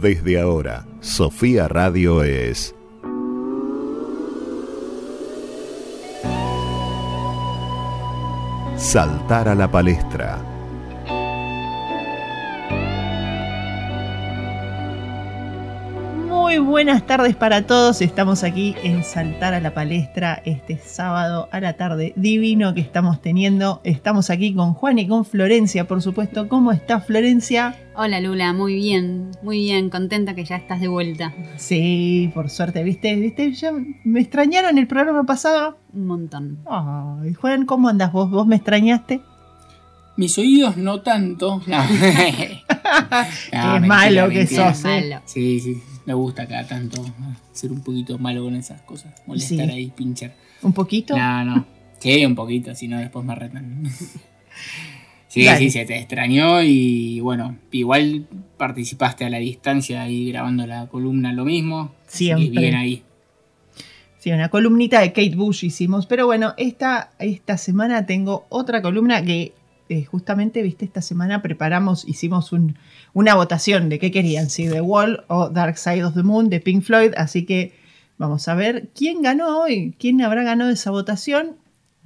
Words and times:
Desde 0.00 0.40
ahora, 0.40 0.84
Sofía 1.00 1.68
Radio 1.68 2.24
es... 2.24 2.74
Saltar 8.76 9.48
a 9.48 9.54
la 9.54 9.70
palestra 9.70 10.42
Muy 16.28 16.58
buenas 16.58 17.06
tardes 17.06 17.34
para 17.34 17.66
todos. 17.66 18.00
Estamos 18.00 18.44
aquí 18.44 18.74
en 18.82 19.02
Saltar 19.02 19.54
a 19.54 19.60
la 19.60 19.74
Palestra 19.74 20.40
este 20.44 20.78
sábado 20.78 21.48
a 21.50 21.60
la 21.60 21.72
tarde 21.72 22.12
divino 22.16 22.74
que 22.74 22.80
estamos 22.80 23.20
teniendo. 23.20 23.80
Estamos 23.82 24.30
aquí 24.30 24.54
con 24.54 24.74
Juan 24.74 24.98
y 24.98 25.08
con 25.08 25.24
Florencia, 25.24 25.88
por 25.88 26.02
supuesto. 26.02 26.48
¿Cómo 26.48 26.70
está 26.70 27.00
Florencia? 27.00 27.76
Hola 27.96 28.20
Lula, 28.20 28.52
muy 28.52 28.74
bien, 28.74 29.30
muy 29.42 29.58
bien, 29.58 29.88
contenta 29.88 30.34
que 30.34 30.44
ya 30.44 30.56
estás 30.56 30.80
de 30.80 30.88
vuelta. 30.88 31.32
Sí, 31.56 32.28
por 32.34 32.50
suerte, 32.50 32.82
¿viste? 32.82 33.14
¿Viste? 33.14 33.52
Ya 33.52 33.70
me 34.02 34.20
extrañaron 34.20 34.78
el 34.78 34.88
programa 34.88 35.24
pasado. 35.24 35.78
Un 35.92 36.06
montón. 36.06 36.58
Ay, 36.68 37.34
Juan, 37.34 37.66
¿cómo 37.66 37.88
andas 37.88 38.10
vos? 38.12 38.28
¿Vos 38.30 38.46
me 38.48 38.56
extrañaste? 38.56 39.20
Mis 40.16 40.36
oídos 40.38 40.76
no 40.76 41.02
tanto. 41.02 41.62
No. 41.68 41.78
Qué 43.50 43.80
malo 43.86 44.28
que 44.28 44.38
mentira. 44.38 44.74
sos, 44.74 44.84
¿eh? 44.84 45.00
Malo. 45.00 45.22
Sí, 45.24 45.60
sí, 45.60 45.82
me 46.04 46.14
gusta 46.14 46.46
cada 46.46 46.66
tanto 46.66 47.02
ser 47.52 47.70
un 47.72 47.80
poquito 47.82 48.18
malo 48.18 48.42
con 48.44 48.54
esas 48.56 48.82
cosas. 48.82 49.14
Molestar 49.26 49.66
Sí. 49.68 49.72
ahí, 49.72 49.86
pinchar. 49.94 50.34
¿Un 50.62 50.72
poquito? 50.72 51.16
No, 51.16 51.44
no. 51.44 51.64
Sí, 52.00 52.24
un 52.26 52.34
poquito, 52.34 52.74
si 52.74 52.88
no 52.88 52.98
después 52.98 53.24
me 53.24 53.34
retan. 53.36 53.84
Sí, 55.34 55.44
Dale. 55.44 55.58
sí, 55.58 55.70
se 55.70 55.84
te 55.84 55.98
extrañó 55.98 56.62
y 56.62 57.18
bueno, 57.18 57.56
igual 57.72 58.28
participaste 58.56 59.24
a 59.24 59.30
la 59.30 59.38
distancia 59.38 60.02
ahí 60.02 60.30
grabando 60.30 60.64
la 60.64 60.86
columna 60.86 61.32
lo 61.32 61.44
mismo. 61.44 61.92
Siempre. 62.06 62.50
Bien 62.60 62.76
ahí. 62.76 63.02
Sí, 64.20 64.30
una 64.30 64.48
columnita 64.48 65.00
de 65.00 65.08
Kate 65.08 65.34
Bush 65.34 65.64
hicimos. 65.64 66.06
Pero 66.06 66.26
bueno, 66.26 66.54
esta, 66.56 67.10
esta 67.18 67.58
semana 67.58 68.06
tengo 68.06 68.46
otra 68.48 68.80
columna 68.80 69.22
que 69.24 69.52
eh, 69.88 70.04
justamente, 70.04 70.62
viste, 70.62 70.84
esta 70.84 71.02
semana 71.02 71.42
preparamos, 71.42 72.06
hicimos 72.08 72.52
un- 72.52 72.76
una 73.12 73.34
votación 73.34 73.88
de 73.88 73.98
qué 73.98 74.10
querían, 74.12 74.48
si 74.50 74.68
The 74.68 74.80
Wall 74.80 75.24
o 75.28 75.48
Dark 75.50 75.76
Side 75.76 76.04
of 76.04 76.14
the 76.14 76.22
Moon 76.22 76.48
de 76.48 76.60
Pink 76.60 76.82
Floyd. 76.84 77.12
Así 77.16 77.44
que 77.44 77.72
vamos 78.18 78.46
a 78.46 78.54
ver 78.54 78.88
quién 78.94 79.20
ganó 79.20 79.58
hoy, 79.62 79.94
quién 79.98 80.22
habrá 80.22 80.44
ganado 80.44 80.70
esa 80.70 80.92
votación. 80.92 81.56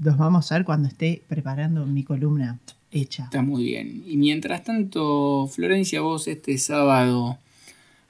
Los 0.01 0.17
vamos 0.17 0.51
a 0.51 0.55
ver 0.55 0.65
cuando 0.65 0.89
esté 0.89 1.23
preparando 1.29 1.85
mi 1.85 2.05
columna 2.05 2.59
hecha. 2.91 3.25
Está 3.25 3.43
muy 3.43 3.65
bien. 3.65 4.03
Y 4.07 4.17
mientras 4.17 4.65
tanto, 4.65 5.49
Florencia, 5.49 6.01
vos 6.01 6.29
este 6.29 6.57
sábado 6.59 7.39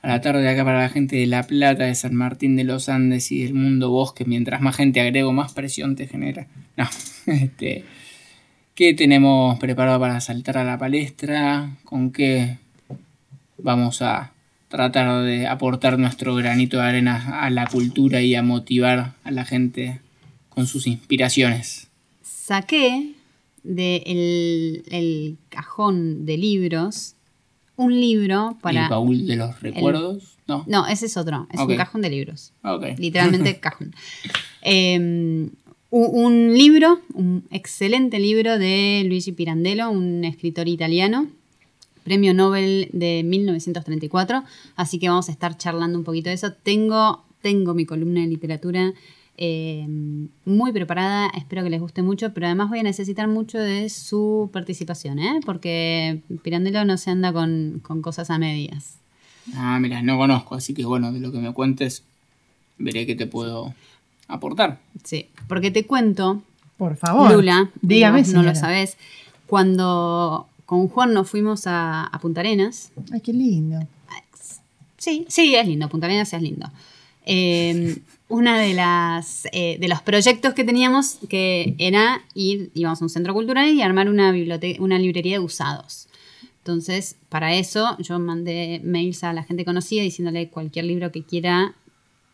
a 0.02 0.08
la 0.08 0.20
tarde 0.20 0.48
acá 0.48 0.64
para 0.64 0.82
la 0.82 0.88
gente 0.88 1.16
de 1.16 1.26
La 1.26 1.42
Plata, 1.42 1.84
de 1.84 1.94
San 1.94 2.14
Martín 2.14 2.56
de 2.56 2.64
los 2.64 2.88
Andes 2.88 3.32
y 3.32 3.42
del 3.42 3.54
Mundo 3.54 3.90
Bosque, 3.90 4.24
mientras 4.24 4.60
más 4.60 4.76
gente 4.76 5.00
agrego, 5.00 5.32
más 5.32 5.52
presión 5.52 5.96
te 5.96 6.06
genera. 6.06 6.46
No, 6.76 6.88
este, 7.26 7.84
¿qué 8.74 8.94
tenemos 8.94 9.58
preparado 9.58 9.98
para 9.98 10.20
saltar 10.20 10.58
a 10.58 10.64
la 10.64 10.78
palestra? 10.78 11.76
¿Con 11.84 12.12
qué 12.12 12.58
vamos 13.58 14.02
a 14.02 14.32
tratar 14.68 15.24
de 15.24 15.46
aportar 15.46 15.98
nuestro 15.98 16.34
granito 16.34 16.76
de 16.76 16.84
arena 16.84 17.40
a 17.42 17.50
la 17.50 17.66
cultura 17.66 18.20
y 18.20 18.34
a 18.34 18.42
motivar 18.42 19.14
a 19.24 19.30
la 19.30 19.44
gente 19.44 20.00
con 20.48 20.66
sus 20.66 20.86
inspiraciones? 20.86 21.88
Saqué 22.22 23.14
del 23.62 24.82
el 24.90 25.38
cajón 25.48 26.26
de 26.26 26.36
libros 26.36 27.14
un 27.78 27.98
libro 27.98 28.58
para... 28.60 28.84
¿El 28.84 28.90
baúl 28.90 29.26
de 29.26 29.36
los 29.36 29.60
recuerdos? 29.62 30.36
No. 30.48 30.64
No, 30.66 30.86
ese 30.88 31.06
es 31.06 31.16
otro, 31.16 31.46
es 31.52 31.60
un 31.60 31.76
cajón 31.76 32.02
de 32.02 32.10
libros. 32.10 32.52
Literalmente 32.98 33.60
cajón. 33.60 33.94
Eh, 34.62 34.96
un, 34.96 35.52
un 35.90 36.58
libro, 36.58 37.00
un 37.14 37.44
excelente 37.50 38.18
libro 38.18 38.58
de 38.58 39.04
Luigi 39.06 39.30
Pirandello, 39.32 39.90
un 39.90 40.24
escritor 40.24 40.66
italiano, 40.66 41.28
premio 42.02 42.34
Nobel 42.34 42.88
de 42.92 43.22
1934. 43.24 44.42
Así 44.74 44.98
que 44.98 45.08
vamos 45.08 45.28
a 45.28 45.32
estar 45.32 45.56
charlando 45.56 45.98
un 45.98 46.04
poquito 46.04 46.30
de 46.30 46.34
eso. 46.34 46.52
Tengo, 46.52 47.24
tengo 47.42 47.74
mi 47.74 47.86
columna 47.86 48.22
de 48.22 48.26
literatura 48.26 48.92
eh, 49.40 49.86
muy 50.44 50.72
preparada, 50.72 51.28
espero 51.28 51.62
que 51.62 51.70
les 51.70 51.80
guste 51.80 52.02
mucho, 52.02 52.34
pero 52.34 52.46
además 52.46 52.68
voy 52.68 52.80
a 52.80 52.82
necesitar 52.82 53.28
mucho 53.28 53.58
de 53.58 53.88
su 53.88 54.50
participación, 54.52 55.20
¿eh? 55.20 55.40
porque 55.46 56.22
Pirandello 56.42 56.84
no 56.84 56.96
se 56.98 57.10
anda 57.10 57.32
con, 57.32 57.80
con 57.82 58.02
cosas 58.02 58.30
a 58.30 58.38
medias. 58.38 58.96
Ah, 59.54 59.78
mira, 59.80 60.02
no 60.02 60.18
conozco, 60.18 60.56
así 60.56 60.74
que 60.74 60.84
bueno, 60.84 61.12
de 61.12 61.20
lo 61.20 61.30
que 61.30 61.38
me 61.38 61.52
cuentes, 61.52 62.02
veré 62.78 63.06
qué 63.06 63.14
te 63.14 63.26
puedo 63.26 63.74
aportar. 64.26 64.80
Sí, 65.04 65.28
porque 65.46 65.70
te 65.70 65.86
cuento 65.86 66.42
Por 66.76 66.96
favor. 66.96 67.32
Lula, 67.32 67.70
dígame, 67.80 68.22
vos 68.22 68.32
no 68.32 68.42
lo 68.42 68.56
sabés. 68.56 68.96
Cuando 69.46 70.48
con 70.66 70.88
Juan 70.88 71.14
nos 71.14 71.30
fuimos 71.30 71.68
a, 71.68 72.04
a 72.04 72.18
Punta 72.18 72.40
Arenas. 72.40 72.90
Ay, 73.12 73.20
qué 73.20 73.32
lindo. 73.32 73.78
Sí, 74.98 75.24
sí, 75.28 75.54
es 75.54 75.66
lindo. 75.66 75.88
Punta 75.88 76.06
Arenas 76.06 76.32
es 76.32 76.42
lindo. 76.42 76.68
Eh, 77.30 77.98
una 78.28 78.58
de 78.58 78.72
las 78.72 79.46
eh, 79.52 79.76
de 79.78 79.86
los 79.88 80.00
proyectos 80.00 80.54
que 80.54 80.64
teníamos 80.64 81.18
que 81.28 81.74
era 81.78 82.22
ir, 82.34 82.70
íbamos 82.74 83.02
a 83.02 83.04
un 83.04 83.10
centro 83.10 83.34
cultural 83.34 83.68
y 83.68 83.82
armar 83.82 84.08
una 84.08 84.32
biblioteca, 84.32 84.82
una 84.82 84.98
librería 84.98 85.34
de 85.38 85.44
usados. 85.44 86.08
Entonces, 86.58 87.16
para 87.28 87.54
eso 87.54 87.96
yo 87.98 88.18
mandé 88.18 88.80
mails 88.82 89.24
a 89.24 89.32
la 89.32 89.42
gente 89.42 89.64
conocida 89.64 90.02
diciéndole 90.02 90.48
cualquier 90.48 90.86
libro 90.86 91.12
que 91.12 91.22
quiera 91.22 91.74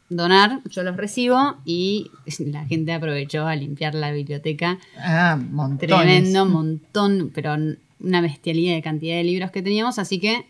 donar, 0.09 0.61
yo 0.71 0.83
los 0.83 0.97
recibo 0.97 1.57
y 1.65 2.11
la 2.39 2.65
gente 2.67 2.93
aprovechó 2.93 3.47
a 3.47 3.57
limpiar 3.57 3.95
la 3.95 4.13
biblioteca 4.13 4.79
Ah, 4.99 5.37
montones. 5.37 5.97
Tremendo, 5.97 6.47
montón, 6.47 7.33
pero 7.35 7.55
una 8.01 8.21
bestialidad 8.21 8.75
de 8.75 8.83
cantidad 8.83 9.17
de 9.17 9.25
libros 9.25 9.51
que 9.51 9.63
teníamos, 9.63 9.99
así 9.99 10.19
que 10.19 10.47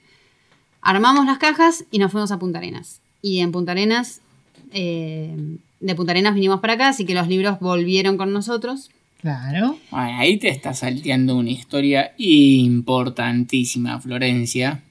armamos 0.80 1.24
las 1.26 1.38
cajas 1.38 1.84
y 1.90 1.98
nos 1.98 2.12
fuimos 2.12 2.30
a 2.30 2.38
Punta 2.38 2.58
Arenas. 2.58 3.00
Y 3.22 3.40
en 3.40 3.52
Punta 3.52 3.72
Arenas, 3.72 4.20
eh, 4.74 5.34
de 5.80 5.94
Punta 5.94 6.12
Arenas 6.12 6.34
vinimos 6.34 6.60
para 6.60 6.74
acá, 6.74 6.88
así 6.88 7.06
que 7.06 7.14
los 7.14 7.28
libros 7.28 7.58
volvieron 7.60 8.16
con 8.18 8.32
nosotros. 8.32 8.90
Claro. 9.22 9.78
Bueno, 9.90 10.18
ahí 10.18 10.36
te 10.36 10.48
está 10.50 10.74
salteando 10.74 11.36
una 11.36 11.50
historia 11.50 12.12
importantísima, 12.18 14.00
Florencia. 14.00 14.82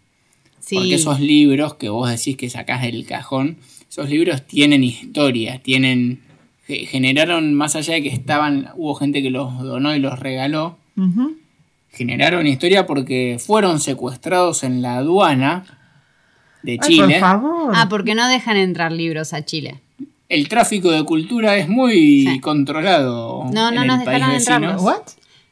Sí, 0.60 0.76
Porque 0.76 0.96
esos 0.96 1.20
libros 1.20 1.76
que 1.76 1.90
vos 1.90 2.10
decís 2.10 2.38
que 2.38 2.50
sacás 2.50 2.82
del 2.82 3.06
cajón, 3.06 3.58
esos 3.90 4.10
libros 4.10 4.48
tienen 4.48 4.84
historia, 4.84 5.60
tienen. 5.62 6.22
ge- 6.66 6.86
generaron, 6.86 7.54
más 7.54 7.76
allá 7.76 7.94
de 7.96 8.04
que 8.04 8.10
estaban, 8.10 8.70
hubo 8.76 8.96
gente 8.96 9.22
que 9.22 9.30
los 9.30 9.60
donó 9.62 9.94
y 9.96 10.00
los 10.00 10.18
regaló, 10.20 10.78
generaron 11.92 12.48
historia 12.48 12.86
porque 12.88 13.38
fueron 13.40 13.80
secuestrados 13.80 14.64
en 14.64 14.82
la 14.82 14.96
aduana 14.98 15.66
de 16.64 16.74
Ay, 16.74 16.80
Chile. 16.82 17.04
por 17.04 17.20
favor. 17.20 17.72
Ah, 17.76 17.88
porque 17.90 18.16
no 18.16 18.28
dejan 18.28 18.58
entrar 18.58 18.92
libros 18.92 19.34
a 19.34 19.44
Chile. 19.46 19.80
El 20.30 20.48
tráfico 20.48 20.90
de 20.92 21.04
cultura 21.04 21.58
es 21.58 21.70
muy 21.70 22.26
Sí. 22.28 22.40
controlado. 22.40 23.44
No, 23.54 23.72
no 23.72 23.82
en 23.82 23.88
nos 23.88 24.00
el 24.00 24.06
país 24.06 24.26
dejaron 24.28 24.64
entrar. 24.64 24.78
¿What? 24.80 25.02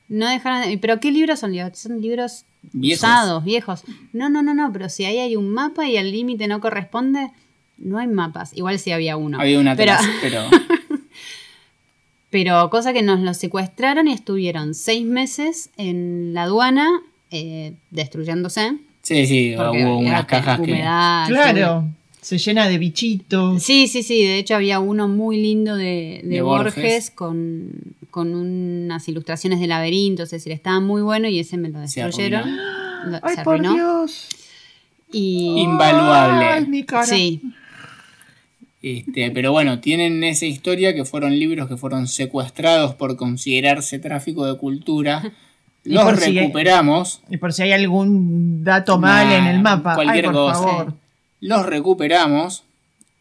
No 0.10 0.28
dejaron. 0.30 0.80
¿Pero 0.80 1.00
qué 1.00 1.12
libros 1.12 1.40
son? 1.40 1.52
libros? 1.52 1.78
Son 1.78 2.02
libros 2.02 2.46
Viejos. 2.74 3.04
usados, 3.04 3.44
viejos. 3.44 3.84
No, 4.14 4.30
no, 4.30 4.42
no, 4.42 4.54
no, 4.54 4.72
pero 4.74 4.90
si 4.90 5.06
ahí 5.06 5.20
hay 5.20 5.36
un 5.36 5.50
mapa 5.50 5.88
y 5.88 5.98
el 5.98 6.12
límite 6.12 6.48
no 6.48 6.60
corresponde, 6.62 7.32
no 7.78 7.98
hay 8.00 8.08
mapas. 8.08 8.56
Igual 8.56 8.80
sí 8.80 8.92
había 8.92 9.18
uno. 9.18 9.40
Había 9.40 9.60
una 9.60 9.76
pero, 9.76 9.94
atrás, 9.94 10.10
pero 10.22 10.42
pero 12.30 12.70
cosa 12.70 12.94
que 12.94 13.02
nos 13.02 13.20
lo 13.20 13.34
secuestraron 13.34 14.08
y 14.08 14.14
estuvieron 14.14 14.74
seis 14.74 15.06
meses 15.06 15.70
en 15.78 16.34
la 16.34 16.44
aduana 16.44 16.90
eh, 17.30 17.74
destruyéndose. 17.92 18.78
Sí, 19.02 19.26
sí, 19.28 19.54
porque 19.58 19.86
hubo 19.86 19.98
unas 20.00 20.26
cajas 20.26 20.60
que 20.60 20.72
humedad, 20.72 21.28
Claro. 21.28 21.86
Se 22.22 22.38
llena 22.38 22.68
de 22.70 22.78
bichitos. 22.78 23.64
Sí, 23.64 23.88
sí, 23.88 24.04
sí. 24.04 24.24
De 24.24 24.38
hecho, 24.38 24.54
había 24.56 24.80
uno 24.80 25.08
muy 25.08 25.42
lindo 25.42 25.76
de, 25.76 26.22
de 26.24 26.30
De 26.36 26.42
Borges, 26.44 26.76
Borges. 26.76 27.12
con, 27.12 27.72
con 28.12 28.36
unas 28.36 29.08
ilustraciones 29.08 29.60
de 29.60 29.66
laberinto. 29.66 30.22
Es 30.24 30.30
decir, 30.30 30.52
estaba 30.52 30.80
muy 30.80 31.02
bueno 31.02 31.28
y 31.28 31.40
ese 31.40 31.58
me 31.58 31.70
lo 31.70 31.80
Se 31.88 32.04
destruyeron. 32.04 32.56
Lo- 33.08 33.20
Ay, 33.24 33.36
se 33.38 33.44
por. 33.44 33.60
Dios. 33.60 34.28
Y 35.12 35.62
Invaluable. 35.62 36.46
Ay, 36.46 36.68
mi 36.68 36.84
cara. 36.84 37.08
sí, 37.08 37.42
Este, 38.84 39.32
pero 39.32 39.52
bueno, 39.52 39.80
tienen 39.80 40.24
esa 40.24 40.46
historia 40.46 40.94
que 40.96 41.06
fueron 41.06 41.38
libros 41.38 41.68
que 41.68 41.76
fueron 41.78 42.08
secuestrados 42.08 42.94
por 42.96 43.16
considerarse 43.16 43.98
tráfico 44.00 44.46
de 44.46 44.58
cultura. 44.60 45.24
Y 45.84 45.94
Los 45.94 46.04
por 46.04 46.18
si- 46.18 46.38
recuperamos. 46.40 47.22
Y 47.30 47.38
por 47.38 47.54
si 47.54 47.64
hay 47.64 47.72
algún 47.72 48.64
dato 48.64 49.00
mal 49.00 49.28
Nah, 49.28 49.38
en 49.38 49.48
el 49.48 49.62
mapa. 49.62 49.96
cualquier 49.96 50.26
Ay, 50.28 50.32
por 50.32 50.34
cosa. 50.34 50.54
favor. 50.64 50.94
Los 51.40 51.66
recuperamos. 51.66 52.64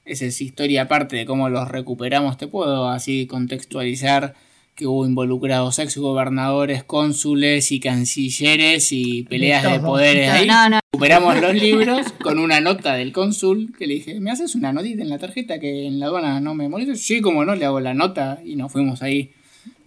Esa 0.05 0.25
es 0.27 0.41
historia 0.41 0.83
aparte 0.83 1.17
de 1.17 1.25
cómo 1.27 1.49
los 1.49 1.69
recuperamos. 1.69 2.37
Te 2.37 2.49
puedo 2.49 2.89
así 2.89 3.27
contextualizar 3.27 4.35
que 4.75 4.87
hubo 4.87 5.05
involucrados 5.07 5.79
ex 5.79 5.97
gobernadores, 5.99 6.85
cónsules 6.85 7.71
y 7.71 7.81
cancilleres 7.81 8.93
y 8.93 9.25
peleas 9.25 9.63
de, 9.63 9.79
poderes 9.81 10.31
ahí. 10.31 10.47
No, 10.47 10.69
no. 10.71 10.81
Recuperamos 10.93 11.41
los 11.41 11.55
libros 11.55 12.06
con 12.23 12.39
una 12.39 12.61
nota 12.61 12.95
del 12.95 13.13
cónsul 13.13 13.73
que 13.79 13.87
le 13.87 13.95
dije, 13.95 14.21
¿me 14.21 14.31
haces 14.31 14.55
una 14.55 14.73
notita 14.73 15.03
en 15.03 15.11
la 15.11 15.19
tarjeta 15.19 15.59
que 15.61 15.87
en 15.87 16.01
la 16.01 16.06
aduana 16.06 16.41
no 16.41 16.55
me 16.55 16.69
molesta? 16.69 16.95
Sí, 16.97 17.21
como 17.21 17.45
no, 17.45 17.55
le 17.55 17.65
hago 17.67 17.81
la 17.81 17.95
nota 17.95 18.41
y 18.45 18.56
nos 18.56 18.73
fuimos 18.73 19.03
ahí 19.03 19.31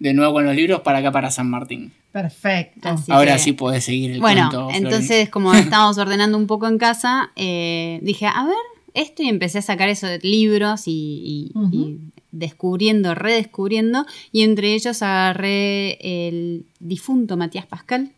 de 0.04 0.14
nuevo 0.14 0.34
con 0.34 0.46
los 0.46 0.54
libros 0.56 0.82
para 0.82 0.98
acá, 1.00 1.12
para 1.14 1.32
San 1.32 1.50
Martín. 1.50 1.94
Perfecto. 2.12 2.90
Así 2.90 3.10
Ahora 3.12 3.34
que- 3.34 3.40
sí 3.40 3.54
podés 3.54 3.86
seguir 3.86 4.12
el 4.12 4.20
Bueno, 4.20 4.50
cuento. 4.52 4.70
Entonces 4.78 5.30
como 5.30 5.54
estábamos 5.80 5.98
ordenando 5.98 6.38
un 6.38 6.46
poco 6.46 6.68
en 6.68 6.78
casa, 6.78 7.32
eh, 7.38 8.00
dije, 8.04 8.26
a 8.28 8.44
ver, 8.46 8.56
esto 8.94 9.24
y 9.24 9.30
empecé 9.30 9.60
a 9.60 9.62
sacar 9.62 9.88
esos 9.90 10.22
libros 10.24 10.88
y, 10.88 11.52
y- 11.56 11.58
Ujú. 11.58 11.74
y 11.76 12.00
descubriendo, 12.32 13.16
redescubriendo, 13.16 14.06
y 14.32 14.42
entre 14.42 14.74
ellos 14.74 15.02
agarré 15.02 15.98
el 16.28 16.66
difunto 16.80 17.38
Matías 17.38 17.66
Pascal, 17.66 18.12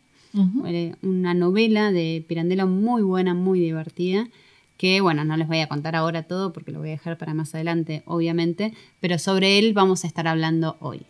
eh, 0.66 0.94
una 1.02 1.34
novela 1.34 1.92
de 1.92 2.24
Pirandello 2.28 2.66
muy 2.66 3.02
buena, 3.02 3.32
muy 3.32 3.60
divertida, 3.60 4.28
que 4.76 5.00
bueno, 5.00 5.24
no 5.24 5.36
les 5.36 5.46
voy 5.48 5.60
a 5.60 5.68
contar 5.68 5.94
ahora 5.96 6.24
todo 6.24 6.52
porque 6.52 6.72
lo 6.72 6.80
voy 6.80 6.88
a 6.88 6.92
dejar 6.92 7.16
para 7.16 7.32
más 7.32 7.54
adelante, 7.54 8.02
obviamente, 8.06 8.72
pero 9.00 9.18
sobre 9.18 9.58
él 9.58 9.72
vamos 9.72 10.04
a 10.04 10.08
estar 10.08 10.26
hablando 10.28 10.76
hoy. 10.80 11.02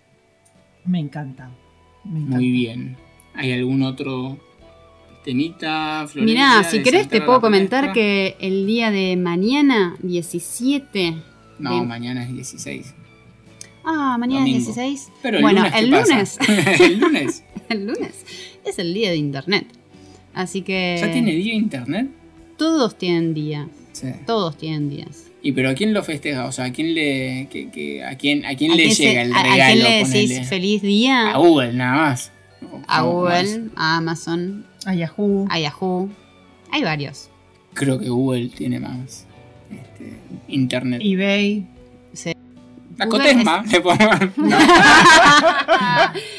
Me 0.87 0.99
encanta. 1.01 1.51
Me 2.05 2.19
encanta. 2.21 2.37
Muy 2.37 2.51
bien. 2.51 2.97
¿Hay 3.35 3.53
algún 3.53 3.83
otro 3.83 4.39
temita, 5.25 6.07
Florencia? 6.09 6.59
Mirá, 6.59 6.65
si 6.71 6.83
querés 6.83 7.09
te 7.09 7.21
puedo 7.21 7.41
comentar 7.41 7.93
que 7.93 8.37
el 8.41 8.67
día 8.67 8.91
de 8.91 9.17
mañana, 9.17 9.97
17... 10.03 11.15
No, 11.59 11.81
de- 11.81 11.87
mañana 11.87 12.23
es 12.25 12.33
16. 12.33 12.95
Ah, 13.85 14.17
mañana 14.19 14.41
Domingo. 14.41 14.59
es 14.59 14.67
16. 14.77 15.13
Pero 15.23 15.37
el 15.39 15.43
bueno, 15.43 15.63
lunes, 15.63 15.73
¿qué 15.75 15.79
el 15.81 15.91
lunes. 15.91 16.39
el 16.89 16.99
lunes. 17.01 17.45
el 17.69 17.87
lunes 17.87 18.25
es 18.65 18.79
el 18.79 18.95
día 18.95 19.11
de 19.11 19.17
internet. 19.17 19.67
Así 20.35 20.63
que 20.63 20.99
¿Ya 21.01 21.11
tiene 21.13 21.33
día 21.33 21.55
internet? 21.55 22.11
todos 22.59 22.97
tienen 22.99 23.33
día. 23.35 23.69
Sí. 23.93 24.09
Todos 24.27 24.57
tienen 24.59 24.89
días. 24.91 25.25
¿Y 25.47 25.53
pero 25.53 25.69
a 25.71 25.75
quién 25.75 25.95
lo 25.95 26.03
festeja? 26.03 26.47
O 26.47 26.53
sea, 26.53 26.65
¿a 26.65 26.73
quién 26.73 26.93
le, 26.95 27.47
que- 27.53 27.71
que- 27.71 28.03
a 28.05 28.17
quién, 28.17 28.45
a 28.45 28.57
quién 28.57 28.73
¿A 28.73 28.75
le 28.75 28.83
quién 28.85 28.95
se- 28.97 29.03
llega 29.05 29.23
el 29.23 29.33
a- 29.33 29.43
regalo? 29.45 29.63
¿A 29.63 29.67
quién 29.67 29.79
le 29.85 29.91
decís 29.99 30.11
ponele? 30.31 30.45
feliz 30.45 30.83
día? 30.83 31.31
A 31.31 31.37
Google, 31.39 31.73
nada 31.73 31.95
más. 31.97 32.33
A 32.89 33.01
No, 33.03 33.11
Google, 33.13 33.59
más. 33.59 33.71
a 33.77 33.97
Amazon, 33.99 34.67
A 34.87 34.95
Yahoo. 34.95 35.47
a 35.49 35.59
Yahoo. 35.61 36.11
Hay 36.73 36.83
varios. 36.83 37.31
Creo 37.75 37.99
que 38.01 38.09
Google 38.09 38.49
tiene 38.49 38.81
más 38.81 39.25
este, 39.71 40.15
internet. 40.49 41.01
eBay. 41.05 41.65
La 42.99 43.05
Google 43.05 43.19
Cotesma, 43.31 43.63
le 43.71 43.81
pongo. 43.83 43.95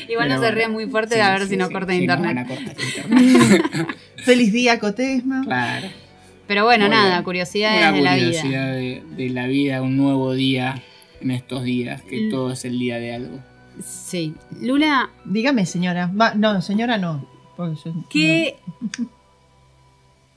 Igual 0.09 0.29
no 0.29 0.35
Pero 0.35 0.41
se 0.41 0.51
ríe 0.51 0.67
muy 0.67 0.87
fuerte 0.87 1.15
Sí, 1.15 1.21
a 1.21 1.29
ver 1.31 1.43
sí, 1.43 1.49
si 1.49 1.57
no 1.57 1.67
sí, 1.67 1.73
corta 1.73 1.93
sí, 1.93 1.99
internet. 1.99 2.33
no 2.35 2.35
van 2.35 2.37
a 2.39 2.47
cortar 2.47 2.75
internet. 3.07 3.61
Feliz 4.23 4.51
día, 4.51 4.79
Cotesma. 4.79 5.43
claro. 5.45 5.87
Pero 6.47 6.63
bueno, 6.63 6.85
Muy 6.85 6.95
nada, 6.95 7.09
bien. 7.11 7.23
curiosidades 7.23 7.79
Una 7.79 7.91
de 7.91 8.01
la 8.01 8.15
vida. 8.15 8.25
curiosidad 8.27 8.71
de, 8.73 9.03
de 9.15 9.29
la 9.29 9.47
vida, 9.47 9.81
un 9.81 9.97
nuevo 9.97 10.33
día 10.33 10.81
en 11.19 11.31
estos 11.31 11.63
días, 11.63 12.01
que 12.03 12.29
todo 12.29 12.51
es 12.53 12.63
el 12.65 12.79
día 12.79 12.97
de 12.99 13.13
algo. 13.15 13.39
Sí. 13.85 14.33
Lula, 14.61 15.09
Dígame, 15.25 15.65
señora. 15.65 16.09
Va- 16.19 16.33
no, 16.35 16.61
señora 16.61 16.97
no. 16.97 17.27
yo- 17.57 17.93
¿qué, 18.09 18.55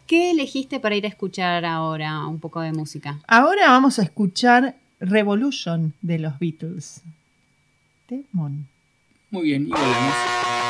¿qué 0.07 0.31
elegiste 0.33 0.81
para 0.81 0.97
ir 0.97 1.05
a 1.05 1.09
escuchar 1.09 1.65
ahora 1.65 2.27
un 2.27 2.41
poco 2.41 2.61
de 2.61 2.73
música? 2.73 3.19
Ahora 3.29 3.69
vamos 3.71 3.99
a 3.99 4.03
escuchar 4.03 4.75
Revolution 4.99 5.95
de 6.03 6.19
los 6.19 6.39
Beatles. 6.39 7.03
Temón. 8.09 8.67
Muy 9.31 9.43
bien, 9.45 9.63
y 9.63 9.71
volvemos. 9.71 9.95
You 9.95 10.70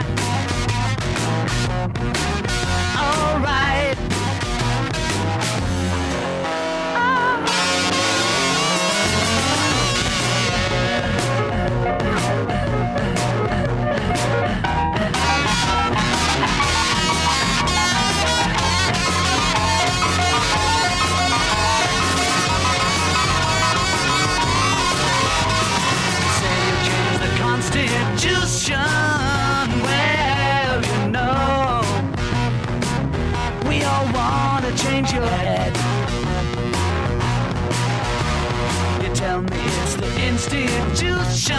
The 40.51 40.63
institution. 40.63 41.55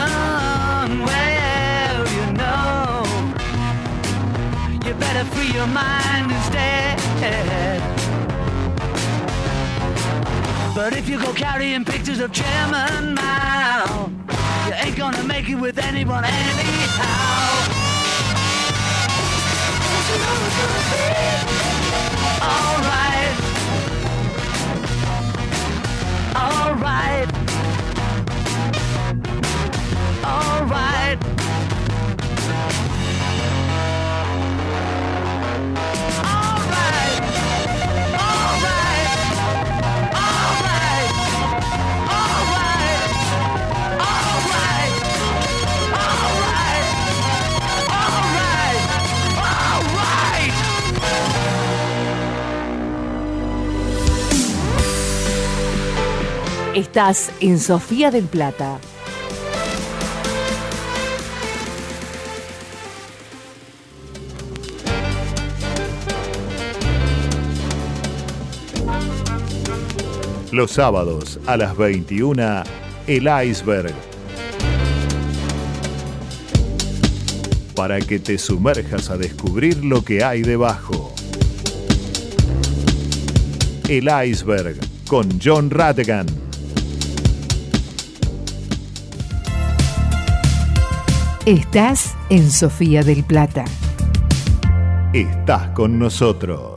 Well, 1.07 2.07
you 2.13 2.33
know, 2.33 3.03
you 4.85 4.93
better 4.95 5.25
free 5.33 5.51
your 5.53 5.67
mind 5.67 6.31
instead. 6.31 7.01
But 10.75 10.95
if 10.95 11.09
you 11.09 11.19
go 11.19 11.33
carrying 11.33 11.85
pictures 11.85 12.21
of 12.21 12.33
Chairman 12.33 13.15
Mao, 13.15 14.11
you 14.67 14.75
ain't 14.75 14.97
gonna 14.97 15.23
make 15.25 15.49
it 15.49 15.55
with 15.55 15.79
anyone 15.79 16.25
anyhow. 16.25 17.63
Alright. 22.43 23.37
Alright. 26.37 27.42
Estás 56.93 57.31
en 57.41 57.59
Sofía 57.59 58.11
del 58.11 58.25
Plata. 58.25 58.79
Los 70.53 70.73
sábados 70.73 71.41
a 71.47 71.57
las 71.57 71.75
21, 71.79 72.63
El 73.07 73.27
Iceberg. 73.49 73.95
Para 77.75 77.99
que 78.03 78.19
te 78.19 78.37
sumerjas 78.37 79.09
a 79.09 79.17
descubrir 79.17 79.83
lo 79.83 80.05
que 80.05 80.23
hay 80.23 80.43
debajo. 80.43 81.15
El 83.89 84.11
Iceberg 84.27 84.77
con 85.09 85.41
John 85.43 85.71
Rattigan. 85.71 86.27
Estás 91.47 92.15
en 92.29 92.51
Sofía 92.51 93.03
del 93.03 93.25
Plata. 93.25 93.65
Estás 95.15 95.71
con 95.71 95.99
nosotros. 95.99 96.72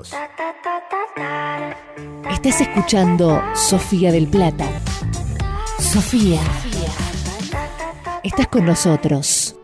Estás 2.46 2.62
escuchando 2.62 3.42
Sofía 3.56 4.12
del 4.12 4.28
Plata. 4.28 4.68
Sofía. 5.80 6.40
Estás 8.24 8.48
con 8.50 8.68
nosotros. 8.68 9.56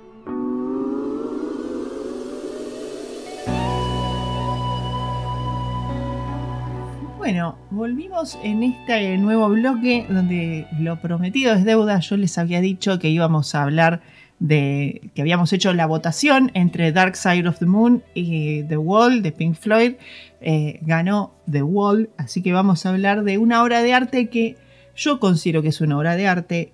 Bueno, 7.19 7.55
volvimos 7.69 8.39
en 8.41 8.63
este 8.63 9.15
nuevo 9.19 9.47
bloque 9.49 10.07
donde 10.09 10.65
lo 10.79 10.99
prometido 10.99 11.53
es 11.53 11.63
deuda. 11.63 11.99
Yo 11.99 12.17
les 12.17 12.39
había 12.39 12.61
dicho 12.61 12.97
que 12.97 13.09
íbamos 13.09 13.53
a 13.53 13.61
hablar 13.61 14.01
de 14.39 15.11
que 15.13 15.21
habíamos 15.21 15.53
hecho 15.53 15.71
la 15.71 15.85
votación 15.85 16.49
entre 16.55 16.91
Dark 16.91 17.15
Side 17.15 17.47
of 17.47 17.59
the 17.59 17.67
Moon 17.67 18.01
y 18.15 18.63
The 18.63 18.77
Wall 18.77 19.21
de 19.21 19.31
Pink 19.31 19.55
Floyd. 19.55 19.93
Eh, 20.41 20.79
ganó 20.81 21.33
The 21.49 21.61
Wall, 21.61 22.09
así 22.17 22.41
que 22.41 22.51
vamos 22.51 22.85
a 22.85 22.89
hablar 22.89 23.23
de 23.23 23.37
una 23.37 23.61
obra 23.63 23.83
de 23.83 23.93
arte 23.93 24.29
que 24.29 24.57
yo 24.95 25.19
considero 25.19 25.61
que 25.61 25.67
es 25.69 25.81
una 25.81 25.97
obra 25.97 26.15
de 26.15 26.27
arte 26.27 26.73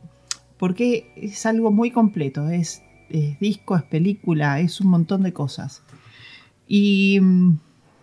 porque 0.58 1.12
es 1.18 1.46
algo 1.46 1.70
muy 1.72 1.92
completo. 1.92 2.50
Es, 2.50 2.82
es 3.10 3.38
disco, 3.40 3.76
es 3.76 3.84
película, 3.84 4.60
es 4.62 4.80
un 4.82 4.88
montón 4.88 5.22
de 5.24 5.34
cosas. 5.34 5.84
Y 6.68 7.20
mm, 7.22 7.58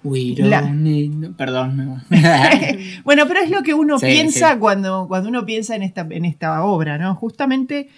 We 0.04 0.34
La- 0.36 0.60
don't 0.60 0.82
need- 0.82 1.34
Perdón. 1.36 1.76
no. 1.78 2.02
bueno, 3.04 3.24
pero 3.26 3.40
es 3.40 3.50
lo 3.50 3.62
que 3.62 3.72
uno 3.72 3.98
Sí, 3.98 4.04
piensa 4.06 4.52
sí. 4.52 4.58
Cuando, 4.58 5.06
cuando 5.08 5.30
uno 5.30 5.46
piensa 5.46 5.74
en 5.76 5.82
esta, 5.82 6.06
en 6.10 6.26
esta 6.26 6.62
obra, 6.62 6.98
¿no? 6.98 7.14
Justamente 7.14 7.88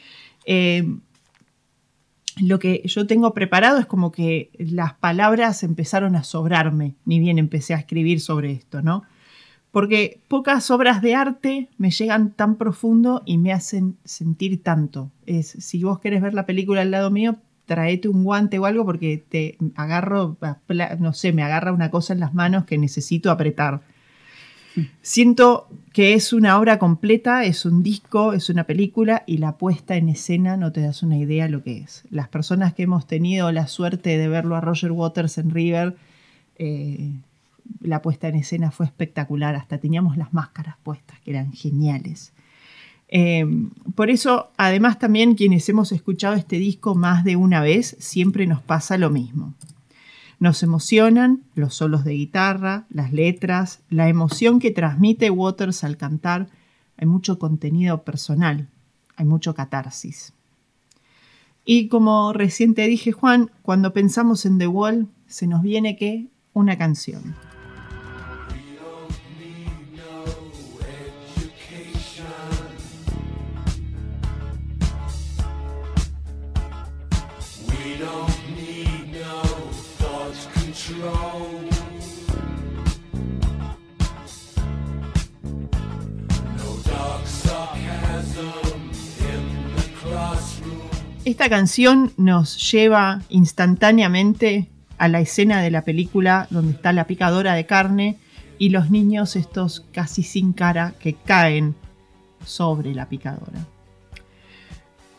eh, 0.46 0.88
lo 2.36 2.58
que 2.58 2.82
yo 2.84 3.06
tengo 3.06 3.32
preparado 3.34 3.78
es 3.78 3.86
como 3.86 4.12
que 4.12 4.50
las 4.58 4.94
palabras 4.94 5.62
empezaron 5.62 6.16
a 6.16 6.24
sobrarme, 6.24 6.94
ni 7.04 7.18
bien 7.18 7.38
empecé 7.38 7.74
a 7.74 7.78
escribir 7.78 8.20
sobre 8.20 8.52
esto, 8.52 8.82
¿no? 8.82 9.04
Porque 9.70 10.20
pocas 10.28 10.70
obras 10.70 11.02
de 11.02 11.14
arte 11.14 11.68
me 11.76 11.90
llegan 11.90 12.32
tan 12.32 12.56
profundo 12.56 13.22
y 13.26 13.38
me 13.38 13.52
hacen 13.52 13.96
sentir 14.04 14.62
tanto. 14.62 15.10
Es, 15.26 15.48
si 15.48 15.82
vos 15.82 15.98
querés 15.98 16.22
ver 16.22 16.34
la 16.34 16.46
película 16.46 16.82
al 16.82 16.90
lado 16.90 17.10
mío, 17.10 17.36
traete 17.66 18.08
un 18.08 18.24
guante 18.24 18.58
o 18.58 18.64
algo 18.64 18.84
porque 18.84 19.24
te 19.28 19.58
agarro, 19.74 20.36
no 20.98 21.12
sé, 21.12 21.32
me 21.32 21.42
agarra 21.42 21.72
una 21.72 21.90
cosa 21.90 22.12
en 22.12 22.20
las 22.20 22.32
manos 22.32 22.64
que 22.64 22.78
necesito 22.78 23.30
apretar. 23.30 23.82
Siento 25.00 25.68
que 25.92 26.14
es 26.14 26.32
una 26.32 26.58
obra 26.58 26.78
completa, 26.78 27.44
es 27.44 27.64
un 27.64 27.82
disco, 27.82 28.34
es 28.34 28.50
una 28.50 28.64
película 28.64 29.22
y 29.26 29.38
la 29.38 29.56
puesta 29.56 29.96
en 29.96 30.08
escena 30.08 30.56
no 30.56 30.70
te 30.72 30.82
das 30.82 31.02
una 31.02 31.16
idea 31.16 31.48
lo 31.48 31.62
que 31.62 31.78
es. 31.78 32.04
Las 32.10 32.28
personas 32.28 32.74
que 32.74 32.82
hemos 32.82 33.06
tenido 33.06 33.50
la 33.52 33.66
suerte 33.66 34.18
de 34.18 34.28
verlo 34.28 34.56
a 34.56 34.60
Roger 34.60 34.92
Waters 34.92 35.38
en 35.38 35.50
River, 35.50 35.96
eh, 36.58 37.12
la 37.80 38.02
puesta 38.02 38.28
en 38.28 38.36
escena 38.36 38.70
fue 38.70 38.86
espectacular, 38.86 39.54
hasta 39.54 39.78
teníamos 39.78 40.16
las 40.16 40.34
máscaras 40.34 40.76
puestas, 40.82 41.18
que 41.20 41.30
eran 41.30 41.52
geniales. 41.52 42.32
Eh, 43.08 43.46
por 43.94 44.10
eso, 44.10 44.50
además 44.56 44.98
también 44.98 45.34
quienes 45.34 45.68
hemos 45.68 45.92
escuchado 45.92 46.34
este 46.34 46.58
disco 46.58 46.94
más 46.94 47.24
de 47.24 47.36
una 47.36 47.60
vez, 47.60 47.96
siempre 47.98 48.46
nos 48.46 48.60
pasa 48.62 48.98
lo 48.98 49.10
mismo. 49.10 49.54
Nos 50.38 50.62
emocionan 50.62 51.42
los 51.54 51.74
solos 51.74 52.04
de 52.04 52.12
guitarra, 52.12 52.84
las 52.90 53.12
letras, 53.12 53.80
la 53.88 54.08
emoción 54.08 54.58
que 54.58 54.70
transmite 54.70 55.30
Waters 55.30 55.82
al 55.82 55.96
cantar. 55.96 56.48
Hay 56.98 57.06
mucho 57.06 57.38
contenido 57.38 58.02
personal, 58.02 58.68
hay 59.16 59.24
mucho 59.24 59.54
catarsis. 59.54 60.32
Y 61.64 61.88
como 61.88 62.32
recién 62.32 62.74
te 62.74 62.86
dije, 62.86 63.12
Juan, 63.12 63.50
cuando 63.62 63.92
pensamos 63.92 64.46
en 64.46 64.58
The 64.58 64.66
Wall, 64.66 65.08
se 65.26 65.46
nos 65.46 65.62
viene 65.62 65.96
que 65.96 66.26
una 66.52 66.78
canción. 66.78 67.34
Esta 91.24 91.48
canción 91.48 92.12
nos 92.16 92.70
lleva 92.70 93.20
instantáneamente 93.28 94.68
a 94.96 95.08
la 95.08 95.20
escena 95.20 95.60
de 95.60 95.70
la 95.70 95.82
película 95.82 96.46
donde 96.50 96.72
está 96.72 96.92
la 96.92 97.06
picadora 97.06 97.54
de 97.54 97.66
carne 97.66 98.16
y 98.58 98.68
los 98.68 98.90
niños 98.90 99.36
estos 99.36 99.84
casi 99.92 100.22
sin 100.22 100.52
cara 100.52 100.94
que 101.00 101.14
caen 101.14 101.74
sobre 102.44 102.94
la 102.94 103.08
picadora. 103.08 103.75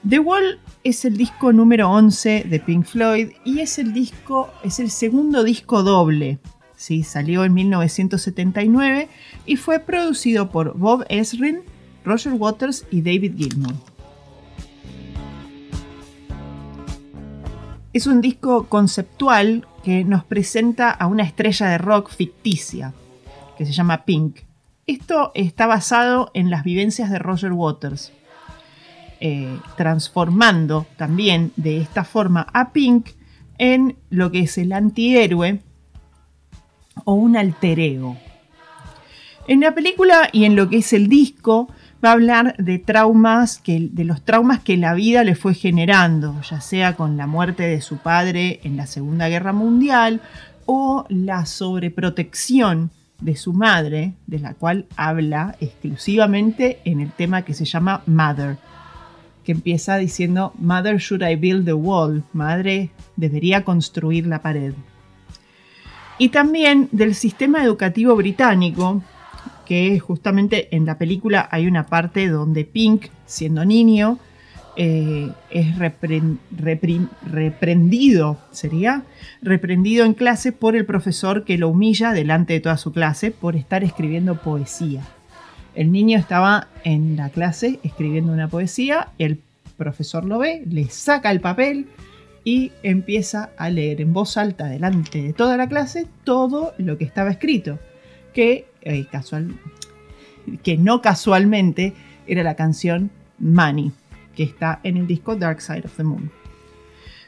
The 0.07 0.19
Wall 0.19 0.59
es 0.85 1.03
el 1.03 1.17
disco 1.17 1.51
número 1.51 1.91
11 1.91 2.45
de 2.49 2.59
Pink 2.61 2.85
Floyd 2.85 3.31
y 3.43 3.59
es 3.59 3.77
el 3.77 3.91
disco 3.91 4.49
es 4.63 4.79
el 4.79 4.89
segundo 4.89 5.43
disco 5.43 5.83
doble. 5.83 6.39
¿sí? 6.77 7.03
Salió 7.03 7.43
en 7.43 7.53
1979 7.53 9.09
y 9.45 9.55
fue 9.57 9.79
producido 9.79 10.49
por 10.49 10.77
Bob 10.77 11.03
Ezrin, 11.09 11.59
Roger 12.05 12.31
Waters 12.33 12.85
y 12.89 13.01
David 13.01 13.35
Gilmour. 13.35 13.73
Es 17.91 18.07
un 18.07 18.21
disco 18.21 18.67
conceptual 18.69 19.67
que 19.83 20.05
nos 20.05 20.23
presenta 20.23 20.89
a 20.89 21.07
una 21.07 21.23
estrella 21.23 21.67
de 21.67 21.79
rock 21.79 22.11
ficticia 22.11 22.93
que 23.57 23.65
se 23.65 23.73
llama 23.73 24.05
Pink. 24.05 24.37
Esto 24.85 25.33
está 25.35 25.67
basado 25.67 26.31
en 26.33 26.49
las 26.49 26.63
vivencias 26.63 27.09
de 27.09 27.19
Roger 27.19 27.51
Waters, 27.51 28.13
eh, 29.19 29.57
transformando 29.75 30.85
también 30.97 31.51
de 31.55 31.79
esta 31.79 32.03
forma 32.03 32.47
a 32.53 32.71
Pink 32.71 33.09
en 33.57 33.97
lo 34.09 34.31
que 34.31 34.41
es 34.41 34.57
el 34.57 34.71
antihéroe 34.73 35.59
o 37.05 37.13
un 37.13 37.37
alter 37.37 37.79
ego. 37.79 38.17
En 39.47 39.61
la 39.61 39.73
película 39.73 40.29
y 40.31 40.45
en 40.45 40.55
lo 40.55 40.69
que 40.69 40.77
es 40.77 40.93
el 40.93 41.07
disco 41.07 41.69
va 42.03 42.09
a 42.09 42.13
hablar 42.13 42.55
de 42.57 42.79
traumas, 42.79 43.59
que, 43.59 43.89
de 43.91 44.03
los 44.03 44.23
traumas 44.23 44.59
que 44.59 44.77
la 44.77 44.93
vida 44.93 45.23
le 45.23 45.35
fue 45.35 45.53
generando, 45.53 46.39
ya 46.41 46.61
sea 46.61 46.95
con 46.95 47.17
la 47.17 47.27
muerte 47.27 47.63
de 47.63 47.81
su 47.81 47.97
padre 47.97 48.59
en 48.63 48.77
la 48.77 48.87
Segunda 48.87 49.29
Guerra 49.29 49.53
Mundial 49.53 50.21
o 50.65 51.05
la 51.09 51.45
sobreprotección 51.45 52.91
de 53.19 53.35
su 53.35 53.53
madre, 53.53 54.13
de 54.27 54.39
la 54.39 54.53
cual 54.53 54.85
habla 54.95 55.55
exclusivamente 55.59 56.79
en 56.85 56.99
el 56.99 57.11
tema 57.11 57.43
que 57.43 57.53
se 57.53 57.65
llama 57.65 58.03
Mother, 58.05 58.57
que 59.47 59.53
empieza 59.53 59.95
diciendo 59.95 60.51
Mother 60.59 60.97
should 60.97 61.23
I 61.23 61.37
build 61.37 61.63
the 61.63 61.71
wall, 61.73 62.21
madre 62.33 62.89
debería 63.15 63.63
construir 63.63 64.27
la 64.27 64.41
pared. 64.41 64.73
Y 66.17 66.27
también 66.29 66.89
del 66.91 67.15
sistema 67.15 67.63
educativo 67.63 68.13
británico, 68.17 69.01
que 69.65 69.99
justamente 69.99 70.75
en 70.75 70.85
la 70.85 70.97
película 70.97 71.47
hay 71.49 71.65
una 71.65 71.85
parte 71.85 72.27
donde 72.27 72.65
Pink, 72.65 73.05
siendo 73.25 73.63
niño, 73.63 74.19
eh, 74.75 75.31
es 75.49 75.79
reprendido, 76.51 78.37
sería, 78.51 79.03
reprendido 79.41 80.03
en 80.03 80.13
clase 80.13 80.51
por 80.51 80.75
el 80.75 80.85
profesor 80.85 81.45
que 81.45 81.57
lo 81.57 81.69
humilla 81.69 82.11
delante 82.11 82.51
de 82.51 82.59
toda 82.59 82.75
su 82.75 82.91
clase 82.91 83.31
por 83.31 83.55
estar 83.55 83.85
escribiendo 83.85 84.41
poesía. 84.41 85.03
El 85.77 85.91
niño 85.91 86.17
estaba 86.17 86.69
en 86.83 87.17
la 87.17 87.29
clase 87.29 87.79
escribiendo 87.83 88.33
una 88.33 88.47
poesía, 88.47 89.09
el 89.19 89.39
profesor 89.77 90.25
lo 90.25 90.39
ve, 90.39 90.63
le 90.67 90.89
saca 90.89 91.29
el 91.29 91.39
papel 91.39 91.85
y 92.43 92.71
empieza 92.81 93.51
a 93.59 93.69
leer 93.69 94.01
en 94.01 94.11
voz 94.11 94.37
alta 94.37 94.65
delante 94.65 95.21
de 95.21 95.33
toda 95.33 95.55
la 95.55 95.69
clase 95.69 96.07
todo 96.23 96.73
lo 96.79 96.97
que 96.97 97.03
estaba 97.03 97.29
escrito, 97.29 97.77
que, 98.33 98.65
eh, 98.81 99.05
casual, 99.05 99.53
que 100.63 100.77
no 100.77 101.03
casualmente 101.03 101.93
era 102.25 102.41
la 102.41 102.55
canción 102.55 103.11
Money, 103.37 103.91
que 104.35 104.41
está 104.41 104.79
en 104.81 104.97
el 104.97 105.05
disco 105.05 105.35
Dark 105.35 105.61
Side 105.61 105.83
of 105.85 105.95
the 105.95 106.03
Moon. 106.03 106.31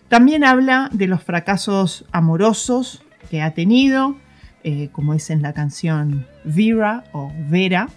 También 0.08 0.44
habla 0.44 0.90
de 0.92 1.06
los 1.06 1.22
fracasos 1.22 2.04
amorosos 2.12 3.04
que 3.30 3.44
ha 3.44 3.54
tenido, 3.54 4.16
eh, 4.64 4.90
como 4.92 5.14
es 5.14 5.30
en 5.30 5.44
la 5.44 5.54
canción 5.54 6.26
Vera 6.44 7.04
o 7.12 7.32
Vera. 7.48 7.90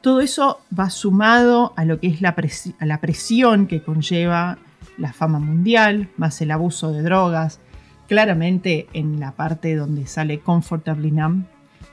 Todo 0.00 0.20
eso 0.20 0.60
va 0.76 0.90
sumado 0.90 1.72
a 1.76 1.84
lo 1.84 1.98
que 1.98 2.06
es 2.06 2.20
la, 2.20 2.34
presión 2.34 3.66
que 3.66 3.82
conlleva 3.82 4.58
la 4.96 5.12
fama 5.12 5.38
mundial, 5.40 6.08
más 6.16 6.40
el 6.40 6.50
abuso 6.50 6.92
de 6.92 7.02
drogas. 7.02 7.60
Claramente 8.06 8.86
en 8.92 9.20
la 9.20 9.32
parte 9.32 9.74
donde 9.74 10.06
sale 10.06 10.40
Comfortably 10.40 11.10
Numb, 11.10 11.44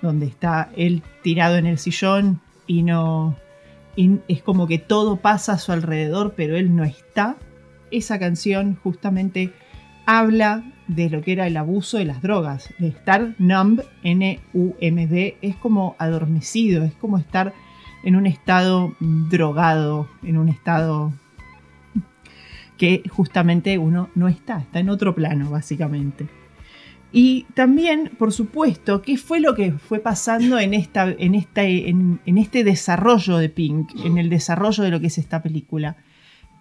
donde 0.02 0.28
está 0.28 0.70
él 0.76 1.04
tirado 1.24 1.58
en 1.58 1.66
el 1.66 1.78
sillón 1.78 2.40
y 2.68 2.84
no. 2.84 3.36
y 3.96 4.20
es 4.28 4.42
como 4.42 4.68
que 4.68 4.78
todo 4.78 5.18
pasa 5.18 5.54
a 5.54 5.58
su 5.58 5.72
alrededor, 5.72 6.36
pero 6.38 6.56
él 6.56 6.76
no 6.76 6.84
está. 6.84 7.36
Esa 7.92 8.20
canción 8.20 8.78
justamente 8.82 9.52
habla 10.06 10.64
de 10.88 11.10
lo 11.10 11.22
que 11.22 11.34
era 11.34 11.48
el 11.48 11.58
abuso 11.58 11.98
de 11.98 12.06
las 12.06 12.22
drogas. 12.22 12.74
De 12.78 12.88
estar 12.88 13.34
numb, 13.40 13.82
N-U-M-B, 14.04 15.38
es 15.42 15.56
como 15.58 15.96
adormecido, 15.98 16.84
es 16.84 16.94
como 16.94 17.18
estar 17.18 17.54
en 18.06 18.16
un 18.16 18.28
estado 18.28 18.96
drogado, 19.00 20.08
en 20.24 20.38
un 20.38 20.48
estado 20.48 21.12
que 22.78 23.04
justamente 23.10 23.78
uno 23.78 24.10
no 24.16 24.28
está, 24.28 24.60
está 24.60 24.80
en 24.80 24.90
otro 24.90 25.16
plano, 25.16 25.50
básicamente. 25.50 26.28
Y 27.12 27.46
también, 27.54 28.12
por 28.20 28.32
supuesto, 28.32 29.02
qué 29.02 29.18
fue 29.18 29.40
lo 29.40 29.56
que 29.56 29.72
fue 29.72 30.00
pasando 30.00 30.60
en, 30.60 30.74
esta, 30.74 31.10
en, 31.10 31.34
esta, 31.34 31.64
en, 31.64 32.20
este 32.26 32.64
desarrollo 32.64 33.38
de 33.38 33.50
Pink, 33.50 33.90
en 34.04 34.18
el 34.18 34.30
desarrollo 34.30 34.84
de 34.84 34.92
lo 34.92 35.00
que 35.00 35.08
es 35.08 35.18
esta 35.18 35.42
película. 35.42 35.96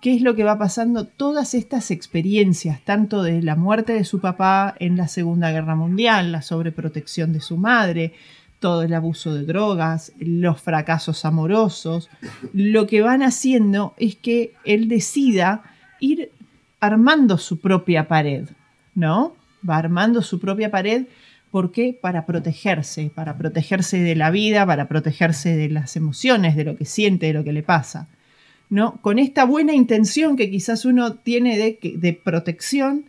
¿Qué 0.00 0.14
es 0.14 0.22
lo 0.22 0.34
que 0.34 0.44
va 0.44 0.58
pasando? 0.58 1.06
Todas 1.06 1.54
estas 1.54 1.90
experiencias, 1.90 2.80
tanto 2.82 3.22
de 3.22 3.42
la 3.42 3.56
muerte 3.56 3.94
de 3.94 4.04
su 4.04 4.20
papá 4.20 4.74
en 4.78 4.96
la 4.96 5.08
Segunda 5.08 5.50
Guerra 5.50 5.74
Mundial, 5.74 6.30
la 6.30 6.42
sobreprotección 6.42 7.32
de 7.32 7.40
su 7.40 7.56
madre, 7.56 8.12
todo 8.64 8.80
el 8.80 8.94
abuso 8.94 9.34
de 9.34 9.44
drogas, 9.44 10.14
los 10.18 10.58
fracasos 10.58 11.26
amorosos, 11.26 12.08
lo 12.54 12.86
que 12.86 13.02
van 13.02 13.22
haciendo 13.22 13.92
es 13.98 14.16
que 14.16 14.54
él 14.64 14.88
decida 14.88 15.64
ir 16.00 16.30
armando 16.80 17.36
su 17.36 17.60
propia 17.60 18.08
pared, 18.08 18.48
¿no? 18.94 19.36
Va 19.68 19.76
armando 19.76 20.22
su 20.22 20.40
propia 20.40 20.70
pared, 20.70 21.04
¿por 21.50 21.72
qué? 21.72 21.92
Para 22.00 22.24
protegerse, 22.24 23.10
para 23.14 23.36
protegerse 23.36 23.98
de 23.98 24.16
la 24.16 24.30
vida, 24.30 24.64
para 24.64 24.88
protegerse 24.88 25.54
de 25.54 25.68
las 25.68 25.94
emociones, 25.94 26.56
de 26.56 26.64
lo 26.64 26.74
que 26.74 26.86
siente, 26.86 27.26
de 27.26 27.34
lo 27.34 27.44
que 27.44 27.52
le 27.52 27.62
pasa, 27.62 28.08
¿no? 28.70 28.96
Con 29.02 29.18
esta 29.18 29.44
buena 29.44 29.74
intención 29.74 30.36
que 30.36 30.50
quizás 30.50 30.86
uno 30.86 31.16
tiene 31.16 31.58
de, 31.58 32.20
protección, 32.24 33.04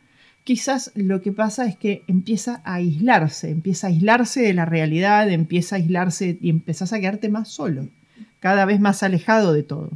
quizás 0.45 0.91
lo 0.95 1.21
que 1.21 1.33
pasa 1.33 1.65
es 1.65 1.75
que 1.75 2.03
empieza 2.07 2.61
a 2.63 2.75
aislarse, 2.75 3.49
empieza 3.49 3.87
a 3.87 3.89
aislarse 3.89 4.41
de 4.41 4.53
la 4.53 4.63
realidad, 4.63 5.29
empieza 5.29 5.75
a 5.75 5.79
aislarse 5.79 6.37
y 6.39 6.49
empezás 6.49 6.93
a 6.93 6.99
quedarte 6.99 7.27
más 7.27 7.49
solo, 7.49 7.89
cada 8.39 8.63
vez 8.63 8.79
más 8.79 9.03
alejado 9.03 9.51
de 9.51 9.63
todo. 9.63 9.89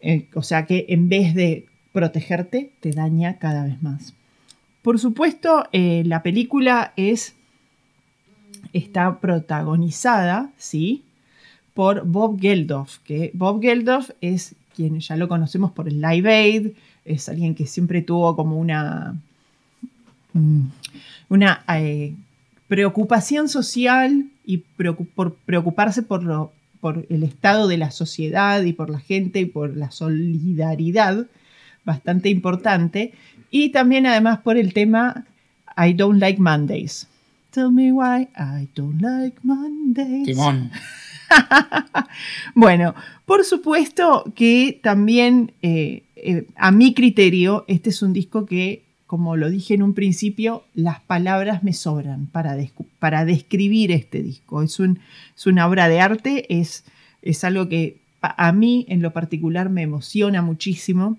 Eh, 0.00 0.28
o 0.34 0.42
sea 0.42 0.66
que 0.66 0.86
en 0.88 1.08
vez 1.08 1.34
de 1.34 1.66
protegerte, 1.92 2.72
te 2.80 2.90
daña 2.90 3.38
cada 3.38 3.64
vez 3.64 3.80
más. 3.82 4.14
Por 4.80 4.98
supuesto, 4.98 5.64
eh, 5.72 6.02
la 6.06 6.22
película 6.22 6.94
es 6.96 7.36
está 8.72 9.20
protagonizada, 9.20 10.50
¿sí? 10.56 11.04
Por 11.74 12.06
Bob 12.06 12.40
Geldof, 12.40 12.98
que 13.00 13.30
Bob 13.34 13.60
Geldof 13.60 14.10
es 14.22 14.54
quien 14.74 15.00
ya 15.00 15.16
lo 15.16 15.28
conocemos 15.28 15.72
por 15.72 15.86
el 15.86 16.00
Live 16.00 16.32
Aid, 16.32 16.72
es 17.04 17.28
alguien 17.28 17.54
que 17.54 17.66
siempre 17.66 18.02
tuvo 18.02 18.36
como 18.36 18.58
una, 18.58 19.16
mm, 20.32 20.62
una 21.28 21.64
eh, 21.76 22.14
preocupación 22.68 23.48
social 23.48 24.26
y 24.44 24.58
por 24.58 25.34
preocuparse 25.34 26.02
por, 26.02 26.22
lo, 26.22 26.52
por 26.80 27.06
el 27.08 27.22
estado 27.22 27.68
de 27.68 27.78
la 27.78 27.90
sociedad 27.90 28.62
y 28.62 28.72
por 28.72 28.90
la 28.90 29.00
gente 29.00 29.40
y 29.40 29.46
por 29.46 29.76
la 29.76 29.90
solidaridad, 29.90 31.26
bastante 31.84 32.28
importante. 32.28 33.12
Y 33.50 33.70
también 33.70 34.06
además 34.06 34.40
por 34.40 34.56
el 34.56 34.72
tema 34.72 35.26
I 35.76 35.92
don't 35.92 36.20
like 36.20 36.40
Mondays. 36.40 37.06
Tell 37.50 37.70
me 37.70 37.92
why 37.92 38.28
I 38.36 38.68
don't 38.74 39.00
like 39.00 39.36
Mondays. 39.42 40.26
Timón. 40.26 40.70
Bueno, 42.54 42.94
por 43.24 43.44
supuesto 43.44 44.24
que 44.34 44.78
también, 44.82 45.52
eh, 45.62 46.02
eh, 46.22 46.46
a 46.56 46.70
mi 46.72 46.94
criterio, 46.94 47.64
este 47.68 47.90
es 47.90 48.02
un 48.02 48.12
disco 48.12 48.46
que, 48.46 48.82
como 49.06 49.36
lo 49.36 49.50
dije 49.50 49.74
en 49.74 49.82
un 49.82 49.94
principio, 49.94 50.64
las 50.74 51.00
palabras 51.00 51.62
me 51.62 51.72
sobran 51.72 52.26
para, 52.26 52.56
para 52.98 53.24
describir 53.24 53.90
este 53.92 54.22
disco. 54.22 54.62
Es, 54.62 54.80
un- 54.80 54.98
es 55.36 55.46
una 55.46 55.66
obra 55.68 55.88
de 55.88 56.00
arte, 56.00 56.46
es, 56.60 56.84
es 57.22 57.44
algo 57.44 57.68
que 57.68 57.98
a 58.20 58.52
mí 58.52 58.86
en 58.88 59.02
lo 59.02 59.12
particular 59.12 59.68
me 59.68 59.82
emociona 59.82 60.42
muchísimo. 60.42 61.18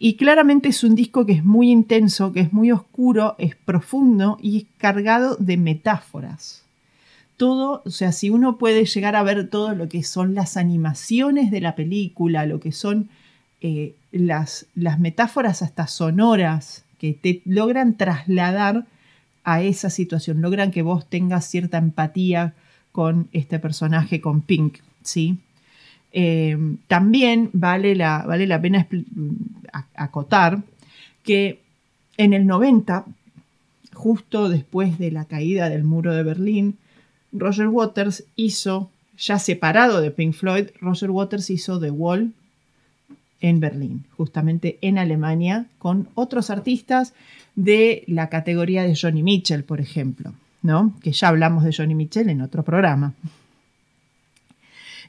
Y 0.00 0.14
claramente 0.14 0.68
es 0.68 0.82
un 0.84 0.94
disco 0.94 1.26
que 1.26 1.32
es 1.32 1.44
muy 1.44 1.70
intenso, 1.70 2.32
que 2.32 2.40
es 2.40 2.52
muy 2.52 2.70
oscuro, 2.70 3.34
es 3.38 3.54
profundo 3.56 4.38
y 4.40 4.56
es 4.58 4.64
cargado 4.78 5.36
de 5.38 5.56
metáforas 5.56 6.64
todo, 7.36 7.82
o 7.84 7.90
sea, 7.90 8.10
si 8.10 8.30
uno 8.30 8.58
puede 8.58 8.84
llegar 8.84 9.14
a 9.14 9.22
ver 9.22 9.48
todo 9.48 9.72
lo 9.72 9.88
que 9.88 10.02
son 10.02 10.34
las 10.34 10.56
animaciones 10.56 11.52
de 11.52 11.60
la 11.60 11.76
película, 11.76 12.46
lo 12.46 12.58
que 12.58 12.72
son 12.72 13.10
eh, 13.60 13.94
las, 14.12 14.66
las 14.74 15.00
metáforas 15.00 15.62
hasta 15.62 15.86
sonoras 15.86 16.84
que 16.98 17.12
te 17.12 17.42
logran 17.44 17.96
trasladar 17.96 18.86
a 19.44 19.62
esa 19.62 19.90
situación, 19.90 20.42
logran 20.42 20.70
que 20.70 20.82
vos 20.82 21.08
tengas 21.08 21.46
cierta 21.46 21.78
empatía 21.78 22.54
con 22.92 23.28
este 23.32 23.58
personaje, 23.58 24.20
con 24.20 24.42
Pink, 24.42 24.78
¿sí? 25.02 25.38
Eh, 26.12 26.56
también 26.86 27.50
vale 27.52 27.94
la, 27.94 28.24
vale 28.26 28.46
la 28.46 28.60
pena 28.60 28.86
acotar 29.94 30.62
que 31.22 31.60
en 32.16 32.32
el 32.32 32.46
90, 32.46 33.04
justo 33.92 34.48
después 34.48 34.98
de 34.98 35.10
la 35.10 35.26
caída 35.26 35.68
del 35.68 35.84
muro 35.84 36.14
de 36.14 36.22
Berlín, 36.22 36.78
Roger 37.32 37.68
Waters 37.68 38.24
hizo, 38.36 38.90
ya 39.16 39.38
separado 39.38 40.00
de 40.00 40.10
Pink 40.10 40.34
Floyd, 40.34 40.68
Roger 40.80 41.10
Waters 41.10 41.50
hizo 41.50 41.78
The 41.78 41.90
Wall 41.90 42.32
en 43.40 43.60
Berlín, 43.60 44.04
justamente 44.16 44.78
en 44.80 44.98
Alemania, 44.98 45.66
con 45.78 46.08
otros 46.14 46.50
artistas 46.50 47.14
de 47.54 48.04
la 48.06 48.28
categoría 48.28 48.82
de 48.82 48.96
Johnny 48.96 49.22
Mitchell, 49.22 49.64
por 49.64 49.80
ejemplo, 49.80 50.32
¿no? 50.62 50.94
Que 51.02 51.12
ya 51.12 51.28
hablamos 51.28 51.64
de 51.64 51.72
Johnny 51.72 51.94
Mitchell 51.94 52.28
en 52.28 52.40
otro 52.40 52.62
programa. 52.62 53.14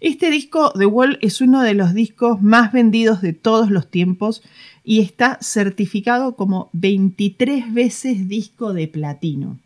Este 0.01 0.31
disco, 0.31 0.71
The 0.77 0.85
Wall, 0.85 1.19
es 1.21 1.41
uno 1.41 1.61
de 1.61 1.73
los 1.73 1.93
discos 1.93 2.41
más 2.41 2.71
vendidos 2.71 3.21
de 3.21 3.33
todos 3.33 3.69
los 3.69 3.91
tiempos 3.91 4.41
y 4.83 5.01
está 5.01 5.37
certificado 5.41 6.35
como 6.35 6.69
23 6.71 7.73
veces 7.73 8.29
disco 8.29 8.73
de 8.73 8.87
platino. 8.87 9.57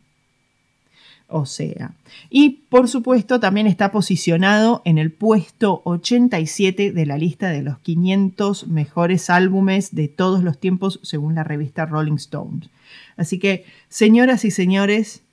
O 1.35 1.47
sea, 1.47 1.95
y 2.29 2.61
por 2.69 2.87
supuesto 2.87 3.39
también 3.39 3.65
está 3.65 3.91
posicionado 3.91 4.83
en 4.85 4.99
el 4.99 5.11
puesto 5.11 5.81
87 5.83 6.91
de 6.91 7.05
la 7.07 7.17
lista 7.17 7.49
de 7.49 7.63
los 7.63 7.79
500 7.79 8.67
mejores 8.67 9.31
álbumes 9.31 9.95
de 9.95 10.09
todos 10.09 10.43
los 10.43 10.59
tiempos 10.59 10.99
según 11.01 11.33
la 11.33 11.43
revista 11.43 11.87
Rolling 11.87 12.17
Stones. 12.17 12.69
Así 13.17 13.39
que, 13.39 13.65
señoras 13.89 14.45
y 14.45 14.51
señores, 14.51 15.23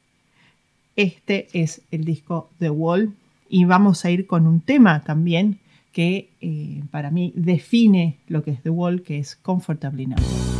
este 0.96 1.48
es 1.52 1.82
el 1.90 2.06
disco 2.06 2.48
The 2.60 2.70
Wall 2.70 3.12
y 3.50 3.66
vamos 3.66 4.06
a 4.06 4.10
ir 4.10 4.26
con 4.26 4.46
un 4.46 4.62
tema 4.62 5.02
también 5.02 5.58
que 5.92 6.30
eh, 6.40 6.82
para 6.90 7.10
mí 7.10 7.34
define 7.36 8.16
lo 8.26 8.42
que 8.42 8.52
es 8.52 8.62
The 8.62 8.70
Wall, 8.70 9.02
que 9.02 9.18
es 9.18 9.36
Comfortably 9.36 10.06
Numb. 10.06 10.59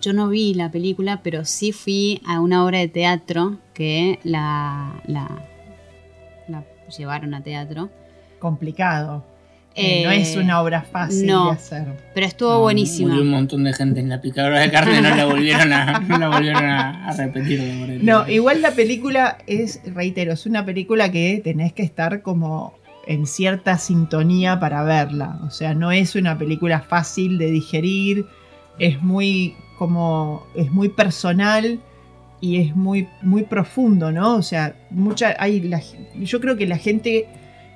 yo 0.00 0.12
no 0.12 0.28
vi 0.28 0.54
la 0.54 0.70
película, 0.70 1.20
pero 1.22 1.44
sí 1.44 1.72
fui 1.72 2.20
a 2.26 2.40
una 2.40 2.64
obra 2.64 2.78
de 2.78 2.88
teatro 2.88 3.58
que 3.74 4.18
la, 4.24 5.00
la, 5.06 5.28
la 6.48 6.64
llevaron 6.96 7.34
a 7.34 7.42
teatro. 7.42 7.90
Complicado. 8.38 9.24
Eh, 9.76 10.00
Eh, 10.00 10.04
no 10.04 10.10
es 10.10 10.34
una 10.36 10.60
obra 10.60 10.82
fácil 10.82 11.26
no. 11.28 11.46
de 11.46 11.50
hacer. 11.52 11.86
Pero 12.12 12.26
estuvo 12.26 12.50
No, 12.50 12.60
buenísima. 12.60 13.10
Murió 13.10 13.22
un 13.22 13.30
montón 13.30 13.62
de 13.64 13.72
gente 13.72 14.00
en 14.00 14.08
la 14.08 14.20
picadora 14.20 14.58
de 14.60 14.70
carne, 14.70 15.00
no 15.00 15.14
la 15.14 15.24
volvieron 15.26 15.72
a, 15.72 16.00
no 16.00 16.18
la 16.18 16.28
volvieron 16.28 16.64
a, 16.64 17.08
a 17.08 17.12
repetir. 17.16 18.00
No, 18.02 18.28
igual 18.28 18.62
la 18.62 18.72
película 18.72 19.38
es, 19.46 19.80
reitero, 19.94 20.32
es 20.32 20.44
una 20.46 20.64
película 20.64 21.12
que 21.12 21.40
tenés 21.44 21.72
que 21.72 21.82
estar 21.84 22.22
como 22.22 22.74
en 23.06 23.26
cierta 23.26 23.78
sintonía 23.78 24.58
para 24.58 24.82
verla. 24.82 25.38
O 25.46 25.50
sea, 25.50 25.72
no 25.74 25.92
es 25.92 26.16
una 26.16 26.36
película 26.36 26.80
fácil 26.80 27.38
de 27.38 27.50
digerir, 27.52 28.26
es 28.80 29.00
muy 29.00 29.54
como 29.80 30.46
es 30.54 30.70
muy 30.70 30.90
personal 30.90 31.80
y 32.42 32.58
es 32.60 32.76
muy 32.76 33.08
muy 33.22 33.44
profundo, 33.44 34.12
¿no? 34.12 34.34
O 34.36 34.42
sea, 34.42 34.74
mucha 34.90 35.34
hay 35.38 35.60
la- 35.62 35.80
yo 36.20 36.38
creo 36.38 36.58
que 36.58 36.66
la 36.66 36.76
gente 36.76 37.26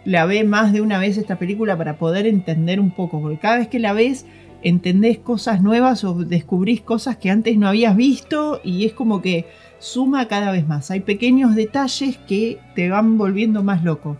la 0.04 0.26
ve 0.26 0.44
más 0.44 0.74
de 0.74 0.82
una 0.82 0.98
vez 0.98 1.16
esta 1.16 1.36
película 1.38 1.78
para 1.78 1.96
poder 1.96 2.26
entender 2.26 2.78
un 2.78 2.90
poco, 2.90 3.22
porque 3.22 3.38
cada 3.38 3.56
vez 3.56 3.68
que 3.68 3.78
la 3.78 3.94
ves 3.94 4.26
entendés 4.62 5.16
cosas 5.18 5.62
nuevas 5.62 6.04
o 6.04 6.12
descubrís 6.12 6.82
cosas 6.82 7.16
que 7.16 7.30
antes 7.30 7.56
no 7.56 7.68
habías 7.68 7.96
visto 7.96 8.60
y 8.62 8.84
es 8.84 8.92
como 8.92 9.22
que 9.22 9.46
suma 9.78 10.28
cada 10.28 10.50
vez 10.52 10.68
más. 10.68 10.90
Hay 10.90 11.00
pequeños 11.00 11.54
detalles 11.54 12.18
que 12.28 12.58
te 12.74 12.90
van 12.90 13.16
volviendo 13.16 13.62
más 13.62 13.82
loco. 13.82 14.18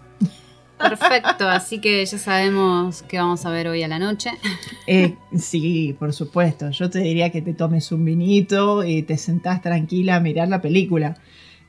Perfecto, 0.78 1.48
así 1.48 1.78
que 1.78 2.04
ya 2.04 2.18
sabemos 2.18 3.02
qué 3.02 3.18
vamos 3.18 3.46
a 3.46 3.50
ver 3.50 3.68
hoy 3.68 3.82
a 3.82 3.88
la 3.88 3.98
noche. 3.98 4.30
Eh, 4.86 5.14
sí, 5.38 5.96
por 5.98 6.12
supuesto. 6.12 6.70
Yo 6.70 6.90
te 6.90 6.98
diría 6.98 7.30
que 7.30 7.40
te 7.40 7.54
tomes 7.54 7.90
un 7.90 8.04
vinito 8.04 8.84
y 8.84 9.02
te 9.02 9.16
sentás 9.16 9.62
tranquila 9.62 10.16
a 10.16 10.20
mirar 10.20 10.48
la 10.48 10.60
película. 10.60 11.16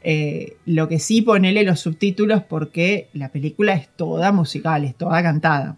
Eh, 0.03 0.57
lo 0.65 0.89
que 0.89 0.99
sí, 0.99 1.21
ponele 1.21 1.63
los 1.63 1.79
subtítulos 1.79 2.43
porque 2.43 3.07
la 3.13 3.29
película 3.29 3.73
es 3.73 3.87
toda 3.95 4.33
musical, 4.33 4.83
es 4.83 4.95
toda 4.95 5.23
cantada. 5.23 5.77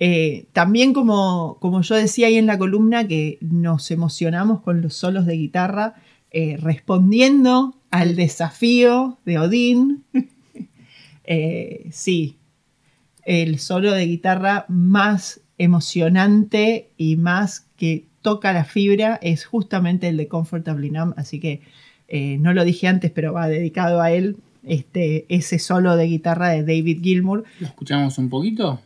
Eh, 0.00 0.46
también 0.54 0.94
como, 0.94 1.58
como 1.60 1.82
yo 1.82 1.96
decía 1.96 2.28
ahí 2.28 2.36
en 2.36 2.46
la 2.46 2.56
columna 2.56 3.06
que 3.06 3.36
nos 3.42 3.90
emocionamos 3.90 4.62
con 4.62 4.80
los 4.80 4.94
solos 4.94 5.26
de 5.26 5.34
guitarra 5.34 5.96
respondiendo 6.58 7.74
al 7.90 8.16
desafío 8.16 9.18
de 9.26 9.38
Odín. 9.38 10.04
Eh, 11.30 11.90
sí, 11.92 12.38
el 13.26 13.58
solo 13.58 13.92
de 13.92 14.06
guitarra 14.06 14.64
más 14.68 15.42
emocionante 15.58 16.88
y 16.96 17.16
más 17.16 17.66
que 17.76 18.06
toca 18.22 18.54
la 18.54 18.64
fibra 18.64 19.18
es 19.20 19.44
justamente 19.44 20.08
el 20.08 20.16
de 20.16 20.26
Comfortably 20.26 20.90
Numb, 20.90 21.12
así 21.18 21.38
que 21.38 21.60
eh, 22.08 22.38
no 22.38 22.54
lo 22.54 22.64
dije 22.64 22.88
antes, 22.88 23.10
pero 23.10 23.34
va 23.34 23.46
dedicado 23.46 24.00
a 24.00 24.10
él 24.10 24.38
este, 24.64 25.26
ese 25.28 25.58
solo 25.58 25.96
de 25.96 26.06
guitarra 26.06 26.48
de 26.48 26.62
David 26.62 27.02
Gilmour. 27.02 27.44
¿Lo 27.60 27.66
escuchamos 27.66 28.16
un 28.16 28.30
poquito? 28.30 28.80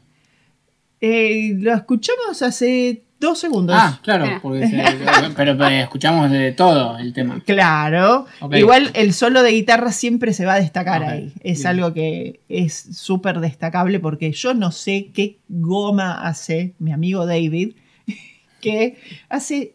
Eh, 1.01 1.55
lo 1.61 1.73
escuchamos 1.73 2.43
hace 2.43 3.05
dos 3.29 3.39
segundos. 3.39 3.75
Ah, 3.79 3.99
claro, 4.03 4.27
porque 4.43 4.69
se- 4.69 4.77
pero, 5.37 5.57
pero 5.57 5.67
escuchamos 5.69 6.31
de 6.31 6.53
todo 6.53 6.99
el 6.99 7.13
tema. 7.15 7.41
Claro, 7.47 8.27
igual 8.53 8.91
el 8.95 9.15
solo 9.15 9.43
de 9.43 9.53
guitarra 9.53 9.93
siempre 9.93 10.33
se 10.35 10.45
va 10.45 10.55
a 10.55 10.61
destacar 10.61 11.03
ahí. 11.03 11.33
Es 11.43 11.59
bien. 11.61 11.67
algo 11.69 11.95
que 11.95 12.41
es 12.49 12.75
súper 12.75 13.41
destacable 13.41 13.99
porque 14.01 14.33
yo 14.33 14.53
no 14.53 14.71
sé 14.73 15.09
qué 15.15 15.39
goma 15.49 16.27
hace 16.27 16.75
mi 16.79 16.93
amigo 16.93 17.25
David, 17.25 17.75
que 18.61 18.99
hace, 19.29 19.75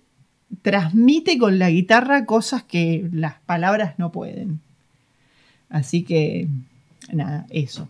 transmite 0.61 1.37
con 1.37 1.57
la 1.57 1.69
guitarra 1.69 2.25
cosas 2.25 2.63
que 2.63 3.07
las 3.11 3.35
palabras 3.45 3.95
no 3.97 4.11
pueden. 4.11 4.59
Así 5.69 6.03
que, 6.03 6.47
nada, 7.11 7.45
eso. 7.49 7.87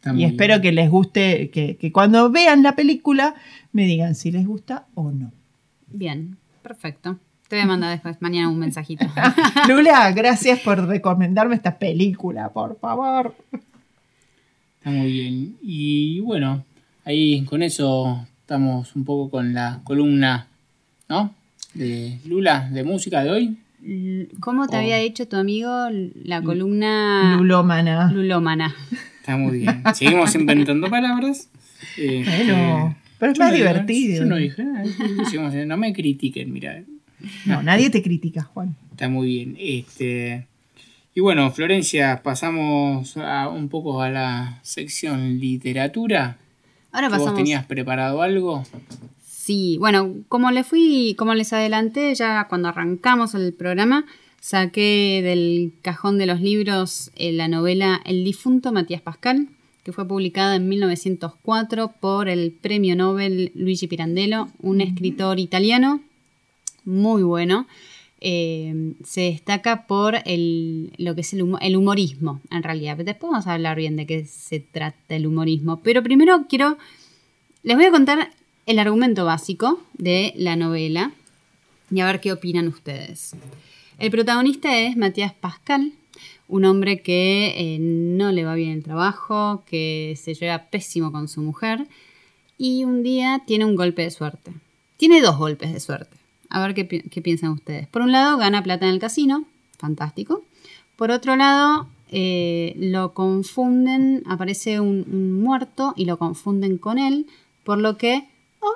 Está 0.00 0.14
Y 0.14 0.24
espero 0.24 0.54
bien. 0.54 0.62
que 0.62 0.72
les 0.72 0.90
guste, 0.90 1.50
que, 1.50 1.76
que 1.76 1.92
cuando 1.92 2.30
vean 2.30 2.62
la 2.62 2.74
película 2.74 3.34
me 3.72 3.84
digan 3.86 4.14
si 4.14 4.30
les 4.30 4.46
gusta 4.46 4.86
o 4.94 5.12
no. 5.12 5.30
Bien, 5.88 6.38
perfecto. 6.62 7.18
Te 7.48 7.56
voy 7.56 7.64
a 7.64 7.66
mandar 7.66 7.90
después 7.90 8.16
mañana 8.22 8.48
un 8.48 8.58
mensajito. 8.58 9.04
Lula, 9.68 10.10
gracias 10.12 10.60
por 10.60 10.86
recomendarme 10.86 11.54
esta 11.56 11.78
película, 11.78 12.48
por 12.50 12.78
favor. 12.78 13.34
Está 14.78 14.90
muy 14.90 15.12
bien. 15.12 15.56
Y 15.60 16.20
bueno, 16.20 16.64
ahí 17.04 17.44
con 17.44 17.62
eso 17.62 18.26
estamos 18.40 18.94
un 18.96 19.04
poco 19.04 19.30
con 19.30 19.52
la 19.52 19.80
columna, 19.84 20.46
¿no? 21.08 21.34
De 21.74 22.18
Lula, 22.24 22.70
de 22.72 22.84
música 22.84 23.22
de 23.22 23.30
hoy. 23.30 23.58
¿Cómo 24.40 24.66
te 24.68 24.76
había 24.76 24.96
dicho 24.98 25.26
tu 25.26 25.36
amigo 25.36 25.88
la 26.24 26.42
columna 26.42 27.36
Lulómana. 27.36 28.10
Lulómana? 28.12 28.74
Está 29.20 29.36
muy 29.36 29.60
bien. 29.60 29.82
Seguimos 29.94 30.34
inventando 30.34 30.88
palabras. 30.90 31.48
Eh, 31.96 32.24
Bueno, 32.26 32.96
pero 33.18 33.32
es 33.32 33.38
yo 33.38 33.44
más 33.44 33.50
no 33.52 33.56
divertido. 33.56 34.18
Yo 34.24 34.26
no 34.26 34.36
dije 34.36 34.64
nada. 34.64 34.84
Seguimos- 35.30 35.54
no 35.54 35.76
me 35.76 35.92
critiquen, 35.92 36.52
mira. 36.52 36.82
No, 37.44 37.62
nadie 37.62 37.90
te 37.90 38.02
critica, 38.02 38.42
Juan. 38.42 38.74
Está 38.92 39.08
muy 39.08 39.26
bien. 39.28 39.56
Este, 39.58 40.46
y 41.14 41.20
bueno, 41.20 41.50
Florencia, 41.50 42.22
pasamos 42.22 43.16
a- 43.18 43.48
un 43.48 43.68
poco 43.68 44.00
a 44.02 44.08
la 44.08 44.58
sección 44.62 45.38
literatura. 45.38 46.38
Ahora 46.92 47.08
¿Vos 47.08 47.18
pasamos. 47.18 47.36
tenías 47.38 47.66
preparado 47.66 48.22
algo? 48.22 48.64
Sí, 49.24 49.76
bueno, 49.78 50.14
como 50.28 50.50
le 50.50 50.64
fui, 50.64 51.14
como 51.18 51.34
les 51.34 51.52
adelanté, 51.52 52.14
ya 52.14 52.46
cuando 52.48 52.68
arrancamos 52.68 53.34
el 53.34 53.52
programa, 53.52 54.06
saqué 54.40 55.20
del 55.22 55.72
cajón 55.82 56.18
de 56.18 56.26
los 56.26 56.40
libros 56.40 57.10
eh, 57.16 57.32
la 57.32 57.48
novela 57.48 58.00
El 58.04 58.24
difunto 58.24 58.72
Matías 58.72 59.02
Pascal, 59.02 59.48
que 59.84 59.92
fue 59.92 60.06
publicada 60.06 60.56
en 60.56 60.68
1904 60.68 61.92
por 62.00 62.28
el 62.28 62.52
premio 62.52 62.96
Nobel 62.96 63.52
Luigi 63.54 63.86
Pirandello, 63.86 64.48
un 64.60 64.80
escritor 64.80 65.38
italiano 65.38 66.00
muy 66.84 67.22
bueno. 67.22 67.66
Eh, 68.22 68.92
se 69.02 69.22
destaca 69.22 69.86
por 69.86 70.16
el, 70.26 70.92
lo 70.98 71.14
que 71.14 71.22
es 71.22 71.32
el, 71.32 71.42
humo- 71.42 71.58
el 71.62 71.76
humorismo, 71.76 72.40
en 72.50 72.62
realidad. 72.62 72.98
Después 72.98 73.30
vamos 73.30 73.46
a 73.46 73.54
hablar 73.54 73.78
bien 73.78 73.96
de 73.96 74.06
qué 74.06 74.26
se 74.26 74.60
trata 74.60 75.16
el 75.16 75.26
humorismo. 75.26 75.80
Pero 75.82 76.02
primero 76.02 76.44
quiero 76.48 76.76
les 77.62 77.76
voy 77.76 77.86
a 77.86 77.90
contar 77.90 78.30
el 78.66 78.78
argumento 78.78 79.24
básico 79.24 79.82
de 79.94 80.32
la 80.36 80.56
novela 80.56 81.12
y 81.90 82.00
a 82.00 82.06
ver 82.06 82.20
qué 82.20 82.32
opinan 82.32 82.68
ustedes. 82.68 83.32
El 84.00 84.10
protagonista 84.10 84.78
es 84.80 84.96
Matías 84.96 85.34
Pascal, 85.34 85.92
un 86.48 86.64
hombre 86.64 87.02
que 87.02 87.54
eh, 87.56 87.78
no 87.78 88.32
le 88.32 88.44
va 88.44 88.54
bien 88.54 88.70
el 88.70 88.82
trabajo, 88.82 89.62
que 89.66 90.18
se 90.20 90.34
lleva 90.34 90.58
pésimo 90.70 91.12
con 91.12 91.28
su 91.28 91.42
mujer 91.42 91.86
y 92.56 92.84
un 92.84 93.02
día 93.02 93.42
tiene 93.46 93.64
un 93.66 93.76
golpe 93.76 94.02
de 94.02 94.10
suerte. 94.10 94.52
Tiene 94.96 95.20
dos 95.20 95.36
golpes 95.38 95.72
de 95.72 95.80
suerte. 95.80 96.16
A 96.48 96.60
ver 96.66 96.74
qué, 96.74 96.84
pi- 96.86 97.02
qué 97.02 97.20
piensan 97.22 97.50
ustedes. 97.50 97.86
Por 97.88 98.00
un 98.02 98.10
lado, 98.12 98.38
gana 98.38 98.62
plata 98.62 98.86
en 98.88 98.94
el 98.94 99.00
casino, 99.00 99.44
fantástico. 99.78 100.42
Por 100.96 101.10
otro 101.10 101.36
lado, 101.36 101.86
eh, 102.10 102.74
lo 102.78 103.12
confunden, 103.14 104.22
aparece 104.26 104.80
un, 104.80 105.04
un 105.12 105.32
muerto 105.42 105.92
y 105.96 106.06
lo 106.06 106.18
confunden 106.18 106.78
con 106.78 106.98
él, 106.98 107.26
por 107.64 107.78
lo 107.78 107.98
que 107.98 108.26
oh, 108.60 108.72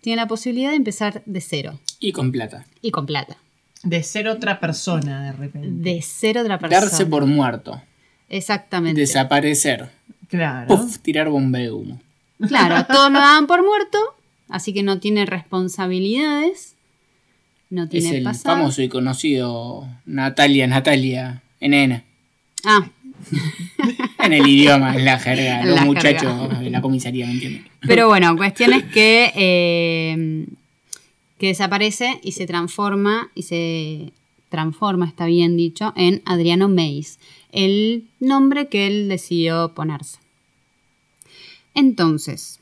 tiene 0.00 0.16
la 0.22 0.28
posibilidad 0.28 0.70
de 0.70 0.76
empezar 0.76 1.22
de 1.26 1.40
cero 1.40 1.78
Y 2.00 2.12
con 2.12 2.30
plata. 2.32 2.64
y 2.80 2.92
con 2.92 3.06
plata. 3.06 3.36
De 3.88 4.02
ser 4.02 4.28
otra 4.28 4.58
persona 4.60 5.22
de 5.26 5.32
repente. 5.32 5.68
De 5.90 6.02
ser 6.02 6.38
otra 6.38 6.58
persona. 6.58 6.80
Darse 6.80 7.06
por 7.06 7.24
muerto. 7.26 7.80
Exactamente. 8.28 9.00
Desaparecer. 9.00 9.88
Claro. 10.28 10.66
Puff, 10.66 10.98
tirar 10.98 11.28
bomba 11.28 11.60
de 11.60 11.70
humo. 11.70 12.00
Claro, 12.48 12.84
todos 12.86 13.10
lo 13.12 13.18
dan 13.20 13.46
por 13.46 13.64
muerto, 13.64 13.98
así 14.48 14.74
que 14.74 14.82
no 14.82 14.98
tiene 14.98 15.24
responsabilidades, 15.24 16.74
no 17.70 17.84
Es 17.84 17.88
tiene 17.90 18.18
el 18.18 18.24
pasado. 18.24 18.56
famoso 18.56 18.82
y 18.82 18.88
conocido 18.88 19.88
Natalia, 20.04 20.66
Natalia, 20.66 21.42
NN. 21.60 22.02
Ah, 22.64 22.90
En 24.18 24.32
el 24.32 24.46
idioma, 24.46 24.96
en 24.96 25.04
la 25.04 25.18
jerga. 25.18 25.60
En 25.62 25.68
Los 25.68 25.76
la 25.76 25.84
muchachos 25.84 26.40
jerga. 26.40 26.58
de 26.60 26.70
la 26.70 26.80
comisaría, 26.82 27.26
¿me 27.26 27.32
entienden? 27.32 27.66
pero 27.86 28.08
bueno, 28.08 28.36
cuestión 28.36 28.72
es 28.72 28.84
que 28.84 29.32
eh, 29.36 30.46
que 31.38 31.48
desaparece 31.48 32.20
y 32.22 32.32
se 32.32 32.46
transforma, 32.46 33.30
y 33.34 33.42
se 33.42 34.12
transforma, 34.48 35.06
está 35.06 35.26
bien 35.26 35.56
dicho, 35.56 35.92
en 35.96 36.22
Adriano 36.24 36.68
Meis, 36.68 37.18
el 37.52 38.08
nombre 38.20 38.68
que 38.68 38.86
él 38.86 39.08
decidió 39.08 39.72
ponerse. 39.74 40.18
Entonces, 41.74 42.60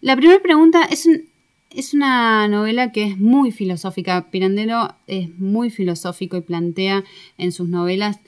la 0.00 0.16
primera 0.16 0.40
pregunta 0.42 0.84
es, 0.84 1.06
un- 1.06 1.24
es 1.70 1.94
una 1.94 2.46
novela 2.48 2.92
que 2.92 3.04
es 3.04 3.18
muy 3.18 3.50
filosófica. 3.50 4.30
Pirandello 4.30 4.94
es 5.06 5.36
muy 5.38 5.70
filosófico 5.70 6.36
y 6.36 6.42
plantea 6.42 7.04
en 7.38 7.52
sus 7.52 7.68
novelas 7.68 8.18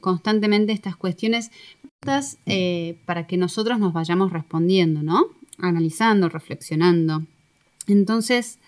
constantemente 0.00 0.72
estas 0.72 0.96
cuestiones 0.96 1.50
eh, 2.46 2.96
para 3.04 3.26
que 3.28 3.36
nosotros 3.36 3.78
nos 3.78 3.92
vayamos 3.92 4.32
respondiendo, 4.32 5.02
¿no? 5.02 5.26
Analizando, 5.58 6.28
reflexionando. 6.28 7.22
Entonces, 7.86 8.58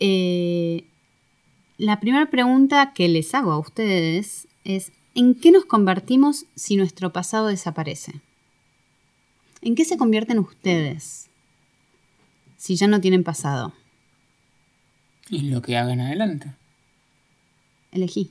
eh, 0.00 0.84
la 1.78 2.00
primera 2.00 2.30
pregunta 2.30 2.92
que 2.94 3.08
les 3.08 3.34
hago 3.34 3.52
a 3.52 3.58
ustedes 3.58 4.48
es, 4.64 4.92
¿en 5.14 5.34
qué 5.34 5.50
nos 5.50 5.64
convertimos 5.64 6.46
si 6.54 6.76
nuestro 6.76 7.12
pasado 7.12 7.48
desaparece? 7.48 8.20
¿En 9.62 9.74
qué 9.74 9.84
se 9.84 9.96
convierten 9.96 10.38
ustedes 10.38 11.28
si 12.56 12.76
ya 12.76 12.86
no 12.86 13.00
tienen 13.00 13.24
pasado? 13.24 13.72
Y 15.28 15.50
lo 15.50 15.60
que 15.60 15.76
hagan 15.76 16.00
adelante. 16.00 16.52
Elegí. 17.92 18.30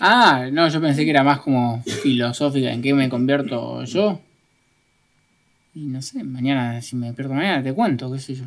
Ah, 0.00 0.48
no, 0.52 0.68
yo 0.68 0.80
pensé 0.80 1.04
que 1.04 1.10
era 1.10 1.24
más 1.24 1.40
como 1.40 1.82
filosófica. 1.82 2.72
¿En 2.72 2.82
qué 2.82 2.94
me 2.94 3.08
convierto 3.08 3.84
yo? 3.84 4.20
Y 5.74 5.86
no 5.86 6.02
sé, 6.02 6.22
mañana, 6.22 6.80
si 6.82 6.96
me 6.96 7.06
despierto 7.06 7.34
mañana, 7.34 7.62
te 7.62 7.72
cuento, 7.72 8.12
qué 8.12 8.18
sé 8.18 8.34
yo. 8.34 8.44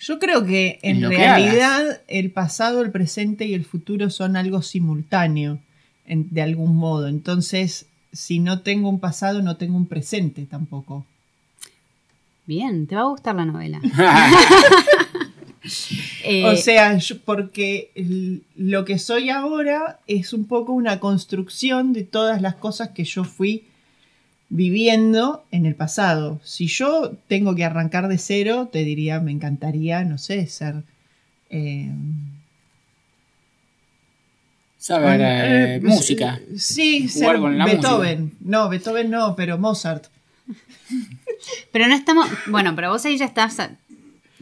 Yo 0.00 0.18
creo 0.18 0.44
que 0.44 0.78
en 0.82 1.00
realidad 1.18 2.00
el 2.08 2.30
pasado, 2.30 2.82
el 2.82 2.90
presente 2.92 3.46
y 3.46 3.54
el 3.54 3.64
futuro 3.64 4.10
son 4.10 4.36
algo 4.36 4.62
simultáneo, 4.62 5.58
en- 6.06 6.28
de 6.30 6.42
algún 6.42 6.76
modo. 6.76 7.08
Entonces, 7.08 7.86
si 8.12 8.38
no 8.38 8.60
tengo 8.60 8.88
un 8.88 9.00
pasado, 9.00 9.42
no 9.42 9.56
tengo 9.56 9.76
un 9.76 9.86
presente 9.86 10.46
tampoco. 10.46 11.04
Bien, 12.46 12.86
te 12.86 12.94
va 12.94 13.02
a 13.02 13.06
gustar 13.06 13.34
la 13.34 13.44
novela. 13.44 13.80
Eh, 16.24 16.44
O 16.46 16.56
sea, 16.56 16.96
yo- 16.98 17.18
porque 17.20 17.90
el- 17.94 18.42
lo 18.56 18.84
que 18.84 18.98
soy 18.98 19.28
ahora 19.30 19.98
es 20.06 20.32
un 20.32 20.44
poco 20.46 20.72
una 20.72 21.00
construcción 21.00 21.92
de 21.92 22.04
todas 22.04 22.40
las 22.40 22.54
cosas 22.54 22.90
que 22.90 23.04
yo 23.04 23.24
fui 23.24 23.64
viviendo 24.48 25.44
en 25.50 25.66
el 25.66 25.74
pasado. 25.74 26.40
Si 26.42 26.66
yo 26.66 27.12
tengo 27.28 27.54
que 27.54 27.64
arrancar 27.64 28.08
de 28.08 28.18
cero, 28.18 28.68
te 28.72 28.84
diría, 28.84 29.20
me 29.20 29.32
encantaría, 29.32 30.04
no 30.04 30.18
sé, 30.18 30.46
ser... 30.46 30.82
eh, 31.50 31.90
Saber 34.78 35.20
eh, 35.20 35.74
eh, 35.74 35.80
música. 35.82 36.40
Sí, 36.56 37.08
ser 37.08 37.38
Beethoven. 37.40 38.32
No, 38.40 38.68
Beethoven 38.68 39.10
no, 39.10 39.34
pero 39.34 39.58
Mozart. 39.58 40.06
pero 41.72 41.88
no 41.88 41.94
estamos. 41.94 42.28
Bueno, 42.46 42.74
pero 42.76 42.90
vos 42.90 43.04
ahí 43.04 43.18
ya 43.18 43.26
estás. 43.26 43.58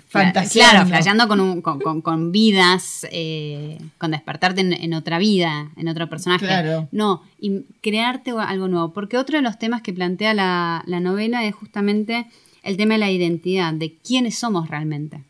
Ah, 0.06 0.08
Fantaseando. 0.08 0.70
Claro, 0.72 0.88
flasheando 0.88 1.28
con, 1.28 1.40
un- 1.40 1.62
con, 1.62 1.80
con- 1.80 2.00
con 2.00 2.32
vidas, 2.32 3.06
eh, 3.10 3.78
con 3.98 4.10
despertarte 4.12 4.60
en, 4.60 4.72
en 4.72 4.94
otra 4.94 5.18
vida, 5.18 5.70
en 5.76 5.88
otro 5.88 6.08
personaje. 6.08 6.46
Claro. 6.46 6.88
No, 6.92 7.22
y 7.40 7.62
crearte 7.82 8.30
algo 8.30 8.68
nuevo. 8.68 8.92
Porque 8.92 9.18
otro 9.18 9.36
de 9.36 9.42
los 9.42 9.58
temas 9.58 9.82
que 9.82 9.92
plantea 9.92 10.32
la, 10.34 10.82
la 10.86 11.00
novela 11.00 11.44
es 11.44 11.54
justamente 11.54 12.26
el 12.62 12.76
tema 12.76 12.94
de 12.94 12.98
la 12.98 13.10
identidad, 13.10 13.72
de 13.74 13.94
quiénes 13.94 14.38
somos 14.38 14.68
realmente. 14.68 15.20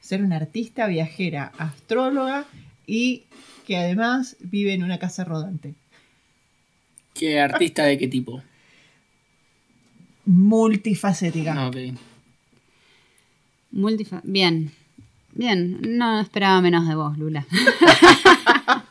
Ser 0.00 0.22
una 0.22 0.36
artista, 0.36 0.86
viajera, 0.86 1.52
astróloga 1.58 2.44
y 2.86 3.22
que 3.66 3.78
además 3.78 4.36
vive 4.40 4.74
en 4.74 4.82
una 4.82 4.98
casa 4.98 5.24
rodante. 5.24 5.74
¿Qué 7.14 7.40
artista 7.40 7.84
de 7.84 7.96
qué 7.96 8.08
tipo? 8.08 8.42
Multifacética. 10.26 11.54
No, 11.54 11.68
ok. 11.68 11.76
Multifa- 13.74 14.20
Bien, 14.24 14.70
bien, 15.34 15.78
no 15.98 16.20
esperaba 16.20 16.60
menos 16.60 16.86
de 16.88 16.94
vos, 16.94 17.18
Lula. 17.18 17.46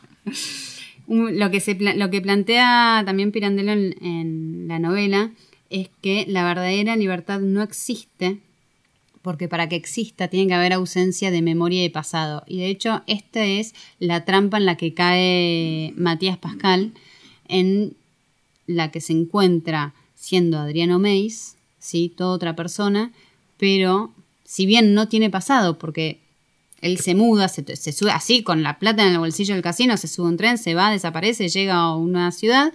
Lo, 1.06 1.50
que 1.50 1.60
se 1.60 1.74
lo 1.74 2.08
que 2.10 2.22
plantea 2.22 3.02
también 3.04 3.30
Pirandello 3.30 3.72
en, 3.72 3.94
en 4.02 4.68
la 4.68 4.78
novela 4.78 5.30
es 5.68 5.90
que 6.00 6.24
la 6.26 6.44
verdadera 6.46 6.96
libertad 6.96 7.40
no 7.40 7.62
existe, 7.62 8.38
porque 9.20 9.46
para 9.46 9.68
que 9.68 9.76
exista 9.76 10.28
tiene 10.28 10.48
que 10.48 10.54
haber 10.54 10.72
ausencia 10.72 11.30
de 11.30 11.42
memoria 11.42 11.80
y 11.80 11.82
de 11.84 11.90
pasado. 11.90 12.42
Y 12.46 12.58
de 12.60 12.68
hecho, 12.68 13.02
esta 13.06 13.44
es 13.44 13.74
la 13.98 14.24
trampa 14.24 14.56
en 14.56 14.64
la 14.64 14.76
que 14.76 14.94
cae 14.94 15.92
Matías 15.96 16.38
Pascal, 16.38 16.92
en 17.48 17.94
la 18.66 18.90
que 18.90 19.02
se 19.02 19.12
encuentra 19.12 19.92
siendo 20.14 20.58
Adriano 20.58 20.98
Meis, 20.98 21.56
¿sí? 21.78 22.10
toda 22.16 22.30
otra 22.34 22.56
persona, 22.56 23.12
pero 23.58 24.13
si 24.44 24.66
bien 24.66 24.94
no 24.94 25.08
tiene 25.08 25.30
pasado, 25.30 25.78
porque 25.78 26.20
él 26.80 26.98
se 26.98 27.14
muda, 27.14 27.48
se, 27.48 27.76
se 27.76 27.92
sube 27.92 28.10
así 28.10 28.42
con 28.42 28.62
la 28.62 28.78
plata 28.78 29.06
en 29.06 29.12
el 29.14 29.18
bolsillo 29.18 29.54
del 29.54 29.62
casino, 29.62 29.96
se 29.96 30.06
sube 30.06 30.28
un 30.28 30.36
tren, 30.36 30.58
se 30.58 30.74
va, 30.74 30.90
desaparece, 30.90 31.48
llega 31.48 31.76
a 31.76 31.96
una 31.96 32.30
ciudad, 32.30 32.72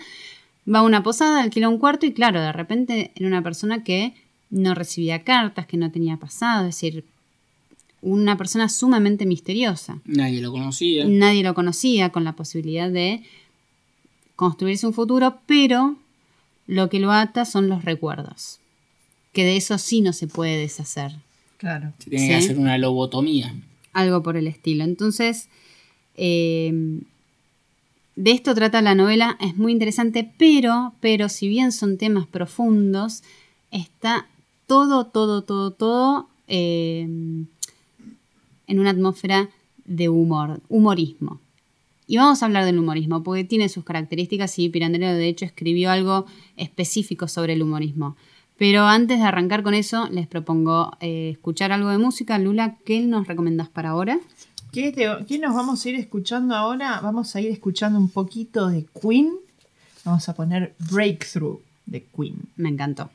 va 0.68 0.80
a 0.80 0.84
una 0.84 1.04
posada, 1.04 1.42
alquila 1.42 1.70
un 1.70 1.78
cuarto 1.78 2.06
y 2.06 2.14
claro, 2.14 2.42
de 2.42 2.52
repente 2.52 3.12
era 3.16 3.28
una 3.28 3.44
persona 3.44 3.84
que 3.84 4.16
no 4.50 4.74
recibía 4.74 5.24
cartas, 5.24 5.68
que 5.68 5.78
no 5.78 5.92
tenía 5.92 6.18
pasado, 6.18 6.68
es 6.68 6.76
decir, 6.76 7.06
una 8.02 8.36
persona 8.36 8.68
sumamente 8.68 9.28
misteriosa. 9.28 10.00
Nadie 10.06 10.42
lo 10.42 10.52
conocía. 10.52 11.06
Nadie 11.06 11.44
lo 11.44 11.54
conocía 11.54 12.10
con 12.10 12.24
la 12.24 12.34
posibilidad 12.34 12.90
de 12.90 13.22
construirse 14.36 14.88
un 14.88 14.94
futuro, 14.94 15.38
pero 15.46 15.98
lo 16.66 16.90
que 16.90 17.00
lo 17.00 17.12
ata 17.12 17.46
son 17.46 17.70
los 17.70 17.86
recuerdos, 17.86 18.60
que 19.34 19.44
de 19.44 19.58
eso 19.58 19.78
sí 19.78 20.02
no 20.02 20.14
se 20.14 20.28
puede 20.28 20.58
deshacer 20.58 21.14
Claro. 21.60 21.94
Se 22.00 22.10
tiene 22.10 22.30
que 22.30 22.36
hacer 22.36 22.58
una 22.58 22.78
lobotomía. 22.78 23.54
algo 23.94 24.24
por 24.24 24.38
el 24.38 24.48
estilo. 24.48 24.86
Entonces, 24.86 25.50
eh, 26.16 27.02
de 28.16 28.32
esto 28.32 28.56
trata 28.56 28.82
la 28.82 28.96
novela, 28.96 29.38
es 29.40 29.56
muy 29.58 29.72
interesante, 29.72 30.30
pero, 30.38 30.94
pero 31.00 31.30
si 31.30 31.48
bien 31.48 31.72
son 31.72 31.98
temas 31.98 32.28
profundos, 32.28 33.24
está 33.72 34.28
todo, 34.68 35.06
todo, 35.06 35.44
todo, 35.44 35.72
todo 35.72 36.28
eh, 36.48 37.04
en 37.04 38.80
una 38.80 38.90
atmósfera 38.90 39.50
de 39.86 40.10
humor, 40.10 40.62
humorismo. 40.70 41.40
Y 42.08 42.18
vamos 42.18 42.42
a 42.42 42.46
hablar 42.46 42.66
del 42.66 42.80
humorismo, 42.80 43.22
porque 43.22 43.44
tiene 43.44 43.70
sus 43.70 43.84
características 43.84 44.58
y 44.60 44.70
Pirandello 44.70 45.14
de 45.14 45.28
hecho 45.28 45.46
escribió 45.46 45.92
algo 45.92 46.26
específico 46.58 47.28
sobre 47.28 47.54
el 47.54 47.62
humorismo. 47.62 48.16
Pero 48.60 48.84
antes 48.86 49.18
de 49.20 49.26
arrancar 49.26 49.64
con 49.64 49.74
eso, 49.74 50.08
les 50.10 50.28
propongo 50.28 50.92
eh, 51.00 51.30
escuchar 51.32 51.72
algo 51.72 51.90
de 51.90 51.98
música. 51.98 52.38
Lula, 52.38 52.76
¿qué 52.86 53.00
nos 53.02 53.26
recomendás 53.26 53.70
para 53.70 53.90
ahora? 53.92 54.20
¿Qué, 54.72 54.92
te- 54.92 55.26
qué 55.28 55.40
nos 55.40 55.56
vamos 55.56 55.84
a 55.84 55.90
ir 55.90 55.96
escuchando 55.96 56.54
ahora? 56.56 57.00
Vamos 57.02 57.36
a 57.36 57.42
ir 57.42 57.50
escuchando 57.52 57.98
un 57.98 58.10
poquito 58.10 58.68
de 58.68 58.86
Queen. 59.02 59.32
Vamos 60.06 60.28
a 60.30 60.34
poner 60.36 60.76
Breakthrough 60.92 61.60
de 61.86 62.04
Queen. 62.16 62.36
Me 62.58 62.70
encantó. 62.70 63.10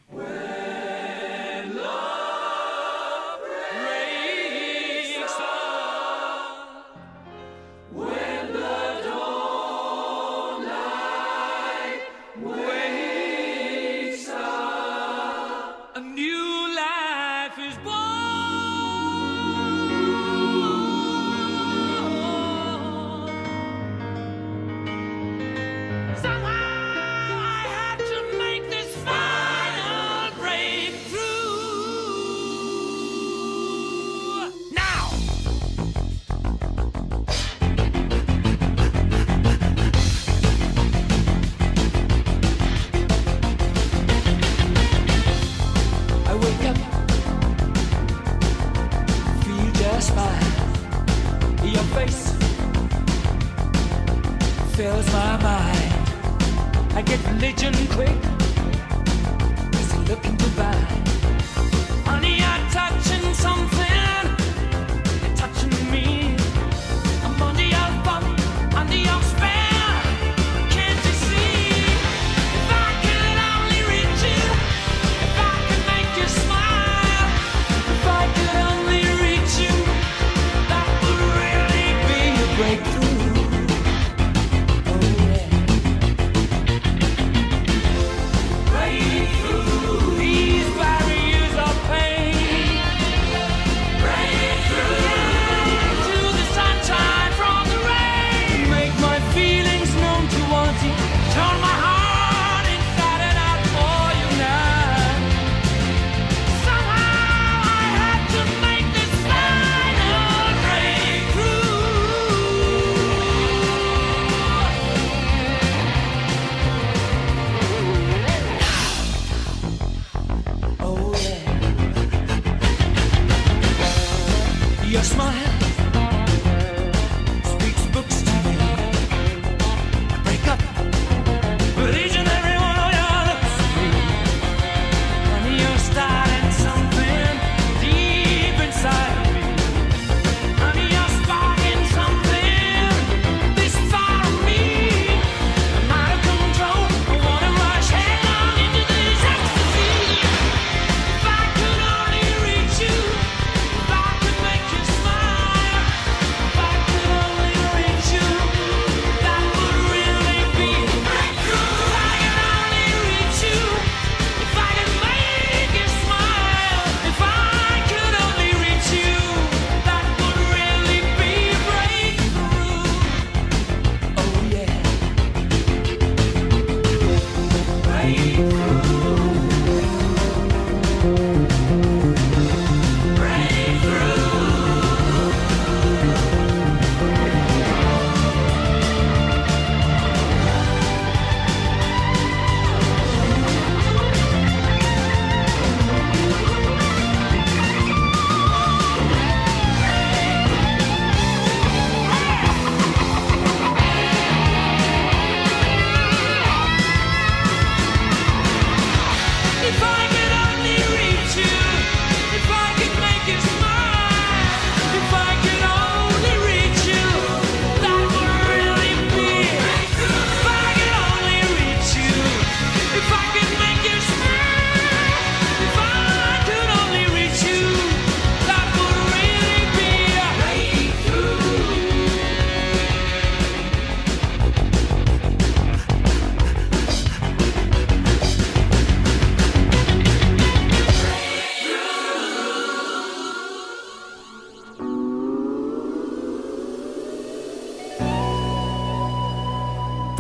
Just 49.95 50.11
fine. 50.11 51.69
Your 51.75 51.87
face 51.95 52.33
fills 54.75 55.07
my 55.13 55.37
mind. 55.49 55.93
I 56.99 57.03
get 57.03 57.21
religion 57.33 57.75
quick, 57.97 58.21
cause 59.73 59.89
you're 59.95 60.07
looking 60.11 60.37
divine. 60.37 61.03
Honey, 62.09 62.37
I'm 62.43 62.63
touching 62.71 63.35
something 63.35 63.84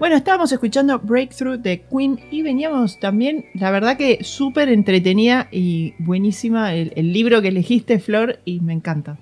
Bueno, 0.00 0.16
estábamos 0.16 0.50
escuchando 0.50 0.98
Breakthrough 0.98 1.60
de 1.60 1.82
Queen 1.82 2.18
y 2.32 2.42
veníamos 2.42 2.98
también, 2.98 3.44
la 3.54 3.70
verdad 3.70 3.96
que 3.96 4.24
súper 4.24 4.68
entretenida 4.68 5.46
y 5.52 5.94
buenísima 6.00 6.74
el, 6.74 6.92
el 6.96 7.12
libro 7.12 7.40
que 7.40 7.46
elegiste, 7.46 8.00
Flor, 8.00 8.40
y 8.44 8.58
me 8.58 8.72
encanta. 8.72 9.16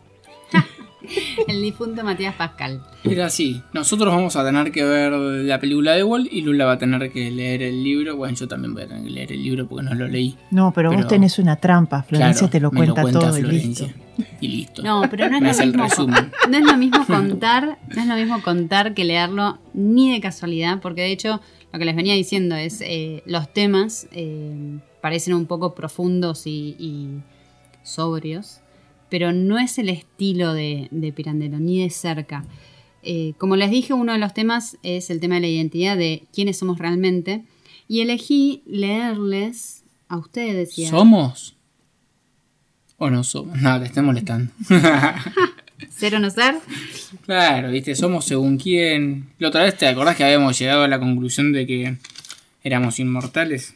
El 1.49 1.63
difunto 1.63 2.03
Matías 2.03 2.35
Pascal. 2.35 2.83
Era 3.05 3.27
así. 3.27 3.63
Nosotros 3.73 4.13
vamos 4.15 4.35
a 4.37 4.45
tener 4.45 4.73
que 4.73 4.83
ver 4.85 5.13
la 5.13 5.61
película 5.61 5.93
de 5.93 6.03
Wall 6.03 6.29
y 6.31 6.41
Lula 6.43 6.65
va 6.65 6.73
a 6.73 6.79
tener 6.79 7.13
que 7.13 7.31
leer 7.31 7.63
el 7.63 7.83
libro. 7.85 8.17
Bueno, 8.17 8.35
yo 8.37 8.49
también 8.49 8.75
voy 8.75 8.83
a 8.85 8.89
tener 8.89 9.05
que 9.05 9.11
leer 9.11 9.33
el 9.33 9.43
libro 9.43 9.69
porque 9.69 9.85
no 9.85 9.95
lo 9.95 10.09
leí. 10.09 10.37
No, 10.51 10.73
pero, 10.73 10.91
vos 10.91 10.97
Pero- 10.97 11.09
tenés 11.09 11.39
una 11.39 11.57
trampa, 11.57 12.03
Florencia 12.03 12.49
Claro, 12.49 12.51
te 12.51 12.61
lo 12.61 12.71
me 12.71 12.93
cuenta, 12.93 13.03
todo 13.21 13.39
y 13.39 13.43
Florencia. 13.43 13.87
listo. 13.87 14.03
Y 14.41 14.49
listo. 14.49 14.83
No, 14.83 15.03
pero 15.11 15.29
no 15.29 15.37
es, 15.49 15.59
lo 15.59 15.67
mismo, 15.67 15.85
resumen. 15.85 16.33
no 16.51 16.57
es 16.57 16.65
lo 16.65 16.77
mismo 16.79 17.05
contar, 17.07 17.79
no 17.95 18.01
es 18.03 18.09
lo 18.09 18.15
mismo 18.17 18.43
contar 18.43 18.95
que 18.95 19.05
leerlo 19.05 19.59
ni 19.75 20.13
de 20.13 20.21
casualidad, 20.21 20.81
porque 20.81 21.03
de 21.03 21.13
hecho 21.13 21.41
lo 21.73 21.79
que 21.79 21.85
les 21.85 21.95
venía 21.95 22.15
diciendo 22.15 22.55
es 22.57 22.81
eh, 22.81 23.23
los 23.27 23.53
temas 23.53 24.09
eh, 24.13 24.79
parecen 25.03 25.35
un 25.35 25.45
poco 25.47 25.75
profundos 25.75 26.47
y, 26.47 26.75
y 26.79 27.09
sobrios, 27.83 28.61
pero 29.09 29.33
no 29.33 29.59
es 29.59 29.79
el 29.79 29.89
estilo 29.89 30.53
de, 30.55 30.89
de 30.91 31.13
Pirandello, 31.13 31.59
ni 31.59 31.83
de 31.83 31.91
cerca. 31.91 32.45
Eh, 33.03 33.35
como 33.39 33.55
les 33.55 33.71
dije, 33.71 33.93
uno 33.93 34.13
de 34.13 34.19
los 34.19 34.35
temas 34.35 34.79
es 34.83 35.11
el 35.11 35.21
tema 35.21 35.37
de 35.37 35.43
la 35.43 35.47
identidad, 35.47 35.97
de 35.97 36.25
quiénes 36.35 36.59
somos 36.59 36.79
realmente, 36.79 37.45
y 37.87 38.01
elegí 38.01 38.63
leerles 38.67 39.85
a 40.09 40.17
ustedes 40.17 40.77
y 40.77 40.87
a 40.87 40.91
¿Somos? 40.91 41.57
¿O 42.99 43.09
no 43.09 43.23
somos? 43.23 43.61
No, 43.61 43.79
te 43.79 43.87
estoy 43.87 44.03
molestando. 44.03 44.51
Ser 45.91 46.15
o 46.15 46.19
no 46.19 46.31
ser. 46.31 46.57
claro, 47.25 47.71
viste, 47.71 47.95
somos 47.95 48.25
según 48.25 48.57
quién. 48.57 49.29
La 49.39 49.49
otra 49.49 49.63
vez 49.63 49.77
te 49.77 49.87
acordás 49.87 50.17
que 50.17 50.25
habíamos 50.25 50.59
llegado 50.59 50.83
a 50.83 50.89
la 50.89 50.99
conclusión 50.99 51.53
de 51.53 51.67
que 51.67 51.97
éramos 52.65 52.99
inmortales. 52.99 53.76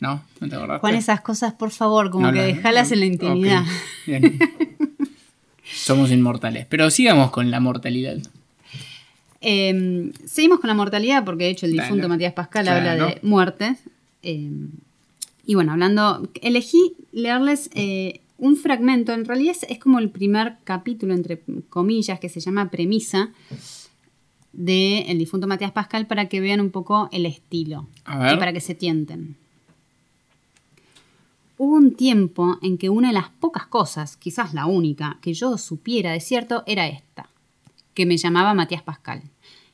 ¿No? 0.00 0.22
¿No 0.40 0.48
te 0.48 0.56
acordás? 0.56 0.80
Juan, 0.80 0.94
esas 0.94 1.20
cosas, 1.22 1.54
por 1.54 1.70
favor, 1.70 2.10
como 2.10 2.26
No, 2.26 2.32
que 2.32 2.38
no, 2.40 2.44
dejalas 2.44 2.92
en 2.92 3.00
la 3.00 3.06
intimidad. 3.06 3.64
bien. 4.06 4.38
Somos 5.74 6.10
inmortales. 6.10 6.66
Pero 6.68 6.90
sigamos 6.90 7.30
con 7.30 7.50
la 7.50 7.60
mortalidad. 7.60 8.18
Eh, 9.40 10.12
seguimos 10.24 10.60
con 10.60 10.68
la 10.68 10.74
mortalidad, 10.74 11.24
porque 11.24 11.44
de 11.44 11.50
hecho 11.50 11.66
el 11.66 11.72
Claro. 11.72 11.86
difunto 11.88 12.08
Matías 12.08 12.32
Pascal 12.32 12.64
Claro. 12.64 12.90
habla 12.90 13.06
de 13.06 13.18
muertes. 13.22 13.78
Eh, 14.22 14.50
y 15.44 15.54
bueno, 15.54 15.72
hablando, 15.72 16.28
elegí 16.42 16.94
leerles 17.12 17.70
eh, 17.74 18.20
un 18.38 18.56
fragmento, 18.56 19.12
en 19.12 19.24
realidad 19.24 19.54
es, 19.56 19.62
es 19.70 19.78
como 19.78 19.98
el 19.98 20.10
primer 20.10 20.56
capítulo, 20.64 21.14
entre 21.14 21.40
comillas, 21.68 22.18
que 22.20 22.28
se 22.28 22.40
llama 22.40 22.70
Premisa 22.70 23.30
de 24.52 25.02
El 25.02 25.18
difunto 25.18 25.46
Matías 25.46 25.72
Pascal 25.72 26.06
para 26.06 26.28
que 26.28 26.40
vean 26.40 26.60
un 26.60 26.70
poco 26.70 27.08
el 27.12 27.26
estilo 27.26 27.86
A 28.04 28.18
ver. 28.18 28.34
y 28.34 28.38
para 28.38 28.52
que 28.52 28.60
se 28.60 28.74
tienten. 28.74 29.36
Hubo 31.58 31.74
un 31.74 31.94
tiempo 31.94 32.58
en 32.60 32.76
que 32.76 32.90
una 32.90 33.08
de 33.08 33.14
las 33.14 33.30
pocas 33.30 33.66
cosas, 33.66 34.18
quizás 34.18 34.52
la 34.52 34.66
única, 34.66 35.18
que 35.22 35.32
yo 35.32 35.56
supiera 35.56 36.12
de 36.12 36.20
cierto 36.20 36.62
era 36.66 36.86
esta, 36.86 37.30
que 37.94 38.04
me 38.04 38.18
llamaba 38.18 38.52
Matías 38.52 38.82
Pascal. 38.82 39.22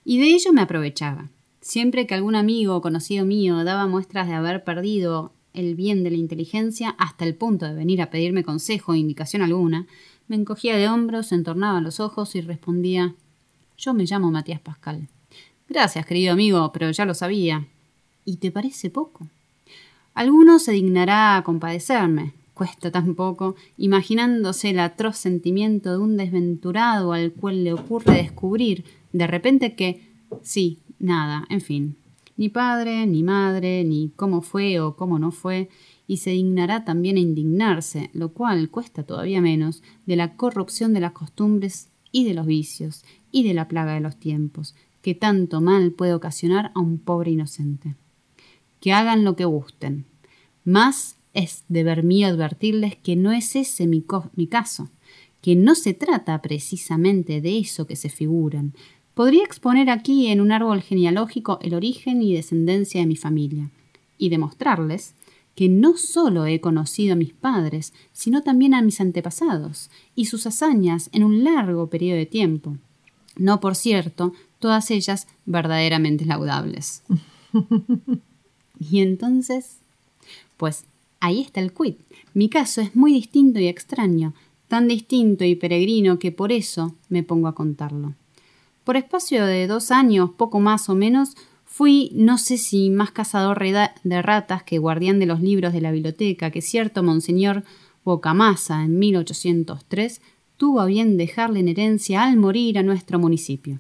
Y 0.05 0.18
de 0.18 0.26
ello 0.26 0.53
me 0.53 0.61
aprovechaba. 0.61 1.28
Siempre 1.61 2.07
que 2.07 2.14
algún 2.14 2.37
amigo 2.37 2.76
o 2.76 2.80
conocido 2.83 3.24
mío 3.24 3.64
daba 3.64 3.89
muestras 3.89 4.28
de 4.28 4.35
haber 4.35 4.62
perdido 4.62 5.33
el 5.55 5.74
bien 5.74 6.05
de 6.05 6.11
la 6.12 6.18
inteligencia 6.18 6.95
hasta 6.99 7.24
el 7.24 7.35
punto 7.35 7.66
de 7.66 7.74
venir 7.74 8.01
a 8.01 8.11
pedirme 8.11 8.45
consejo 8.45 8.93
o 8.93 8.95
indicación 8.95 9.43
alguna, 9.43 9.89
me 10.28 10.37
encogía 10.37 10.76
de 10.76 10.89
hombros, 10.89 11.33
entornaba 11.33 11.80
los 11.80 11.99
ojos 11.99 12.37
y 12.37 12.43
respondía 12.43 13.16
Yo 13.76 13.93
me 13.93 14.05
llamo 14.05 14.30
Matías 14.30 14.61
Pascal. 14.61 15.09
Gracias, 15.68 16.07
querido 16.07 16.33
amigo, 16.33 16.70
pero 16.72 16.93
ya 16.93 17.05
lo 17.05 17.14
sabía. 17.14 17.66
¿Y 18.24 18.37
te 18.37 18.53
parece 18.53 18.89
poco? 18.89 19.26
Alguno 20.14 20.58
se 20.58 20.72
dignará 20.72 21.36
a 21.36 21.42
compadecerme, 21.42 22.34
cuesta 22.52 22.90
tan 22.90 23.14
poco, 23.14 23.56
imaginándose 23.78 24.70
el 24.70 24.80
atroz 24.80 25.16
sentimiento 25.16 25.90
de 25.90 25.98
un 25.98 26.18
desventurado 26.18 27.14
al 27.14 27.32
cual 27.32 27.64
le 27.64 27.72
ocurre 27.72 28.16
descubrir 28.16 28.84
de 29.12 29.26
repente 29.26 29.74
que, 29.74 30.12
sí, 30.42 30.80
nada, 30.98 31.46
en 31.48 31.62
fin, 31.62 31.96
ni 32.36 32.50
padre, 32.50 33.06
ni 33.06 33.22
madre, 33.22 33.84
ni 33.84 34.10
cómo 34.14 34.42
fue 34.42 34.80
o 34.80 34.96
cómo 34.96 35.18
no 35.18 35.30
fue, 35.30 35.70
y 36.06 36.18
se 36.18 36.30
dignará 36.30 36.84
también 36.84 37.16
a 37.16 37.20
indignarse, 37.20 38.10
lo 38.12 38.32
cual 38.32 38.68
cuesta 38.68 39.04
todavía 39.04 39.40
menos, 39.40 39.82
de 40.04 40.16
la 40.16 40.36
corrupción 40.36 40.92
de 40.92 41.00
las 41.00 41.12
costumbres 41.12 41.88
y 42.10 42.24
de 42.24 42.34
los 42.34 42.46
vicios, 42.46 43.04
y 43.30 43.44
de 43.44 43.54
la 43.54 43.66
plaga 43.66 43.94
de 43.94 44.00
los 44.00 44.16
tiempos, 44.16 44.74
que 45.00 45.14
tanto 45.14 45.62
mal 45.62 45.92
puede 45.92 46.12
ocasionar 46.12 46.70
a 46.74 46.80
un 46.80 46.98
pobre 46.98 47.30
inocente 47.30 47.96
que 48.83 48.93
hagan 48.93 49.24
lo 49.24 49.37
que 49.37 49.45
gusten. 49.45 50.05
Más 50.64 51.16
es 51.35 51.64
deber 51.68 52.03
mío 52.03 52.26
advertirles 52.26 52.97
que 52.97 53.14
no 53.14 53.30
es 53.30 53.55
ese 53.55 53.87
mi, 53.87 54.03
caso, 54.49 54.91
que 55.41 55.55
no 55.55 55.76
se 55.76 55.95
trata 55.95 56.43
precisamente 56.43 57.41
de 57.41 57.59
eso 57.59 57.87
que 57.87 57.95
se 57.95 58.09
figuran. 58.09 58.74
Podría 59.14 59.45
exponer 59.45 59.89
aquí 59.89 60.26
en 60.26 60.41
un 60.41 60.51
árbol 60.51 60.83
genealógico 60.83 61.61
el 61.62 61.74
origen 61.74 62.22
y 62.22 62.35
descendencia 62.35 63.01
de 63.01 63.07
mi 63.07 63.14
familia, 63.16 63.70
y 64.18 64.30
demostrarles 64.30 65.14
que 65.55 65.68
no 65.68 65.97
solo 65.97 66.47
he 66.47 66.61
conocido 66.61 67.12
a 67.12 67.16
mis 67.16 67.33
padres, 67.33 67.93
sino 68.12 68.43
también 68.43 68.74
a 68.74 68.83
mis 68.83 69.01
antepasados, 69.01 69.91
y 70.16 70.24
sus 70.24 70.45
hazañas 70.47 71.09
en 71.12 71.22
un 71.22 71.45
largo 71.45 71.89
periodo 71.89 72.18
de 72.18 72.26
tiempo. 72.26 72.78
No, 73.37 73.61
por 73.61 73.76
cierto, 73.76 74.33
todas 74.59 74.91
ellas 74.91 75.28
verdaderamente 75.47 76.24
laudables. 76.24 77.05
Y 78.91 79.01
entonces, 79.01 79.78
pues 80.57 80.85
ahí 81.20 81.41
está 81.41 81.61
el 81.61 81.72
quid. 81.72 81.95
Mi 82.35 82.49
caso 82.49 82.80
es 82.80 82.97
muy 82.97 83.12
distinto 83.12 83.61
y 83.61 83.68
extraño, 83.68 84.35
tan 84.68 84.89
distinto 84.89 85.45
y 85.45 85.55
peregrino 85.55 86.18
que 86.18 86.33
por 86.33 86.53
eso 86.53 86.95
me 87.09 87.22
pongo 87.22 87.49
a 87.49 87.55
contarlo. 87.55 88.14
Por 88.85 88.97
espacio 88.97 89.47
de 89.47 89.66
dos 89.66 89.91
años, 89.91 90.30
poco 90.37 90.59
más 90.59 90.89
o 90.89 90.95
menos, 90.95 91.37
fui 91.64 92.11
no 92.14 92.37
sé 92.39 92.59
si 92.59 92.91
más 92.91 93.12
cazador 93.12 93.62
de 93.62 94.22
ratas 94.22 94.62
que 94.62 94.78
guardián 94.78 95.18
de 95.18 95.26
los 95.26 95.41
libros 95.41 95.72
de 95.72 95.80
la 95.80 95.93
biblioteca 95.93 96.51
que 96.51 96.61
cierto 96.61 97.03
monseñor 97.03 97.64
Bocamasa 98.05 98.83
en 98.83 98.99
1803 98.99 100.20
tuvo 100.57 100.80
a 100.80 100.87
bien 100.87 101.16
dejarle 101.16 101.61
en 101.61 101.68
herencia 101.68 102.24
al 102.24 102.37
morir 102.37 102.78
a 102.78 102.83
nuestro 102.83 103.18
municipio. 103.18 103.78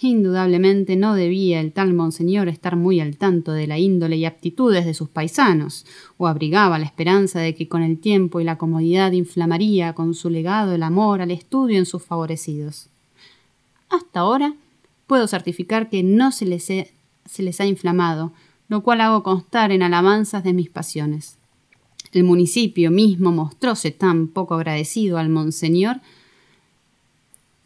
Indudablemente 0.00 0.94
no 0.96 1.14
debía 1.14 1.60
el 1.60 1.72
tal 1.72 1.94
monseñor 1.94 2.48
estar 2.48 2.76
muy 2.76 3.00
al 3.00 3.16
tanto 3.16 3.52
de 3.52 3.66
la 3.66 3.78
índole 3.78 4.16
y 4.16 4.26
aptitudes 4.26 4.84
de 4.84 4.92
sus 4.92 5.08
paisanos, 5.08 5.86
o 6.18 6.26
abrigaba 6.26 6.78
la 6.78 6.84
esperanza 6.84 7.40
de 7.40 7.54
que 7.54 7.66
con 7.66 7.82
el 7.82 7.98
tiempo 7.98 8.40
y 8.40 8.44
la 8.44 8.58
comodidad 8.58 9.12
inflamaría 9.12 9.94
con 9.94 10.14
su 10.14 10.28
legado 10.28 10.74
el 10.74 10.82
amor 10.82 11.22
al 11.22 11.30
estudio 11.30 11.78
en 11.78 11.86
sus 11.86 12.02
favorecidos. 12.02 12.88
Hasta 13.88 14.20
ahora 14.20 14.54
puedo 15.06 15.26
certificar 15.28 15.88
que 15.88 16.02
no 16.02 16.30
se 16.30 16.44
les, 16.44 17.60
ha 17.60 17.66
inflamado, 17.66 18.32
lo 18.68 18.82
cual 18.82 19.00
hago 19.00 19.22
constar 19.22 19.72
en 19.72 19.82
alabanzas 19.82 20.44
de 20.44 20.52
mis 20.52 20.68
pasiones. 20.68 21.38
El 22.12 22.24
municipio 22.24 22.90
mismo 22.90 23.32
mostróse 23.32 23.92
tan 23.92 24.28
poco 24.28 24.54
agradecido 24.54 25.18
al 25.18 25.28
monseñor 25.28 26.00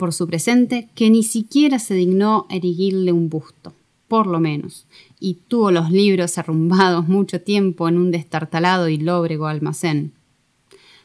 por 0.01 0.15
su 0.15 0.27
presente 0.27 0.89
que 0.95 1.11
ni 1.11 1.23
siquiera 1.23 1.79
se 1.79 1.93
dignó 1.93 2.47
erigirle 2.49 3.13
un 3.13 3.29
busto, 3.29 3.75
por 4.09 4.27
lo 4.27 4.41
menos, 4.41 4.87
y 5.21 5.35
tuvo 5.47 5.71
los 5.71 5.91
libros 5.91 6.39
arrumbados 6.39 7.07
mucho 7.07 7.43
tiempo 7.43 7.87
en 7.87 7.99
un 7.99 8.11
destartalado 8.11 8.89
y 8.89 8.97
lóbrego 8.97 9.47
almacén. 9.47 10.15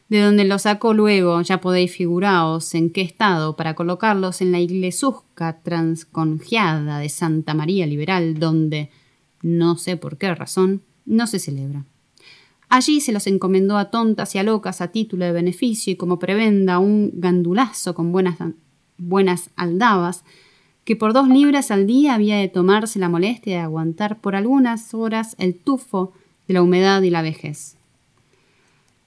De 0.07 0.21
donde 0.21 0.45
los 0.45 0.61
sacó 0.61 0.93
luego, 0.93 1.41
ya 1.41 1.59
podéis 1.59 1.91
figuraos 1.91 2.73
en 2.73 2.89
qué 2.89 3.01
estado 3.01 3.57
para 3.57 3.75
colocarlos 3.75 4.39
en 4.39 4.53
la 4.53 4.61
iglesuzca 4.61 5.59
transcongiada 5.61 6.99
de 6.99 7.09
Santa 7.09 7.53
María 7.53 7.85
Liberal, 7.85 8.39
donde, 8.39 8.91
no 9.41 9.75
sé 9.75 9.97
por 9.97 10.17
qué 10.17 10.33
razón, 10.33 10.83
no 11.05 11.27
se 11.27 11.39
celebra. 11.39 11.83
Allí 12.69 13.01
se 13.01 13.11
los 13.11 13.27
encomendó 13.27 13.77
a 13.77 13.91
tontas 13.91 14.33
y 14.35 14.37
a 14.37 14.43
locas 14.43 14.79
a 14.79 14.93
título 14.93 15.25
de 15.25 15.33
beneficio 15.33 15.91
y 15.91 15.97
como 15.97 16.17
prebenda 16.17 16.79
un 16.79 17.11
gandulazo 17.15 17.93
con 17.93 18.13
buenas, 18.13 18.37
buenas 18.97 19.49
aldabas, 19.55 20.23
que 20.83 20.95
por 20.95 21.13
dos 21.13 21.27
libras 21.27 21.71
al 21.71 21.87
día 21.87 22.13
había 22.13 22.37
de 22.37 22.47
tomarse 22.47 22.99
la 22.99 23.09
molestia 23.09 23.57
de 23.57 23.61
aguantar 23.61 24.19
por 24.21 24.35
algunas 24.35 24.93
horas 24.93 25.35
el 25.39 25.55
tufo 25.55 26.13
de 26.47 26.53
la 26.53 26.61
humedad 26.61 27.01
y 27.01 27.09
la 27.09 27.21
vejez. 27.21 27.75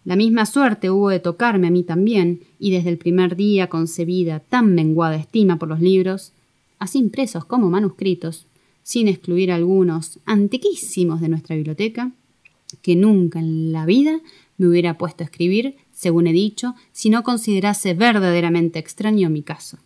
La 0.05 0.17
misma 0.17 0.47
suerte 0.47 0.91
hubo 0.91 1.11
de 1.11 1.21
tocarme 1.21 1.69
a 1.69 1.71
mí 1.71 1.83
también, 1.83 2.41
y 2.59 2.71
desde 2.71 2.89
el 2.91 2.99
primer 2.99 3.37
día 3.37 3.69
concebida 3.69 4.41
tan 4.41 4.75
menguada 4.75 5.17
estima 5.17 5.59
por 5.59 5.69
los 5.69 5.81
libros, 5.81 6.33
así 6.79 6.99
impresos 6.99 7.45
como 7.45 7.71
manuscritos, 7.71 8.47
sin 8.83 9.07
excluir 9.07 9.53
algunos 9.53 10.19
antiquísimos 10.25 11.21
de 11.21 11.29
nuestra 11.29 11.57
biblioteca, 11.57 12.11
que 12.81 12.97
nunca 12.97 13.39
en 13.39 13.71
la 13.71 13.87
vida 13.87 14.21
me 14.57 14.67
hubiera 14.67 14.97
puesto 14.97 15.23
a 15.23 15.27
escribir, 15.27 15.77
según 15.99 16.29
he 16.29 16.33
dicho, 16.33 16.77
si 16.93 17.11
no 17.11 17.25
considerase 17.25 17.93
verdaderamente 17.93 18.79
extraño 18.79 19.31
mi 19.31 19.43
caso. 19.43 19.79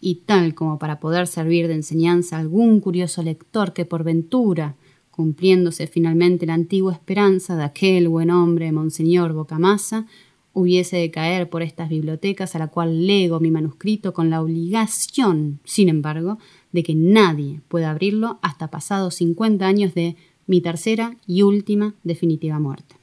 Y 0.00 0.16
tal 0.26 0.52
como 0.52 0.80
para 0.80 0.98
poder 0.98 1.28
servir 1.28 1.68
de 1.68 1.74
enseñanza 1.74 2.36
a 2.36 2.40
algún 2.40 2.80
curioso 2.80 3.22
lector 3.22 3.72
que 3.72 3.84
por 3.84 4.02
ventura, 4.02 4.74
cumpliéndose 5.12 5.86
finalmente 5.86 6.44
la 6.44 6.54
antigua 6.54 6.92
esperanza 6.92 7.54
de 7.54 7.62
aquel 7.62 8.08
buen 8.08 8.32
hombre, 8.32 8.72
Monseñor 8.72 9.32
Bocamasa, 9.32 10.06
hubiese 10.54 10.96
de 10.96 11.12
caer 11.12 11.48
por 11.48 11.62
estas 11.62 11.88
bibliotecas 11.88 12.56
a 12.56 12.58
la 12.58 12.66
cual 12.66 13.06
lego 13.06 13.38
mi 13.38 13.52
manuscrito 13.52 14.12
con 14.12 14.28
la 14.28 14.42
obligación, 14.42 15.60
sin 15.62 15.88
embargo, 15.88 16.38
de 16.72 16.82
que 16.82 16.96
nadie 16.96 17.60
pueda 17.68 17.92
abrirlo 17.92 18.40
hasta 18.42 18.72
pasados 18.72 19.14
50 19.14 19.64
años 19.64 19.94
de 19.94 20.16
mi 20.48 20.60
tercera 20.60 21.16
y 21.28 21.42
última 21.42 21.94
definitiva 22.02 22.58
muerte. 22.58 22.99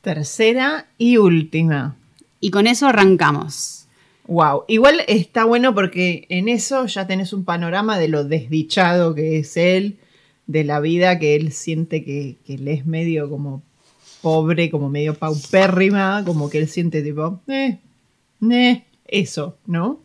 Tercera 0.00 0.86
y 0.96 1.16
última. 1.16 1.96
Y 2.40 2.50
con 2.50 2.66
eso 2.66 2.86
arrancamos. 2.86 3.86
Wow, 4.26 4.64
igual 4.68 5.02
está 5.08 5.44
bueno 5.44 5.74
porque 5.74 6.26
en 6.28 6.48
eso 6.48 6.86
ya 6.86 7.06
tenés 7.06 7.32
un 7.32 7.44
panorama 7.44 7.98
de 7.98 8.08
lo 8.08 8.24
desdichado 8.24 9.14
que 9.14 9.38
es 9.38 9.56
él, 9.56 9.96
de 10.46 10.64
la 10.64 10.80
vida 10.80 11.18
que 11.18 11.34
él 11.34 11.50
siente 11.52 12.04
que, 12.04 12.36
que 12.46 12.54
él 12.54 12.68
es 12.68 12.84
medio 12.86 13.30
como 13.30 13.62
pobre, 14.20 14.70
como 14.70 14.90
medio 14.90 15.14
paupérrima, 15.14 16.22
como 16.26 16.50
que 16.50 16.58
él 16.58 16.68
siente 16.68 17.02
tipo, 17.02 17.40
eh, 17.48 17.78
eh, 18.50 18.84
eso, 19.06 19.56
¿no? 19.66 20.00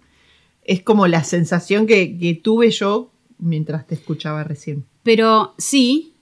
Es 0.63 0.81
como 0.81 1.07
la 1.07 1.23
sensación 1.23 1.85
que, 1.85 2.17
que 2.17 2.33
tuve 2.35 2.71
yo 2.71 3.11
mientras 3.39 3.85
te 3.85 3.95
escuchaba 3.95 4.43
recién. 4.43 4.85
Pero 5.03 5.53
sí, 5.57 6.12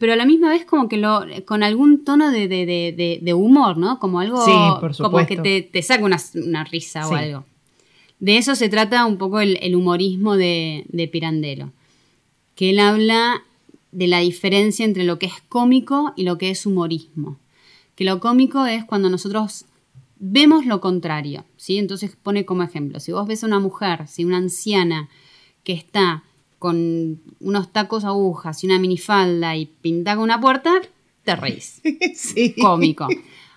pero 0.00 0.14
a 0.14 0.16
la 0.16 0.24
misma 0.24 0.48
vez 0.48 0.64
como 0.64 0.88
que 0.88 0.96
lo, 0.96 1.24
con 1.44 1.62
algún 1.62 2.04
tono 2.04 2.30
de, 2.32 2.48
de- 2.48 3.20
de- 3.22 3.34
humor, 3.34 3.76
¿no? 3.76 3.98
Como 4.00 4.18
algo 4.18 4.42
Sí, 4.44 4.50
por 4.80 4.96
como 4.96 5.26
que 5.26 5.36
te, 5.36 5.60
te 5.62 5.82
saca 5.82 6.02
una, 6.04 6.18
una 6.34 6.64
risa 6.64 7.04
Sí. 7.04 7.12
o 7.12 7.16
algo. 7.16 7.44
De 8.18 8.38
eso 8.38 8.54
se 8.54 8.68
trata 8.70 9.04
un 9.06 9.18
poco 9.18 9.40
el, 9.40 9.58
el 9.62 9.76
humorismo 9.76 10.36
de, 10.36 10.84
de 10.88 11.06
Pirandello. 11.06 11.70
Que 12.54 12.70
él 12.70 12.78
habla 12.80 13.42
de 13.92 14.06
la 14.06 14.20
diferencia 14.20 14.84
entre 14.86 15.04
lo 15.04 15.18
que 15.18 15.26
es 15.26 15.40
cómico 15.48 16.12
y 16.16 16.22
lo 16.24 16.38
que 16.38 16.48
es 16.50 16.64
humorismo. 16.66 17.38
Que 17.94 18.04
lo 18.04 18.20
cómico 18.20 18.64
es 18.66 18.84
cuando 18.86 19.10
nosotros 19.10 19.66
vemos 20.18 20.64
lo 20.66 20.80
contrario, 20.80 21.44
¿sí? 21.58 21.76
Entonces 21.78 22.16
pone 22.22 22.44
como 22.46 22.62
ejemplo, 22.62 23.00
si 23.00 23.12
vos 23.12 23.26
ves 23.26 23.42
a 23.44 23.46
una 23.46 23.58
mujer, 23.60 24.06
si 24.08 24.24
una 24.24 24.38
anciana 24.38 25.08
que 25.64 25.72
está 25.74 26.24
con 26.60 27.22
unos 27.40 27.72
tacos 27.72 28.04
agujas 28.04 28.62
y 28.62 28.66
una 28.66 28.78
minifalda 28.78 29.56
y 29.56 29.64
pinta 29.64 30.14
con 30.14 30.24
una 30.24 30.38
puerta, 30.38 30.82
te 31.24 31.34
reís. 31.34 31.80
sí. 32.14 32.54
Cómico. 32.60 33.08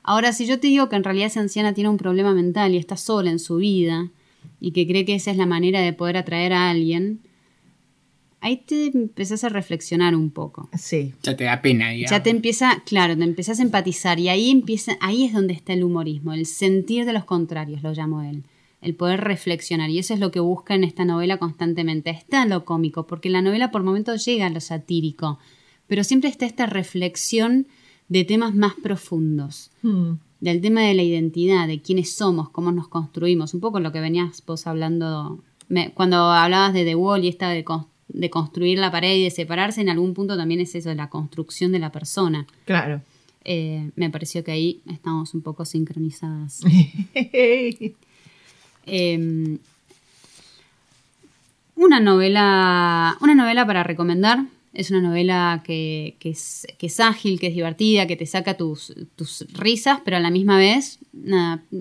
Ahora, 0.03 0.31
si 0.31 0.45
yo 0.45 0.57
te 0.57 0.67
digo 0.67 0.87
que 0.87 0.95
en 0.95 1.03
realidad 1.03 1.27
esa 1.27 1.41
anciana 1.41 1.73
tiene 1.73 1.89
un 1.89 1.97
problema 1.97 2.33
mental 2.33 2.73
y 2.73 2.77
está 2.77 2.95
sola 2.95 3.29
en 3.29 3.39
su 3.39 3.57
vida 3.57 4.09
y 4.61 4.71
que 4.71 4.87
cree 4.87 5.03
que 5.03 5.15
esa 5.15 5.31
es 5.31 5.37
la 5.37 5.45
manera 5.45 5.81
de 5.81 5.91
poder 5.91 6.15
atraer 6.15 6.53
a 6.53 6.69
alguien, 6.69 7.19
ahí 8.39 8.55
te 8.65 8.87
empezás 8.87 9.43
a 9.43 9.49
reflexionar 9.49 10.15
un 10.15 10.29
poco. 10.31 10.69
Sí. 10.77 11.13
Ya 11.23 11.35
te 11.35 11.43
da 11.43 11.61
pena, 11.61 11.89
digamos. 11.89 12.09
Ya 12.09 12.23
te 12.23 12.29
empieza, 12.29 12.83
claro, 12.85 13.17
te 13.17 13.23
empezás 13.25 13.59
a 13.59 13.63
empatizar 13.63 14.17
y 14.17 14.29
ahí 14.29 14.49
empieza, 14.49 14.93
ahí 15.01 15.25
es 15.25 15.33
donde 15.33 15.53
está 15.53 15.73
el 15.73 15.83
humorismo, 15.83 16.31
el 16.31 16.45
sentir 16.45 17.03
de 17.03 17.11
los 17.11 17.25
contrarios, 17.25 17.83
lo 17.83 17.91
llamo 17.91 18.21
él, 18.21 18.43
el 18.83 18.95
poder 18.95 19.21
reflexionar 19.21 19.89
y 19.89 19.99
eso 19.99 20.13
es 20.13 20.19
lo 20.19 20.31
que 20.31 20.39
busca 20.39 20.75
en 20.75 20.83
esta 20.83 21.05
novela 21.05 21.37
constantemente. 21.37 22.09
Está 22.09 22.45
lo 22.45 22.65
cómico, 22.65 23.07
porque 23.07 23.29
la 23.29 23.41
novela 23.41 23.71
por 23.71 23.83
momentos 23.83 24.25
llega 24.25 24.45
a 24.47 24.49
lo 24.49 24.59
satírico, 24.59 25.39
pero 25.87 26.03
siempre 26.03 26.29
está 26.29 26.45
esta 26.45 26.65
reflexión 26.65 27.67
de 28.09 28.23
temas 28.25 28.53
más 28.55 28.73
profundos, 28.75 29.71
Hmm. 29.81 30.13
del 30.41 30.59
tema 30.61 30.81
de 30.81 30.93
la 30.93 31.03
identidad, 31.03 31.67
de 31.67 31.81
quiénes 31.81 32.13
somos, 32.15 32.49
cómo 32.49 32.71
nos 32.71 32.87
construimos, 32.89 33.53
un 33.53 33.61
poco 33.61 33.79
lo 33.79 33.91
que 33.91 34.01
venías 34.01 34.43
vos 34.45 34.67
hablando 34.67 35.41
me- 35.69 35.91
cuando 35.93 36.17
hablabas 36.17 36.73
de 36.73 36.83
The 36.83 36.95
Wall 36.95 37.23
y 37.23 37.29
esta 37.29 37.49
de, 37.49 37.63
cons- 37.63 37.87
de 38.09 38.29
construir 38.29 38.77
la 38.77 38.91
pared 38.91 39.15
y 39.15 39.23
de 39.23 39.31
separarse, 39.31 39.79
en 39.81 39.89
algún 39.89 40.13
punto 40.13 40.35
también 40.37 40.59
es 40.59 40.75
eso, 40.75 40.89
de 40.89 40.95
la 40.95 41.09
construcción 41.09 41.71
de 41.71 41.79
la 41.79 41.91
persona. 41.91 42.45
Claro. 42.65 43.01
Eh, 43.45 43.89
me 43.95 44.09
pareció 44.09 44.43
que 44.43 44.51
ahí 44.51 44.81
estamos 44.87 45.33
un 45.33 45.41
poco 45.41 45.63
sincronizadas. 45.65 46.61
Eh, 48.85 49.57
una 51.75 51.99
novela. 51.99 53.17
Una 53.21 53.35
novela 53.35 53.65
para 53.65 53.83
recomendar. 53.83 54.45
Es 54.73 54.89
una 54.89 55.01
novela 55.01 55.61
que, 55.63 56.17
es, 56.19 56.99
ágil, 56.99 57.39
que 57.39 57.47
es 57.47 57.53
divertida, 57.53 58.07
que 58.07 58.15
te 58.15 58.25
saca 58.25 58.57
tus, 58.57 58.91
risas, 59.53 59.99
pero 60.03 60.17
a 60.17 60.19
la 60.19 60.31
misma 60.31 60.57
vez 60.57 60.97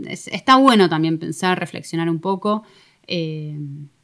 está 0.07 0.57
bueno 0.57 0.90
también 0.90 1.18
pensar, 1.18 1.59
reflexionar 1.59 2.11
un 2.11 2.18
poco. 2.18 2.64
Eh, 3.07 3.59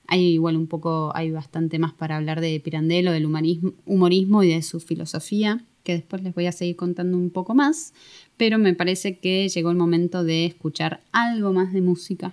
hay 0.07 0.23
igual 0.29 0.57
un 0.57 0.69
poco, 0.69 1.13
hay 1.15 1.31
bastante 1.31 1.79
más 1.79 1.93
para 1.93 2.17
hablar 2.17 2.41
de 2.41 2.59
Pirandello, 2.61 3.13
del 3.13 3.27
humanismo, 3.27 3.75
humorismo 3.85 4.43
y 4.43 4.49
de 4.49 4.63
su 4.63 4.81
filosofía, 4.81 5.63
que 5.83 5.93
después 5.93 6.23
les 6.23 6.35
voy 6.35 6.47
a 6.47 6.53
seguir 6.53 6.77
contando 6.77 7.19
un 7.19 7.29
poco 7.29 7.55
más, 7.55 7.93
pero 8.39 8.57
me 8.57 8.73
parece 8.73 9.19
que 9.19 9.51
llegó 9.51 9.71
el 9.71 9.77
momento 9.77 10.25
de 10.25 10.47
escuchar 10.47 11.03
algo 11.13 11.53
más 11.53 11.75
de 11.75 11.83
música. 11.83 12.33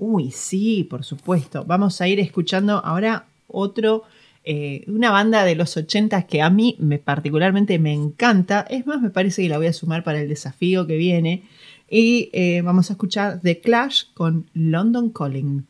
Uy, 0.00 0.30
sí, 0.30 0.84
por 0.84 1.02
supuesto. 1.04 1.64
Vamos 1.64 2.00
a 2.00 2.06
ir 2.06 2.20
escuchando 2.20 2.80
ahora 2.84 3.26
otro, 3.48 4.04
eh, 4.44 4.84
una 4.86 5.10
banda 5.10 5.44
de 5.44 5.56
los 5.56 5.76
80 5.76 6.22
que 6.28 6.40
a 6.40 6.50
mí 6.50 6.76
me, 6.78 6.98
particularmente 6.98 7.80
me 7.80 7.92
encanta. 7.92 8.60
Es 8.70 8.86
más, 8.86 9.02
me 9.02 9.10
parece 9.10 9.42
que 9.42 9.48
la 9.48 9.58
voy 9.58 9.66
a 9.66 9.72
sumar 9.72 10.04
para 10.04 10.20
el 10.20 10.28
desafío 10.28 10.86
que 10.86 10.96
viene. 10.96 11.42
Y 11.90 12.30
eh, 12.32 12.62
vamos 12.62 12.90
a 12.90 12.92
escuchar 12.92 13.40
The 13.40 13.60
Clash 13.60 14.04
con 14.14 14.46
London 14.54 15.10
Calling. 15.10 15.66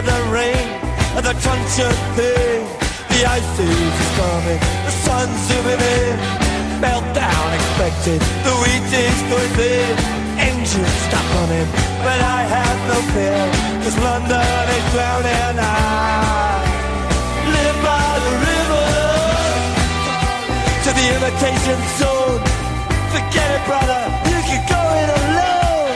For 0.00 0.06
the 0.06 0.22
rain 0.32 0.66
the 1.20 1.34
crunch 1.42 1.76
of 1.84 1.96
thing. 2.16 2.64
The 3.12 3.20
ice 3.26 3.58
is 3.58 3.98
coming, 4.16 4.60
the 4.86 4.94
sun's 5.04 5.36
zooming 5.48 5.82
in. 5.98 6.16
Meltdown 6.80 7.48
expected, 7.58 8.20
the 8.46 8.54
wheat 8.62 8.88
is 8.88 9.18
going 9.28 9.52
thin. 9.58 9.92
Engines 10.40 10.96
stop 11.04 11.26
running, 11.36 11.68
but 12.04 12.18
I 12.36 12.40
have 12.56 12.78
no 12.88 12.98
fear, 13.12 13.44
cause 13.82 13.98
London 14.00 14.64
is 14.76 14.86
drowning. 14.94 15.56
I 15.60 16.64
live 17.56 17.78
by 17.84 18.10
the 18.24 18.34
river 18.48 18.88
to 20.84 20.90
the 20.98 21.06
imitation 21.16 21.78
zone. 22.00 22.40
Forget 23.12 23.48
it, 23.56 23.62
brother, 23.68 24.02
you 24.32 24.40
can 24.48 24.62
go 24.74 24.82
alone. 25.20 25.94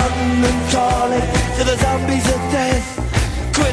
London 0.00 0.56
calling 0.74 1.26
to 1.56 1.62
the 1.64 1.76
zombies 1.80 2.26
of 2.28 2.40
death. 2.52 3.07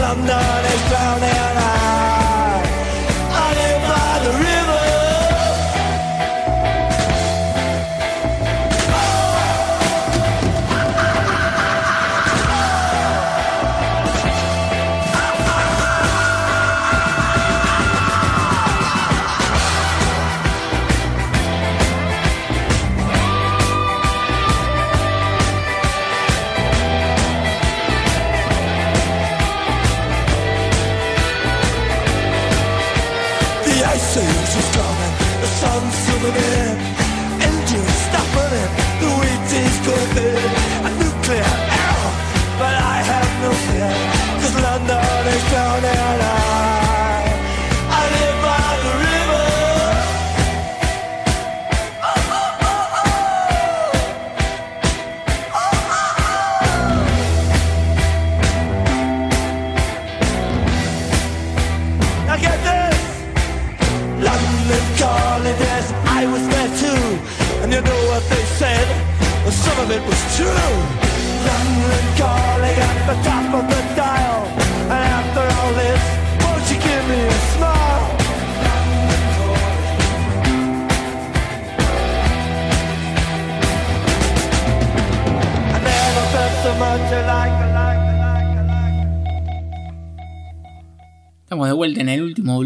London 0.00 0.64
is 0.74 0.82
drowning 0.88 1.30
I, 1.56 2.62
I 3.30 3.54
live 3.54 3.82
by 3.88 4.24
the 4.24 4.32
river. 4.38 4.61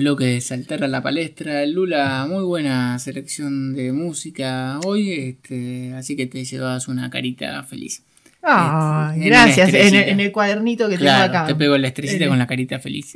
Bloque 0.06 0.24
de 0.26 0.40
Saltar 0.40 0.84
a 0.84 0.88
la 0.88 1.02
Palestra. 1.02 1.66
Lula, 1.66 2.26
muy 2.30 2.44
buena 2.44 2.96
selección 3.00 3.74
de 3.74 3.90
música 3.90 4.78
hoy, 4.84 5.10
este, 5.10 5.94
así 5.94 6.14
que 6.14 6.26
te 6.28 6.44
llevas 6.44 6.86
una 6.86 7.10
carita 7.10 7.60
feliz. 7.64 8.04
Una 8.40 9.12
gracias. 9.16 9.68
En 9.70 9.74
el, 9.74 9.80
estrellita. 9.82 10.10
en 10.12 10.20
el 10.20 10.30
cuadernito 10.30 10.88
que 10.88 10.96
Claro, 10.96 11.24
tengo 11.24 11.38
acá. 11.38 11.46
te 11.48 11.54
pego 11.56 11.76
la 11.76 11.88
estrellita 11.88 12.22
En- 12.22 12.28
con 12.30 12.38
la 12.38 12.46
carita 12.46 12.78
feliz. 12.78 13.14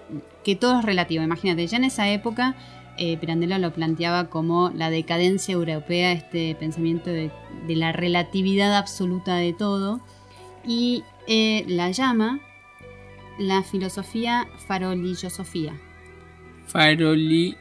que 0.42 0.56
todo 0.56 0.80
es 0.80 0.84
relativo. 0.84 1.22
Imagínate, 1.22 1.66
ya 1.66 1.76
en 1.76 1.84
esa 1.84 2.10
época 2.10 2.56
eh, 2.98 3.16
Pirandello 3.16 3.58
lo 3.58 3.72
planteaba 3.72 4.28
como 4.28 4.70
la 4.70 4.90
decadencia 4.90 5.52
europea, 5.52 6.12
este 6.12 6.54
pensamiento 6.54 7.10
de, 7.10 7.30
de 7.66 7.76
la 7.76 7.92
relatividad 7.92 8.76
absoluta 8.76 9.36
de 9.36 9.52
todo, 9.52 10.00
y 10.66 11.04
eh, 11.26 11.64
la 11.68 11.90
llama 11.90 12.40
la 13.38 13.62
filosofía 13.62 14.46
farolillosofía. 14.66 15.74
Faroli. 16.66 17.56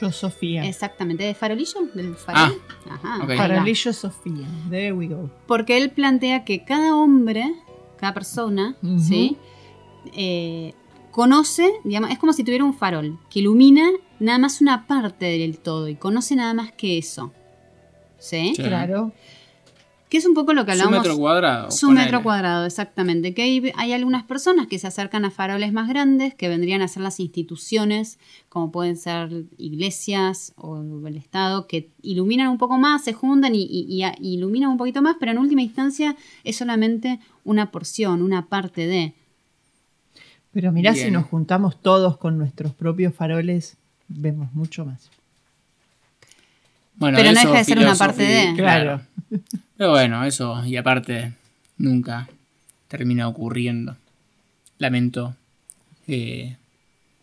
Yo, 0.00 0.10
Sofía. 0.10 0.64
Exactamente, 0.64 1.24
¿de 1.24 1.34
farolillo? 1.34 1.80
¿Del 1.94 2.14
farol? 2.14 2.60
Ajá, 2.88 3.14
ahí 3.14 3.26
va. 3.28 3.36
Paralillo 3.36 3.92
Sofía. 3.92 4.46
There 4.70 4.92
we 4.92 5.06
go. 5.06 5.30
Porque 5.46 5.76
él 5.76 5.90
plantea 5.90 6.44
que 6.44 6.64
cada 6.64 6.96
hombre, 6.96 7.54
cada 7.98 8.14
persona. 8.14 8.76
¿sí? 8.98 9.36
Eh, 10.14 10.74
conoce, 11.10 11.70
digamos, 11.84 12.10
es 12.10 12.18
como 12.18 12.32
si 12.32 12.44
tuviera 12.44 12.64
un 12.64 12.74
farol 12.74 13.18
que 13.30 13.40
ilumina 13.40 13.88
nada 14.18 14.38
más 14.38 14.60
una 14.60 14.86
parte 14.86 15.26
del 15.26 15.58
todo 15.58 15.88
y 15.88 15.96
conoce 15.96 16.34
nada 16.36 16.54
más 16.54 16.72
que 16.72 16.98
eso. 16.98 17.32
¿Sí? 18.18 18.54
Sí. 18.56 18.62
Claro. 18.62 19.12
Que 20.14 20.18
es 20.18 20.26
un 20.26 20.34
poco 20.34 20.52
lo 20.52 20.64
que 20.64 20.76
Su 20.76 20.82
hablamos. 20.84 21.04
metro 21.04 21.18
cuadrado. 21.18 21.70
Su 21.72 21.90
metro 21.90 22.22
cuadrado, 22.22 22.66
exactamente. 22.66 23.34
Que 23.34 23.42
hay, 23.42 23.72
hay 23.74 23.92
algunas 23.92 24.22
personas 24.22 24.68
que 24.68 24.78
se 24.78 24.86
acercan 24.86 25.24
a 25.24 25.32
faroles 25.32 25.72
más 25.72 25.88
grandes, 25.88 26.36
que 26.36 26.48
vendrían 26.48 26.82
a 26.82 26.86
ser 26.86 27.02
las 27.02 27.18
instituciones, 27.18 28.20
como 28.48 28.70
pueden 28.70 28.96
ser 28.96 29.46
iglesias 29.58 30.52
o 30.56 30.80
el 31.08 31.16
Estado, 31.16 31.66
que 31.66 31.90
iluminan 32.00 32.46
un 32.50 32.58
poco 32.58 32.78
más, 32.78 33.02
se 33.02 33.12
juntan 33.12 33.56
y, 33.56 33.62
y- 33.64 33.86
y 33.92 34.04
a- 34.04 34.14
iluminan 34.20 34.70
un 34.70 34.76
poquito 34.76 35.02
más, 35.02 35.16
pero 35.18 35.32
en 35.32 35.38
última 35.38 35.62
instancia 35.62 36.14
es 36.44 36.54
solamente 36.54 37.18
una 37.42 37.72
porción, 37.72 38.22
una 38.22 38.46
parte 38.46 38.86
de. 38.86 39.14
Pero 40.52 40.70
mirá, 40.70 40.92
Bien. 40.92 41.06
si 41.06 41.10
nos 41.10 41.24
juntamos 41.26 41.82
todos 41.82 42.18
con 42.18 42.38
nuestros 42.38 42.72
propios 42.72 43.12
faroles, 43.12 43.76
vemos 44.06 44.52
mucho 44.54 44.84
más. 44.84 45.10
Bueno, 46.96 47.16
Pero 47.18 47.32
no 47.32 47.40
deja 47.40 47.58
de 47.58 47.64
ser 47.64 47.78
una 47.78 47.94
parte 47.94 48.22
de. 48.22 48.54
Claro. 48.56 49.00
Pero 49.76 49.90
bueno, 49.90 50.24
eso, 50.24 50.64
y 50.64 50.76
aparte, 50.76 51.32
nunca 51.78 52.28
termina 52.88 53.26
ocurriendo. 53.28 53.96
Lamento 54.78 55.34
eh, 56.06 56.56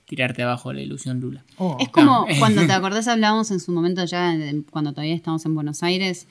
tirarte 0.06 0.44
abajo 0.44 0.74
la 0.74 0.82
ilusión 0.82 1.20
Lula. 1.22 1.44
Oh. 1.58 1.78
Es 1.80 1.90
como 1.90 2.26
No. 2.30 2.36
cuando 2.40 2.66
te 2.66 2.74
acordás 2.74 3.08
hablábamos 3.08 3.52
en 3.52 3.60
su 3.60 3.72
momento 3.72 4.04
ya, 4.06 4.36
cuando 4.70 4.92
todavía 4.92 5.16
estamos 5.16 5.46
en 5.46 5.56
Buenos 5.56 5.84
Aires, 5.84 6.28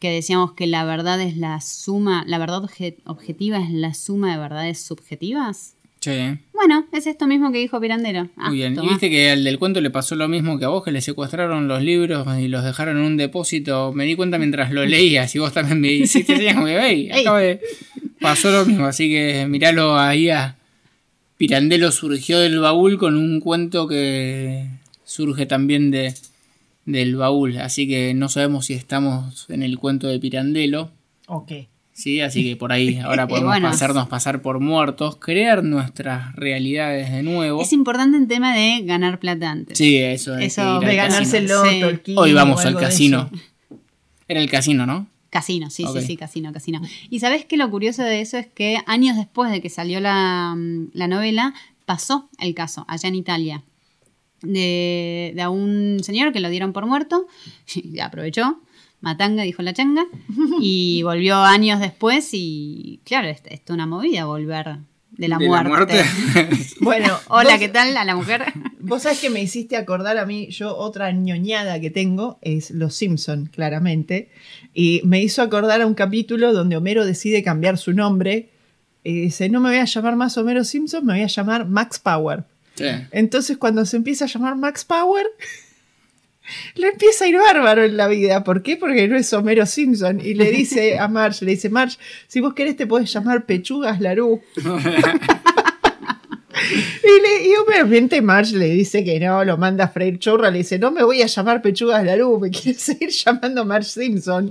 que 0.00 0.10
decíamos 0.10 0.52
que 0.52 0.66
la 0.66 0.84
verdad 0.84 1.18
es 1.22 1.36
la 1.38 1.60
suma, 1.62 2.24
la 2.26 2.36
verdad 2.38 2.62
obje- 2.62 2.98
objetiva 3.06 3.58
es 3.58 3.70
la 3.70 3.94
suma 3.94 4.32
de 4.32 4.38
verdades 4.38 4.80
subjetivas. 4.82 5.75
Bueno, 6.52 6.86
es 6.92 7.06
esto 7.06 7.26
mismo 7.26 7.52
que 7.52 7.58
dijo 7.58 7.80
Pirandero. 7.80 8.28
Ah, 8.36 8.48
muy 8.48 8.58
bien. 8.58 8.76
Y 8.82 8.88
viste 8.88 9.10
que 9.10 9.30
al 9.30 9.44
del 9.44 9.58
cuento 9.58 9.80
le 9.80 9.90
pasó 9.90 10.14
lo 10.16 10.28
mismo 10.28 10.58
que 10.58 10.64
a 10.64 10.68
vos, 10.68 10.82
que 10.84 10.92
le 10.92 11.00
secuestraron 11.00 11.68
los 11.68 11.82
libros 11.82 12.26
y 12.38 12.48
los 12.48 12.64
dejaron 12.64 12.98
en 12.98 13.04
un 13.04 13.16
depósito. 13.16 13.92
Me 13.92 14.04
di 14.04 14.16
cuenta 14.16 14.38
mientras 14.38 14.72
lo 14.72 14.84
leías 14.84 15.34
y 15.34 15.38
vos 15.38 15.52
también 15.52 15.80
me 15.80 15.92
hiciste 15.92 16.36
señas 16.38 16.54
como 16.54 16.66
que, 16.66 16.78
"Ey, 16.78 17.10
Ey. 17.12 17.20
acaba 17.20 17.40
de- 17.40 17.60
Pasó 18.20 18.50
lo 18.50 18.64
mismo, 18.64 18.86
así 18.86 19.08
que 19.10 19.46
miralo 19.48 19.98
ahí 19.98 20.30
a... 20.30 20.56
Pirandelo 21.36 21.92
surgió 21.92 22.38
del 22.40 22.58
baúl 22.60 22.96
con 22.98 23.14
un 23.16 23.40
cuento 23.40 23.86
que 23.86 24.66
surge 25.04 25.44
también 25.44 25.90
de, 25.90 26.14
del 26.86 27.16
baúl. 27.16 27.58
Así 27.58 27.86
que 27.86 28.14
no 28.14 28.30
sabemos 28.30 28.64
si 28.66 28.72
estamos 28.72 29.44
en 29.50 29.62
el 29.62 29.78
cuento 29.78 30.08
de 30.08 30.18
Pirandello. 30.18 30.90
Ok. 31.26 31.52
Sí, 31.96 32.20
así 32.20 32.44
que 32.44 32.56
por 32.56 32.72
ahí 32.72 32.98
ahora 32.98 33.26
podemos 33.28 33.52
bueno. 33.52 33.68
hacernos 33.68 34.06
pasar 34.06 34.42
por 34.42 34.60
muertos, 34.60 35.16
crear 35.16 35.64
nuestras 35.64 36.36
realidades 36.36 37.10
de 37.10 37.22
nuevo. 37.22 37.62
Es 37.62 37.72
importante 37.72 38.18
el 38.18 38.28
tema 38.28 38.54
de 38.54 38.82
ganar 38.82 39.18
plata 39.18 39.50
antes. 39.50 39.78
Sí, 39.78 39.96
eso 39.96 40.36
es. 40.36 40.58
Eso, 40.58 40.78
De 40.80 40.94
ganarse 40.94 41.38
el 41.38 41.48
loto, 41.48 42.02
Sí. 42.04 42.14
Hoy 42.14 42.34
vamos 42.34 42.66
al 42.66 42.76
casino. 42.76 43.30
Era 44.28 44.40
el 44.40 44.50
casino, 44.50 44.84
¿no? 44.84 45.06
Casino, 45.30 45.70
sí, 45.70 45.86
sí, 45.90 46.02
sí, 46.02 46.16
casino, 46.18 46.52
casino. 46.52 46.82
Y 47.08 47.20
sabes 47.20 47.46
que 47.46 47.56
lo 47.56 47.70
curioso 47.70 48.02
de 48.02 48.20
eso 48.20 48.36
es 48.36 48.46
que 48.46 48.78
años 48.86 49.16
después 49.16 49.50
de 49.50 49.62
que 49.62 49.70
salió 49.70 49.98
la, 49.98 50.54
mm, 50.54 50.90
la 50.92 51.08
novela, 51.08 51.54
pasó 51.86 52.28
el 52.38 52.54
caso 52.54 52.84
allá 52.88 53.08
en 53.08 53.14
Italia. 53.14 53.62
De, 54.42 55.32
de 55.34 55.42
a 55.42 55.48
un 55.48 56.00
señor 56.02 56.34
que 56.34 56.40
lo 56.40 56.50
dieron 56.50 56.74
por 56.74 56.84
muerto, 56.84 57.26
y 57.74 58.00
aprovechó, 58.00 58.60
matanga, 59.06 59.44
dijo 59.44 59.62
la 59.62 59.72
changa, 59.72 60.04
y 60.60 61.02
volvió 61.04 61.36
años 61.36 61.78
después 61.80 62.28
y 62.32 63.00
claro, 63.04 63.28
es, 63.28 63.40
es 63.46 63.60
una 63.70 63.86
movida 63.86 64.24
volver 64.26 64.78
de 65.12 65.28
la 65.28 65.38
De 65.38 65.48
muerte. 65.48 66.04
Bueno, 66.80 67.16
Hola, 67.28 67.52
vos- 67.52 67.58
¿qué 67.58 67.68
tal? 67.68 67.96
A 67.96 68.04
la 68.04 68.14
mujer. 68.14 68.44
Vos 68.80 69.02
sabés 69.02 69.18
que 69.20 69.30
me 69.30 69.40
hiciste 69.42 69.76
acordar 69.76 70.18
a 70.18 70.26
mí, 70.26 70.48
yo 70.50 70.76
otra 70.76 71.10
ñoñada 71.12 71.80
que 71.80 71.90
tengo 71.90 72.38
es 72.42 72.70
Los 72.70 72.94
Simpson, 72.96 73.46
claramente, 73.46 74.28
y 74.74 75.00
me 75.04 75.22
hizo 75.22 75.40
acordar 75.40 75.80
a 75.80 75.86
un 75.86 75.94
capítulo 75.94 76.52
donde 76.52 76.76
Homero 76.76 77.06
decide 77.06 77.42
cambiar 77.42 77.78
su 77.78 77.92
nombre 77.94 78.50
y 79.04 79.12
dice, 79.22 79.48
no 79.48 79.60
me 79.60 79.70
voy 79.70 79.78
a 79.78 79.84
llamar 79.84 80.16
más 80.16 80.36
Homero 80.36 80.64
Simpson, 80.64 81.06
me 81.06 81.14
voy 81.14 81.22
a 81.22 81.28
llamar 81.28 81.66
Max 81.66 81.98
Power. 81.98 82.44
Sí. 82.74 82.84
Entonces 83.12 83.56
cuando 83.56 83.86
se 83.86 83.96
empieza 83.96 84.26
a 84.26 84.28
llamar 84.28 84.56
Max 84.56 84.84
Power, 84.84 85.26
le 86.74 86.88
empieza 86.88 87.24
a 87.24 87.28
ir 87.28 87.36
bárbaro 87.38 87.84
en 87.84 87.96
la 87.96 88.08
vida. 88.08 88.44
¿Por 88.44 88.62
qué? 88.62 88.76
Porque 88.76 89.08
no 89.08 89.16
es 89.16 89.32
Homero 89.32 89.66
Simpson. 89.66 90.20
Y 90.20 90.34
le 90.34 90.50
dice 90.50 90.98
a 90.98 91.08
Marge, 91.08 91.44
le 91.44 91.52
dice, 91.52 91.68
Marge, 91.68 91.98
si 92.26 92.40
vos 92.40 92.54
querés 92.54 92.76
te 92.76 92.86
podés 92.86 93.12
llamar 93.12 93.46
Pechugas 93.46 94.00
Larú. 94.00 94.40
Y, 96.58 97.22
le, 97.22 97.48
y 97.48 97.54
obviamente 97.56 98.22
Marge 98.22 98.56
le 98.56 98.70
dice 98.70 99.04
que 99.04 99.20
no, 99.20 99.44
lo 99.44 99.58
manda 99.58 99.84
a 99.84 99.88
freír 99.88 100.18
churra, 100.18 100.50
le 100.50 100.58
dice, 100.58 100.78
no 100.78 100.90
me 100.90 101.04
voy 101.04 101.20
a 101.20 101.26
llamar 101.26 101.60
Pechugas 101.60 102.02
Larú, 102.02 102.40
me 102.40 102.50
quiero 102.50 102.78
seguir 102.78 103.10
llamando 103.10 103.64
Marge 103.66 103.90
Simpson. 103.90 104.50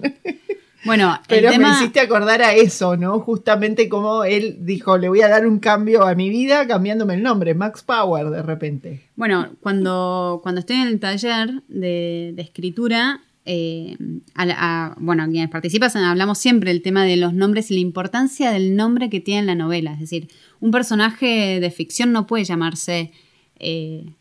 Bueno, 0.86 1.20
Pero 1.28 1.50
el 1.50 1.58
me 1.58 1.64
tema... 1.66 1.76
hiciste 1.78 2.00
acordar 2.00 2.42
a 2.42 2.54
eso, 2.54 2.96
¿no? 2.96 3.20
Justamente 3.20 3.90
como 3.90 4.24
él 4.24 4.58
dijo, 4.62 4.98
le 4.98 5.10
voy 5.10 5.22
a 5.22 5.28
dar 5.28 5.46
un 5.48 5.60
cambio 5.60 6.04
a 6.04 6.16
mi 6.16 6.30
vida 6.30 6.68
cambiándome 6.68 7.16
el 7.16 7.24
nombre, 7.24 7.54
Max 7.56 7.84
Power 7.84 8.30
de 8.30 8.42
repente. 8.44 9.10
Bueno, 9.16 9.50
cuando, 9.62 10.40
cuando 10.44 10.60
estoy 10.60 10.78
en 10.78 10.88
el 10.88 11.00
taller 11.00 11.64
de, 11.68 12.34
de 12.36 12.42
escritura, 12.42 13.22
eh, 13.46 13.98
a 14.34 14.46
la- 14.46 14.56
a- 14.58 14.96
bueno, 15.00 15.24
a 15.24 15.28
quienes 15.28 15.50
participan 15.50 15.92
hablamos 15.98 16.38
siempre 16.40 16.72
del 16.72 16.82
tema 16.82 17.04
de 17.04 17.16
los 17.18 17.34
nombres 17.34 17.70
y 17.72 17.76
la 17.76 17.80
importancia 17.82 18.52
del 18.52 18.76
nombre 18.76 19.10
que 19.10 19.20
tiene 19.20 19.44
la 19.46 19.56
novela. 19.56 19.94
Es 19.94 20.00
decir, 20.00 20.30
un 20.60 20.72
personaje 20.72 21.60
de 21.60 21.72
ficción 21.72 22.12
no 22.12 22.26
puede 22.28 22.44
llamarse 22.44 23.12
eh, 23.60 24.14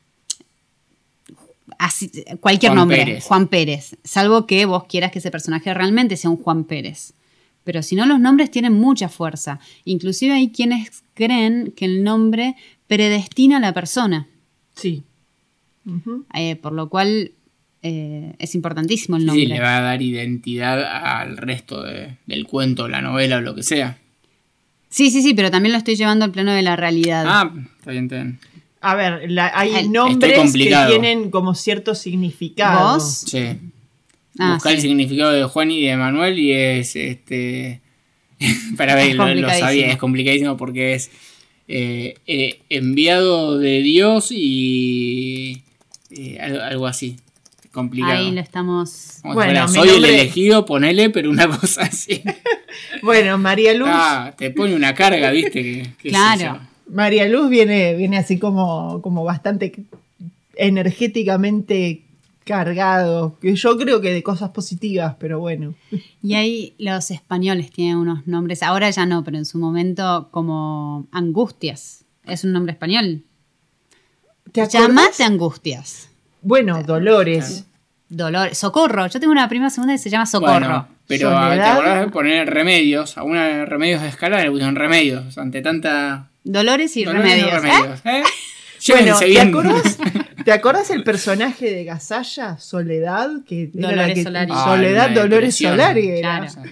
así- 1.86 2.10
cualquier 2.40 2.70
Juan 2.70 2.78
nombre, 2.78 2.98
Pérez. 3.04 3.24
Juan 3.24 3.48
Pérez, 3.48 3.96
salvo 4.04 4.46
que 4.46 4.64
vos 4.66 4.84
quieras 4.84 5.10
que 5.12 5.18
ese 5.20 5.30
personaje 5.30 5.72
realmente 5.74 6.16
sea 6.16 6.30
un 6.30 6.36
Juan 6.36 6.64
Pérez. 6.64 7.12
Pero 7.64 7.82
si 7.82 7.96
no, 7.96 8.04
los 8.06 8.20
nombres 8.20 8.50
tienen 8.50 8.74
mucha 8.74 9.08
fuerza. 9.08 9.58
Inclusive 9.84 10.34
hay 10.34 10.50
quienes 10.50 11.02
creen 11.14 11.72
que 11.76 11.86
el 11.86 12.02
nombre 12.04 12.56
predestina 12.86 13.56
a 13.56 13.60
la 13.60 13.72
persona. 13.72 14.26
Sí. 14.74 15.02
Eh, 16.34 16.56
por 16.56 16.72
lo 16.72 16.88
cual 16.88 17.32
eh, 17.82 18.34
es 18.38 18.54
importantísimo 18.54 19.16
el 19.16 19.22
Sí, 19.22 19.26
nombre. 19.26 19.46
le 19.46 19.60
va 19.60 19.76
a 19.76 19.80
dar 19.82 20.00
identidad 20.00 20.82
al 21.20 21.36
resto 21.36 21.82
de- 21.82 22.16
del 22.26 22.46
cuento, 22.46 22.88
la 22.88 23.02
novela 23.02 23.36
o 23.36 23.40
lo 23.42 23.54
que 23.54 23.62
sea. 23.62 23.98
Sí, 24.88 25.10
sí, 25.10 25.20
sí, 25.22 25.34
pero 25.34 25.50
también 25.50 25.72
lo 25.72 25.78
estoy 25.78 25.96
llevando 25.96 26.24
al 26.24 26.30
plano 26.32 26.52
de 26.52 26.62
la 26.62 26.76
realidad. 26.76 27.24
Ah, 27.28 27.52
está 27.78 27.90
bien, 27.90 28.04
está 28.04 28.16
bien. 28.16 28.38
A 28.84 28.94
ver, 28.96 29.30
la- 29.30 29.50
hay 29.54 29.88
nombres 29.88 30.52
que 30.52 30.58
tienen 30.88 31.30
como 31.30 31.54
cierto 31.54 31.94
significado. 31.94 32.94
¿Vos? 32.94 33.24
Sí. 33.26 33.58
Ah, 34.38 34.54
Buscar 34.54 34.72
sí. 34.72 34.76
el 34.76 34.82
significado 34.82 35.30
de 35.32 35.44
Juan 35.44 35.70
y 35.70 35.86
de 35.86 35.96
Manuel 35.96 36.38
y 36.38 36.52
es 36.52 36.96
este. 36.96 37.80
para 38.76 38.94
ver, 38.94 39.14
lo, 39.14 39.32
lo 39.34 39.48
sabía, 39.50 39.90
es 39.90 39.96
complicadísimo 39.96 40.56
porque 40.56 40.94
es 40.94 41.10
eh, 41.68 42.16
eh, 42.26 42.60
enviado 42.68 43.58
de 43.58 43.80
Dios 43.80 44.28
y. 44.30 45.62
eh, 46.10 46.38
algo, 46.40 46.60
algo 46.62 46.86
así. 46.86 47.16
Complicado. 47.72 48.18
Ahí 48.18 48.30
lo 48.32 48.40
estamos. 48.40 49.18
Como 49.22 49.34
Bueno, 49.34 49.66
soy 49.66 49.88
nombre- 49.88 49.96
el 49.96 50.04
elegido, 50.04 50.64
ponele, 50.64 51.10
pero 51.10 51.30
una 51.30 51.48
cosa 51.60 51.82
así. 51.82 52.22
Bueno, 53.02 53.38
María 53.38 53.72
Luz, 53.74 53.88
Ah, 53.90 54.32
te 54.36 54.50
pone 54.50 54.74
una 54.74 54.94
carga, 54.94 55.30
viste. 55.30 55.50
Que, 55.62 55.86
qué 56.00 56.08
Claro. 56.10 56.60
María 56.86 57.28
Luz 57.28 57.48
viene, 57.50 57.94
viene 57.94 58.18
así 58.18 58.38
como, 58.38 59.00
como 59.02 59.24
bastante 59.24 59.84
energéticamente 60.56 62.02
cargado. 62.44 63.36
Que 63.40 63.54
yo 63.54 63.76
creo 63.76 64.00
que 64.00 64.12
de 64.12 64.22
cosas 64.22 64.50
positivas, 64.50 65.16
pero 65.18 65.38
bueno. 65.40 65.74
Y 66.22 66.34
ahí 66.34 66.74
los 66.78 67.10
españoles 67.10 67.70
tienen 67.70 67.96
unos 67.96 68.26
nombres, 68.26 68.62
ahora 68.62 68.90
ya 68.90 69.06
no, 69.06 69.24
pero 69.24 69.36
en 69.36 69.46
su 69.46 69.58
momento 69.58 70.28
como 70.30 71.06
Angustias. 71.10 72.04
Es 72.24 72.44
un 72.44 72.52
nombre 72.52 72.72
español. 72.72 73.22
¿Te? 74.52 74.66
Llamate 74.66 75.24
Angustias. 75.24 76.08
Bueno, 76.42 76.82
Dolores. 76.82 77.66
Dolor, 78.08 78.54
Socorro. 78.54 79.06
Yo 79.08 79.18
tengo 79.18 79.32
una 79.32 79.48
prima 79.48 79.70
segunda 79.70 79.94
que 79.94 79.98
se 79.98 80.10
llama 80.10 80.26
Socorro. 80.26 80.52
Bueno, 80.52 80.88
pero 81.06 81.30
¿te 81.30 81.60
acordás 81.60 82.00
de 82.00 82.12
poner 82.12 82.48
remedios? 82.48 83.18
A 83.18 83.22
una 83.22 83.64
remedios 83.64 84.02
de 84.02 84.08
escala 84.08 84.42
le 84.42 84.50
pusieron 84.50 84.76
remedios. 84.76 85.36
Ante 85.38 85.62
tanta. 85.62 86.30
Dolores 86.44 86.96
y 86.96 87.04
dolores, 87.04 87.24
remedios. 87.24 87.52
¿eh? 87.52 87.60
remedios, 87.60 88.00
¿eh? 88.06 88.22
Bueno, 88.86 89.18
¿te 89.18 89.24
bien. 89.26 89.48
acordás, 89.48 89.98
¿te 90.44 90.52
acordás 90.52 90.90
el 90.90 91.04
personaje 91.04 91.70
de 91.70 91.84
Gasalla, 91.84 92.58
Soledad? 92.58 93.30
Que 93.48 93.70
Dolores 93.72 94.14
que- 94.14 94.22
Solari. 94.24 94.52
Soledad 94.52 95.10
Dolores. 95.10 95.56
Solari 95.56 96.08
era. 96.08 96.40
Claro. 96.46 96.70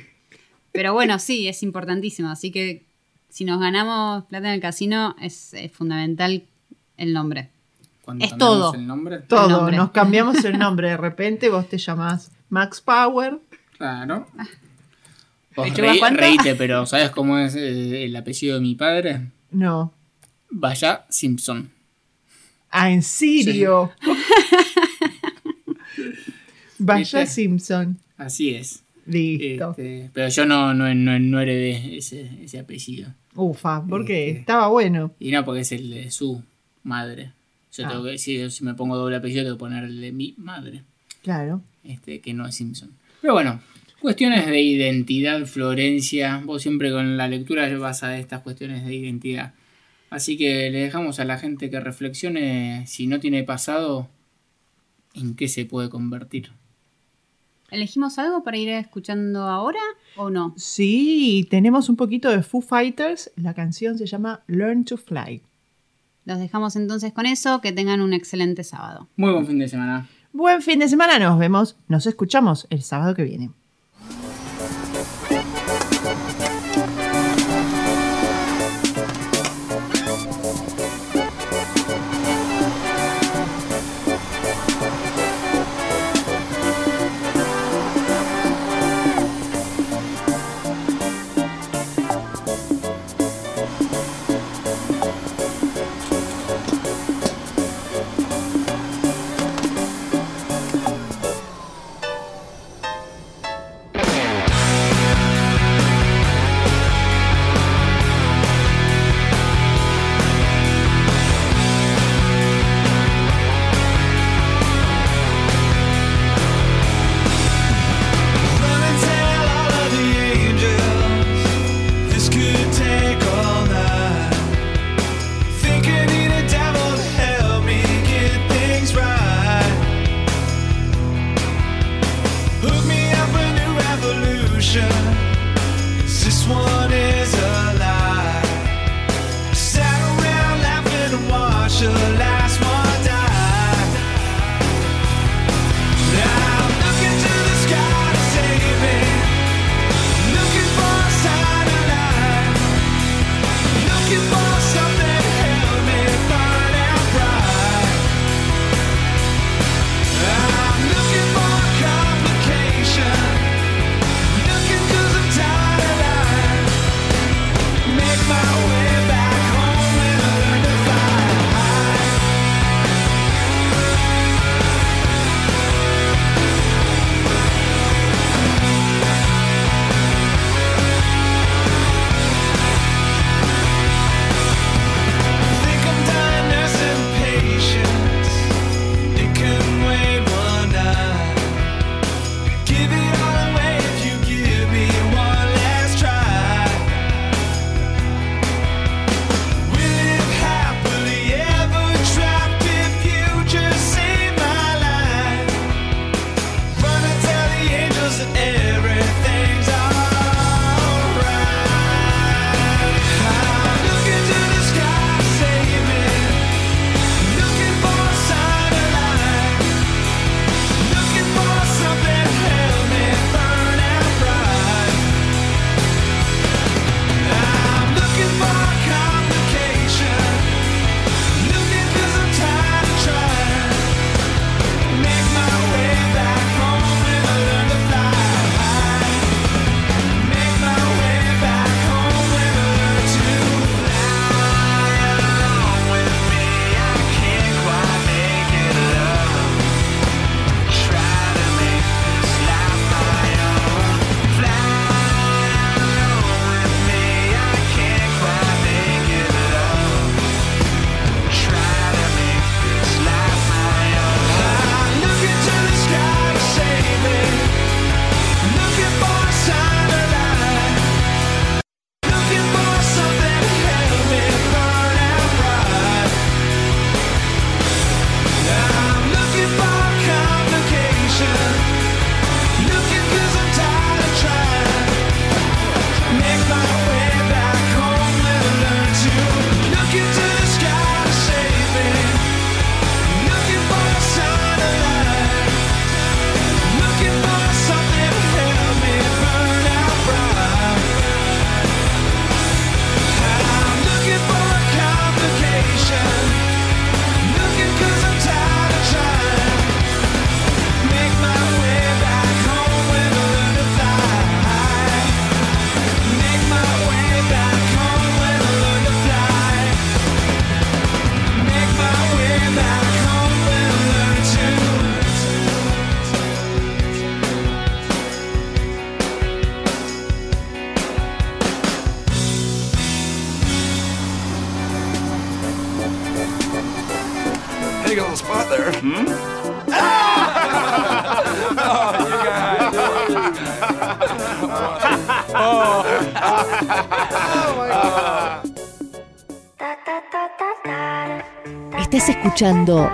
Pero 0.73 0.93
bueno, 0.93 1.19
sí, 1.19 1.49
es 1.49 1.63
importantísimo. 1.63 2.29
Así 2.31 2.51
que 2.51 2.83
si 3.31 3.45
nos 3.47 3.61
ganamos 3.61 4.25
plata 4.27 4.49
en 4.49 4.55
el 4.55 4.61
casino, 4.61 5.17
es, 5.23 5.55
es 5.55 5.73
fundamental 5.73 6.43
el 6.99 7.13
nombre. 7.15 7.49
Cuando 8.03 8.25
Es 8.27 8.31
cambiamos 8.33 8.59
todo. 8.61 8.75
El 8.75 8.87
nombre. 8.87 9.19
Todo, 9.21 9.49
nombre. 9.49 9.77
nos 9.79 9.91
cambiamos 9.93 10.45
el 10.45 10.59
nombre. 10.59 10.91
De 10.91 10.97
repente 10.99 11.49
vos 11.49 11.67
te 11.67 11.79
llamás 11.79 12.31
Max 12.51 12.83
Power. 12.83 13.39
Claro. 13.79 14.27
Vos 15.57 15.67
¿Lechuga 15.69 15.93
reí- 15.95 15.99
cuánto? 15.99 16.21
reíte, 16.21 16.55
pero 16.57 16.85
¿sabes 16.85 17.09
cómo 17.11 17.39
es 17.39 17.55
el 17.55 18.15
apellido 18.17 18.57
de 18.57 18.61
mi 18.61 18.75
padre? 18.75 19.29
No. 19.53 19.93
Vaya 20.51 21.05
Simpson. 21.09 21.71
Ah, 22.71 22.91
¿en 22.91 23.03
serio? 23.03 23.93
Vaya. 26.79 27.27
Simpson. 27.27 27.99
Así 28.17 28.55
es. 28.55 28.83
Listo. 29.07 29.71
Este, 29.71 30.11
pero 30.13 30.29
yo 30.29 30.47
no, 30.47 30.75
no, 30.75 30.95
no, 30.95 31.19
no 31.19 31.41
heredé 31.41 31.97
ese, 31.99 32.31
ese 32.43 32.59
apellido. 32.61 33.13
Ufa, 33.35 33.85
porque 33.85 34.29
Este. 34.29 34.41
estaba 34.41 34.69
bueno. 34.69 35.13
Y 35.19 35.31
no, 35.33 35.45
porque 35.45 35.61
es 35.63 35.73
el 35.73 35.91
de 35.91 36.11
su 36.11 36.43
madre. 36.83 37.33
Yo 37.73 37.87
Ah. 37.87 37.89
tengo 37.91 38.05
que 38.05 38.11
decir, 38.11 38.51
si 38.51 38.65
me 38.65 38.75
pongo 38.75 38.97
doble 38.97 39.17
apellido, 39.17 39.43
tengo 39.45 39.57
que 39.57 39.61
poner 39.61 39.85
el 39.85 40.01
de 40.01 40.13
mi 40.13 40.35
madre. 40.39 40.83
Claro. 41.23 41.63
este, 41.85 42.21
que 42.21 42.33
no 42.35 42.47
es 42.47 42.55
Simpson. 42.55 42.91
Pero 43.21 43.33
bueno, 43.35 43.61
cuestiones 44.03 44.47
de 44.47 44.61
identidad, 44.61 45.47
Florencia. 45.47 46.43
Vos 46.45 46.61
siempre 46.63 46.91
con 46.91 47.17
la 47.17 47.29
lectura 47.29 47.75
vas 47.79 48.03
a 48.03 48.19
estas 48.19 48.43
cuestiones 48.43 48.85
de 48.85 48.95
identidad. 48.95 49.55
Así 50.11 50.37
que 50.37 50.71
le 50.71 50.81
dejamos 50.81 51.21
a 51.21 51.25
la 51.25 51.39
gente 51.39 51.71
que 51.71 51.81
reflexione 51.81 52.85
si 52.87 53.07
no 53.07 53.21
tiene 53.21 53.45
pasado, 53.45 54.09
en 55.15 55.37
qué 55.37 55.49
se 55.49 55.65
puede 55.65 55.89
convertir. 55.89 56.51
¿Elegimos 57.71 58.19
algo 58.19 58.43
para 58.43 58.59
ir 58.59 58.69
escuchando 58.71 59.45
ahora 59.45 59.81
o 60.17 60.29
no? 60.29 60.53
Sí, 60.59 61.47
tenemos 61.49 61.89
un 61.89 61.97
poquito 61.97 62.29
de 62.31 62.43
Foo 62.43 62.61
Fighters. 62.61 63.31
La 63.37 63.55
canción 63.55 63.97
se 63.97 64.05
llama 64.05 64.43
Learn 64.49 64.85
to 64.85 64.99
Fly. 64.99 65.41
Los 66.27 66.39
dejamos 66.39 66.77
entonces 66.77 67.13
con 67.13 67.25
eso. 67.25 67.63
Que 67.63 67.73
tengan 67.73 68.03
un 68.03 68.13
excelente 68.13 68.65
sábado. 68.65 69.09
Muy 69.17 69.33
buen 69.33 69.47
fin 69.47 69.59
de 69.59 69.69
semana. 69.69 70.09
Buen 70.33 70.61
fin 70.61 70.81
de 70.81 70.89
semana, 70.89 71.19
nos 71.19 71.39
vemos, 71.39 71.77
nos 71.89 72.07
escuchamos 72.07 72.67
el 72.71 72.83
sábado 72.83 73.15
que 73.15 73.23
viene. 73.23 73.51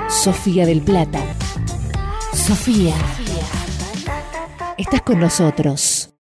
Sofía 0.08 0.64
del 0.64 0.80
Plata. 0.80 1.20
Sofía. 2.32 2.94
Estás 4.78 5.02
con 5.02 5.20
nosotros. 5.20 5.97